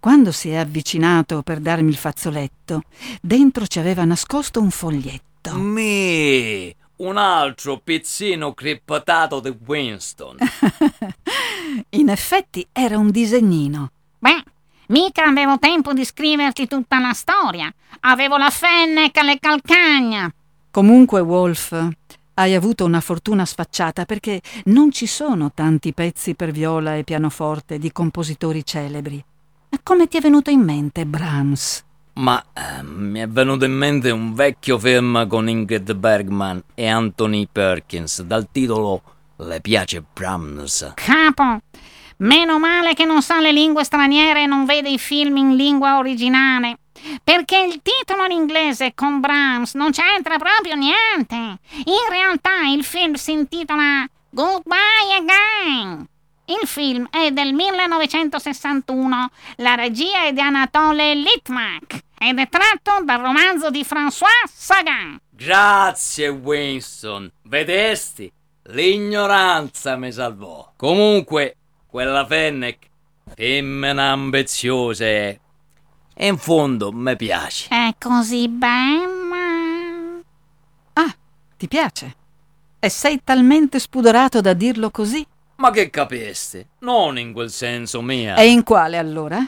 Quando 0.00 0.32
si 0.32 0.48
è 0.48 0.56
avvicinato 0.56 1.42
per 1.42 1.60
darmi 1.60 1.90
il 1.90 1.96
fazzoletto, 1.96 2.82
dentro 3.20 3.66
ci 3.66 3.78
aveva 3.78 4.04
nascosto 4.04 4.60
un 4.60 4.70
foglietto. 4.70 5.54
Mi, 5.54 6.74
un 6.96 7.16
altro 7.18 7.78
pizzino 7.78 8.54
crippato 8.54 9.40
di 9.40 9.54
Winston. 9.66 10.38
In 11.90 12.08
effetti 12.08 12.66
era 12.72 12.96
un 12.96 13.10
disegnino. 13.10 13.90
Beh, 14.18 14.42
mica 14.88 15.24
avevo 15.24 15.58
tempo 15.58 15.92
di 15.92 16.04
scriverti 16.04 16.66
tutta 16.66 16.98
la 16.98 17.12
storia. 17.12 17.72
Avevo 18.00 18.36
la 18.36 18.50
Fennec 18.50 19.16
alle 19.16 19.38
calcagna. 19.38 20.32
Comunque, 20.70 21.20
Wolf, 21.20 21.88
hai 22.34 22.54
avuto 22.54 22.84
una 22.84 23.00
fortuna 23.00 23.44
sfacciata 23.44 24.04
perché 24.04 24.40
non 24.64 24.90
ci 24.90 25.06
sono 25.06 25.52
tanti 25.52 25.92
pezzi 25.92 26.34
per 26.34 26.50
viola 26.50 26.96
e 26.96 27.04
pianoforte 27.04 27.78
di 27.78 27.92
compositori 27.92 28.64
celebri. 28.64 29.24
Ma 29.70 29.78
come 29.82 30.08
ti 30.08 30.16
è 30.16 30.20
venuto 30.20 30.50
in 30.50 30.60
mente 30.60 31.06
Brahms? 31.06 31.84
Ma 32.14 32.40
eh, 32.52 32.82
mi 32.82 33.18
è 33.18 33.26
venuto 33.26 33.64
in 33.64 33.72
mente 33.72 34.10
un 34.10 34.34
vecchio 34.34 34.78
film 34.78 35.26
con 35.26 35.48
Ingrid 35.48 35.94
Bergman 35.94 36.62
e 36.74 36.86
Anthony 36.86 37.48
Perkins 37.50 38.22
dal 38.22 38.48
titolo 38.52 39.02
Le 39.36 39.60
piace 39.60 40.02
Brahms. 40.12 40.92
Capo, 40.94 41.58
meno 42.18 42.58
male 42.58 42.94
che 42.94 43.04
non 43.04 43.22
sa 43.22 43.40
le 43.40 43.52
lingue 43.52 43.84
straniere 43.84 44.42
e 44.42 44.46
non 44.46 44.64
vede 44.64 44.88
i 44.88 44.98
film 44.98 45.36
in 45.36 45.56
lingua 45.56 45.98
originale. 45.98 46.78
Perché 47.22 47.58
il 47.58 47.80
titolo 47.82 48.24
in 48.24 48.32
inglese 48.32 48.94
con 48.94 49.20
Brahms 49.20 49.74
non 49.74 49.90
c'entra 49.90 50.38
proprio 50.38 50.74
niente. 50.74 51.34
In 51.84 52.08
realtà 52.08 52.66
il 52.68 52.84
film 52.84 53.14
si 53.14 53.32
intitola 53.32 54.06
Goodbye 54.30 55.14
Again. 55.18 56.06
Il 56.46 56.66
film 56.66 57.08
è 57.10 57.30
del 57.30 57.54
1961, 57.54 59.30
la 59.56 59.74
regia 59.74 60.24
è 60.24 60.32
di 60.32 60.40
Anatole 60.40 61.14
Litmak 61.14 61.98
ed 62.18 62.38
è 62.38 62.48
tratto 62.48 63.02
dal 63.02 63.20
romanzo 63.20 63.70
di 63.70 63.82
François 63.82 64.44
Sagan. 64.46 65.18
Grazie, 65.30 66.28
Winston. 66.28 67.30
Vedesti? 67.44 68.30
L'ignoranza 68.68 69.96
mi 69.96 70.12
salvò. 70.12 70.72
Comunque, 70.76 71.56
quella 71.94 72.26
Fennec, 72.26 72.88
femmina 73.36 74.10
ambiziosa 74.10 75.04
è. 75.04 75.38
E 76.12 76.26
in 76.26 76.38
fondo 76.38 76.90
mi 76.90 77.14
piace. 77.14 77.68
È 77.68 77.94
così 78.00 78.48
bella. 78.48 80.20
Ah, 80.94 81.14
ti 81.56 81.68
piace? 81.68 82.16
E 82.80 82.88
sei 82.88 83.20
talmente 83.22 83.78
spudorato 83.78 84.40
da 84.40 84.54
dirlo 84.54 84.90
così? 84.90 85.24
Ma 85.58 85.70
che 85.70 85.88
capeste? 85.90 86.70
Non 86.80 87.16
in 87.16 87.32
quel 87.32 87.52
senso, 87.52 88.02
mia. 88.02 88.34
E 88.34 88.50
in 88.50 88.64
quale 88.64 88.98
allora? 88.98 89.38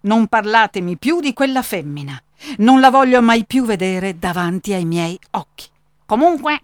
Non 0.00 0.26
parlatemi 0.26 0.96
più 0.96 1.20
di 1.20 1.32
quella 1.32 1.62
femmina. 1.62 2.20
Non 2.56 2.80
la 2.80 2.90
voglio 2.90 3.22
mai 3.22 3.44
più 3.44 3.64
vedere 3.64 4.18
davanti 4.18 4.72
ai 4.72 4.84
miei 4.84 5.16
occhi. 5.30 5.66
Comunque, 6.04 6.62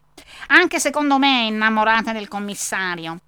anche 0.49 0.81
secondo 0.81 1.17
me 1.19 1.43
è 1.43 1.47
innamorata 1.47 2.13
del 2.13 2.27
commissario 2.27 3.21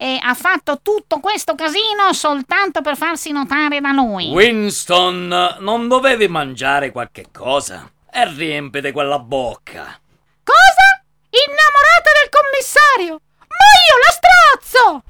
e 0.00 0.16
ha 0.22 0.32
fatto 0.34 0.78
tutto 0.80 1.18
questo 1.18 1.56
casino 1.56 2.12
soltanto 2.12 2.82
per 2.82 2.96
farsi 2.96 3.32
notare 3.32 3.80
da 3.80 3.90
noi. 3.90 4.30
Winston, 4.30 5.56
non 5.58 5.88
dovevi 5.88 6.28
mangiare 6.28 6.92
qualche 6.92 7.26
cosa? 7.32 7.90
E 8.10 8.32
riempite 8.32 8.92
quella 8.92 9.18
bocca. 9.18 9.98
Cosa? 10.44 11.02
Innamorata 11.30 12.10
del 12.20 12.30
commissario? 12.30 13.20
Ma 13.40 13.66
io 13.88 13.96
la 14.04 14.12
strozzo! 14.12 15.02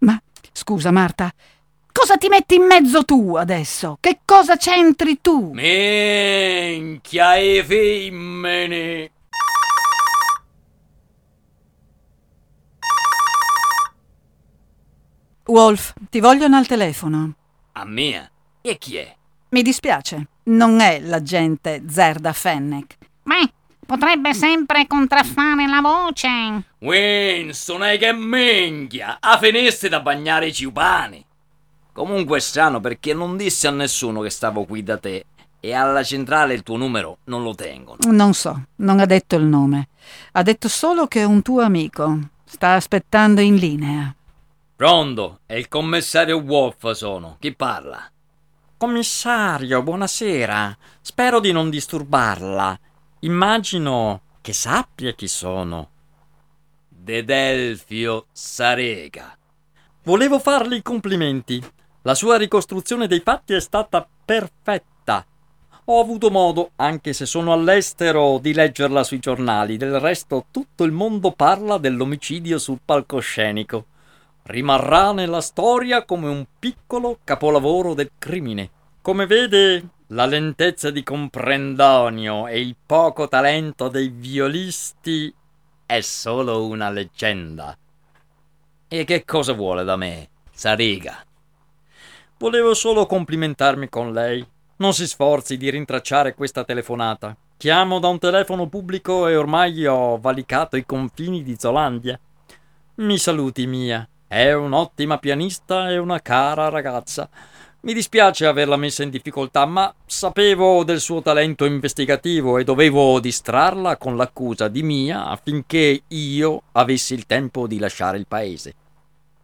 Ma 0.00 0.20
scusa, 0.52 0.90
Marta, 0.90 1.32
cosa 1.90 2.18
ti 2.18 2.28
metti 2.28 2.56
in 2.56 2.64
mezzo 2.64 3.04
tu 3.04 3.36
adesso? 3.36 3.96
Che 4.00 4.20
cosa 4.26 4.56
c'entri 4.56 5.20
tu? 5.22 5.52
Minchia 5.54 7.36
e 7.36 7.64
femmine! 7.66 9.10
Wolf, 15.46 15.92
ti 16.10 16.18
vogliono 16.18 16.56
al 16.56 16.66
telefono. 16.66 17.34
A 17.72 17.84
mia? 17.84 18.28
E 18.60 18.78
chi 18.78 18.96
è? 18.96 19.14
Mi 19.50 19.62
dispiace, 19.62 20.26
non 20.44 20.80
è 20.80 20.98
l'agente 20.98 21.84
Zerda 21.88 22.32
Fennec. 22.32 22.96
Beh, 23.22 23.52
potrebbe 23.86 24.34
sempre 24.34 24.88
contraffare 24.88 25.68
la 25.68 25.80
voce. 25.80 26.28
Winston, 26.78 27.84
è 27.84 27.96
che 27.96 28.12
minchia! 28.12 29.18
A 29.20 29.38
finestre 29.38 29.88
da 29.88 30.00
bagnare 30.00 30.48
i 30.48 30.52
ciupani! 30.52 31.24
Comunque 31.92 32.38
è 32.38 32.40
strano 32.40 32.80
perché 32.80 33.14
non 33.14 33.36
disse 33.36 33.68
a 33.68 33.70
nessuno 33.70 34.22
che 34.22 34.30
stavo 34.30 34.64
qui 34.64 34.82
da 34.82 34.98
te 34.98 35.26
e 35.60 35.72
alla 35.72 36.02
centrale 36.02 36.54
il 36.54 36.64
tuo 36.64 36.76
numero 36.76 37.18
non 37.24 37.44
lo 37.44 37.54
tengono. 37.54 37.98
Non 38.10 38.34
so, 38.34 38.66
non 38.76 38.98
ha 38.98 39.06
detto 39.06 39.36
il 39.36 39.44
nome. 39.44 39.88
Ha 40.32 40.42
detto 40.42 40.68
solo 40.68 41.06
che 41.06 41.20
è 41.20 41.24
un 41.24 41.40
tuo 41.42 41.62
amico. 41.62 42.18
Sta 42.44 42.74
aspettando 42.74 43.40
in 43.40 43.54
linea. 43.54 44.12
Pronto, 44.76 45.40
è 45.46 45.54
il 45.54 45.68
commissario 45.68 46.36
Wolf 46.36 46.90
sono. 46.90 47.38
Chi 47.40 47.54
parla? 47.54 48.10
Commissario, 48.76 49.82
buonasera. 49.82 50.76
Spero 51.00 51.40
di 51.40 51.50
non 51.50 51.70
disturbarla. 51.70 52.78
Immagino 53.20 54.20
che 54.42 54.52
sappia 54.52 55.14
chi 55.14 55.28
sono. 55.28 55.88
Dedelfio 56.90 58.26
Sarega. 58.32 59.34
Volevo 60.02 60.38
farle 60.38 60.76
i 60.76 60.82
complimenti. 60.82 61.64
La 62.02 62.14
sua 62.14 62.36
ricostruzione 62.36 63.06
dei 63.06 63.20
fatti 63.20 63.54
è 63.54 63.60
stata 63.62 64.06
perfetta. 64.26 65.24
Ho 65.86 66.00
avuto 66.00 66.30
modo, 66.30 66.72
anche 66.76 67.14
se 67.14 67.24
sono 67.24 67.54
all'estero, 67.54 68.36
di 68.42 68.52
leggerla 68.52 69.04
sui 69.04 69.20
giornali. 69.20 69.78
Del 69.78 69.98
resto 70.00 70.48
tutto 70.50 70.84
il 70.84 70.92
mondo 70.92 71.32
parla 71.32 71.78
dell'omicidio 71.78 72.58
sul 72.58 72.80
palcoscenico 72.84 73.86
rimarrà 74.46 75.12
nella 75.12 75.40
storia 75.40 76.04
come 76.04 76.28
un 76.28 76.44
piccolo 76.58 77.18
capolavoro 77.24 77.94
del 77.94 78.10
crimine. 78.18 78.70
Come 79.02 79.26
vede, 79.26 79.88
la 80.08 80.26
lentezza 80.26 80.90
di 80.90 81.02
Comprendonio 81.02 82.46
e 82.46 82.60
il 82.60 82.76
poco 82.84 83.28
talento 83.28 83.88
dei 83.88 84.08
violisti 84.08 85.32
è 85.84 86.00
solo 86.00 86.66
una 86.66 86.90
leggenda. 86.90 87.76
E 88.88 89.04
che 89.04 89.24
cosa 89.24 89.52
vuole 89.52 89.84
da 89.84 89.96
me, 89.96 90.28
Sariga? 90.52 91.24
Volevo 92.38 92.74
solo 92.74 93.06
complimentarmi 93.06 93.88
con 93.88 94.12
lei. 94.12 94.46
Non 94.76 94.92
si 94.92 95.06
sforzi 95.06 95.56
di 95.56 95.70
rintracciare 95.70 96.34
questa 96.34 96.64
telefonata. 96.64 97.36
Chiamo 97.56 97.98
da 97.98 98.08
un 98.08 98.18
telefono 98.18 98.68
pubblico 98.68 99.26
e 99.26 99.34
ormai 99.34 99.86
ho 99.86 100.18
valicato 100.18 100.76
i 100.76 100.84
confini 100.84 101.42
di 101.42 101.56
Zolandia. 101.58 102.18
Mi 102.96 103.18
saluti, 103.18 103.66
Mia. 103.66 104.06
È 104.28 104.52
un'ottima 104.52 105.18
pianista 105.18 105.88
e 105.88 105.98
una 105.98 106.20
cara 106.20 106.68
ragazza. 106.68 107.28
Mi 107.82 107.94
dispiace 107.94 108.44
averla 108.44 108.76
messa 108.76 109.04
in 109.04 109.10
difficoltà, 109.10 109.66
ma 109.66 109.94
sapevo 110.04 110.82
del 110.82 110.98
suo 110.98 111.22
talento 111.22 111.64
investigativo 111.64 112.58
e 112.58 112.64
dovevo 112.64 113.20
distrarla 113.20 113.96
con 113.96 114.16
l'accusa 114.16 114.66
di 114.66 114.82
Mia 114.82 115.26
affinché 115.26 116.02
io 116.08 116.62
avessi 116.72 117.14
il 117.14 117.26
tempo 117.26 117.68
di 117.68 117.78
lasciare 117.78 118.18
il 118.18 118.26
paese. 118.26 118.74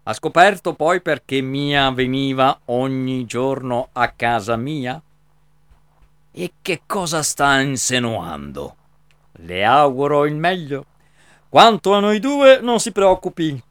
Ha 0.03 0.13
scoperto 0.13 0.75
poi 0.75 1.01
perché 1.01 1.41
Mia 1.41 1.89
veniva 1.93 2.59
ogni 2.65 3.25
giorno 3.25 3.91
a 3.93 4.09
casa 4.09 4.57
mia? 4.57 5.01
E 6.33 6.53
che 6.61 6.83
cosa 6.87 7.23
sta 7.23 7.61
insinuando? 7.61 8.75
Le 9.35 9.65
auguro 9.65 10.27
il 10.27 10.35
meglio. 10.35 10.87
Quanto 11.49 11.95
a 11.95 12.01
noi 12.01 12.19
due, 12.19 12.59
non 12.61 12.81
si 12.81 12.91
preoccupi, 12.91 13.63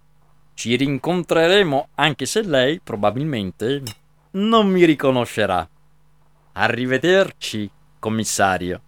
ci 0.61 0.75
rincontreremo 0.75 1.87
anche 1.95 2.27
se 2.27 2.43
lei 2.43 2.79
probabilmente 2.83 3.81
non 4.33 4.69
mi 4.69 4.85
riconoscerà. 4.85 5.67
Arrivederci, 6.53 7.67
commissario. 7.97 8.81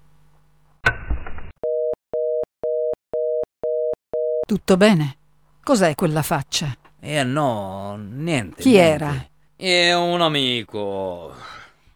Tutto 4.46 4.78
bene? 4.78 5.18
Cos'è 5.64 5.96
quella 5.96 6.22
faccia? 6.22 6.78
Eh 7.00 7.24
no, 7.24 7.96
niente. 7.96 8.62
Chi 8.62 8.70
niente. 8.70 8.94
era? 8.94 9.28
È 9.56 9.94
un 9.96 10.22
amico. 10.22 11.34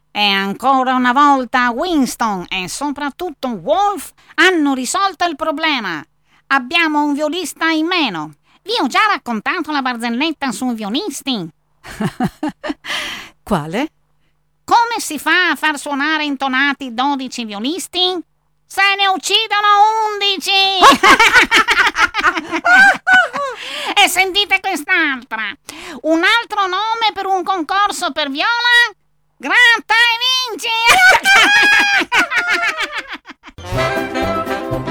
E 0.09 0.23
ancora 0.23 0.95
una 0.95 1.13
volta 1.13 1.69
Winston 1.69 2.45
e 2.49 2.67
soprattutto 2.67 3.49
Wolf 3.49 4.11
hanno 4.33 4.73
risolto 4.73 5.23
il 5.25 5.35
problema. 5.35 6.03
Abbiamo 6.47 7.03
un 7.03 7.13
violista 7.13 7.69
in 7.69 7.85
meno. 7.85 8.33
Vi 8.67 8.75
ho 8.81 8.87
già 8.87 8.99
raccontato 9.09 9.71
la 9.71 9.81
barzelletta 9.81 10.51
sui 10.51 10.73
violisti. 10.73 11.47
Quale? 13.41 13.87
Come 14.65 14.99
si 14.99 15.17
fa 15.17 15.51
a 15.51 15.55
far 15.55 15.79
suonare 15.79 16.25
intonati 16.25 16.93
12 16.93 17.45
violisti? 17.45 18.21
Se 18.65 18.81
ne 18.97 19.07
uccidono 19.07 19.67
11! 20.15 20.51
e 24.03 24.09
sentite 24.09 24.59
quest'altra. 24.59 25.43
Un 26.01 26.21
altro 26.25 26.67
nome 26.67 27.13
per 27.13 27.25
un 27.25 27.43
concorso 27.45 28.11
per 28.11 28.29
viola? 28.29 28.91
Gratta 29.37 29.93
e 29.95 30.17
vinci! 30.51 30.67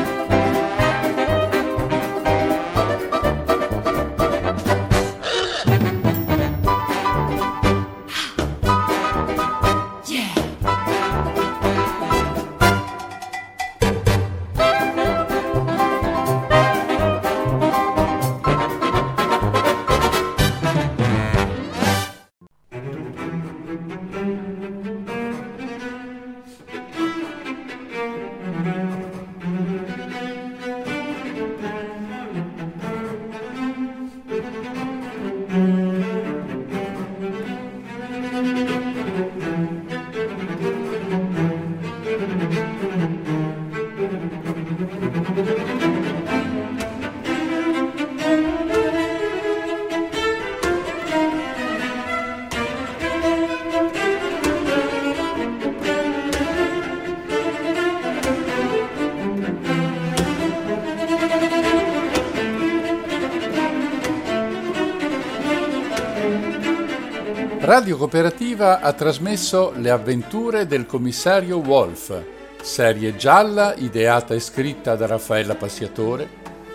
Radio 67.87 68.01
Cooperativa 68.01 68.81
ha 68.81 68.93
trasmesso 68.95 69.73
Le 69.77 69.91
avventure 69.91 70.67
del 70.67 70.87
commissario 70.87 71.59
Wolf, 71.59 72.21
serie 72.61 73.15
gialla 73.15 73.77
ideata 73.77 74.35
e 74.35 74.41
scritta 74.41 74.97
da 74.97 75.07
Raffaella 75.07 75.55
Passiatore, 75.55 76.29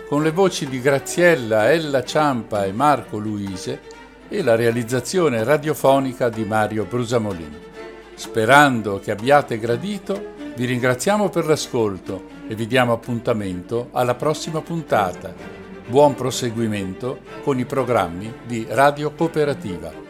con 0.08 0.22
le 0.22 0.30
voci 0.30 0.66
di 0.66 0.80
Graziella, 0.80 1.70
Ella 1.70 2.02
Ciampa 2.02 2.64
e 2.64 2.72
Marco 2.72 3.18
Luise 3.18 3.78
e 4.26 4.42
la 4.42 4.54
realizzazione 4.54 5.44
radiofonica 5.44 6.30
di 6.30 6.46
Mario 6.46 6.86
Brusamolin. 6.86 7.60
Sperando 8.14 8.98
che 8.98 9.10
abbiate 9.10 9.58
gradito, 9.58 10.32
vi 10.56 10.64
ringraziamo 10.64 11.28
per 11.28 11.44
l'ascolto 11.44 12.24
e 12.48 12.54
vi 12.54 12.66
diamo 12.66 12.94
appuntamento 12.94 13.90
alla 13.92 14.14
prossima 14.14 14.62
puntata. 14.62 15.34
Buon 15.86 16.14
proseguimento 16.14 17.18
con 17.42 17.58
i 17.58 17.66
programmi 17.66 18.32
di 18.46 18.66
Radio 18.70 19.12
Cooperativa. 19.12 20.01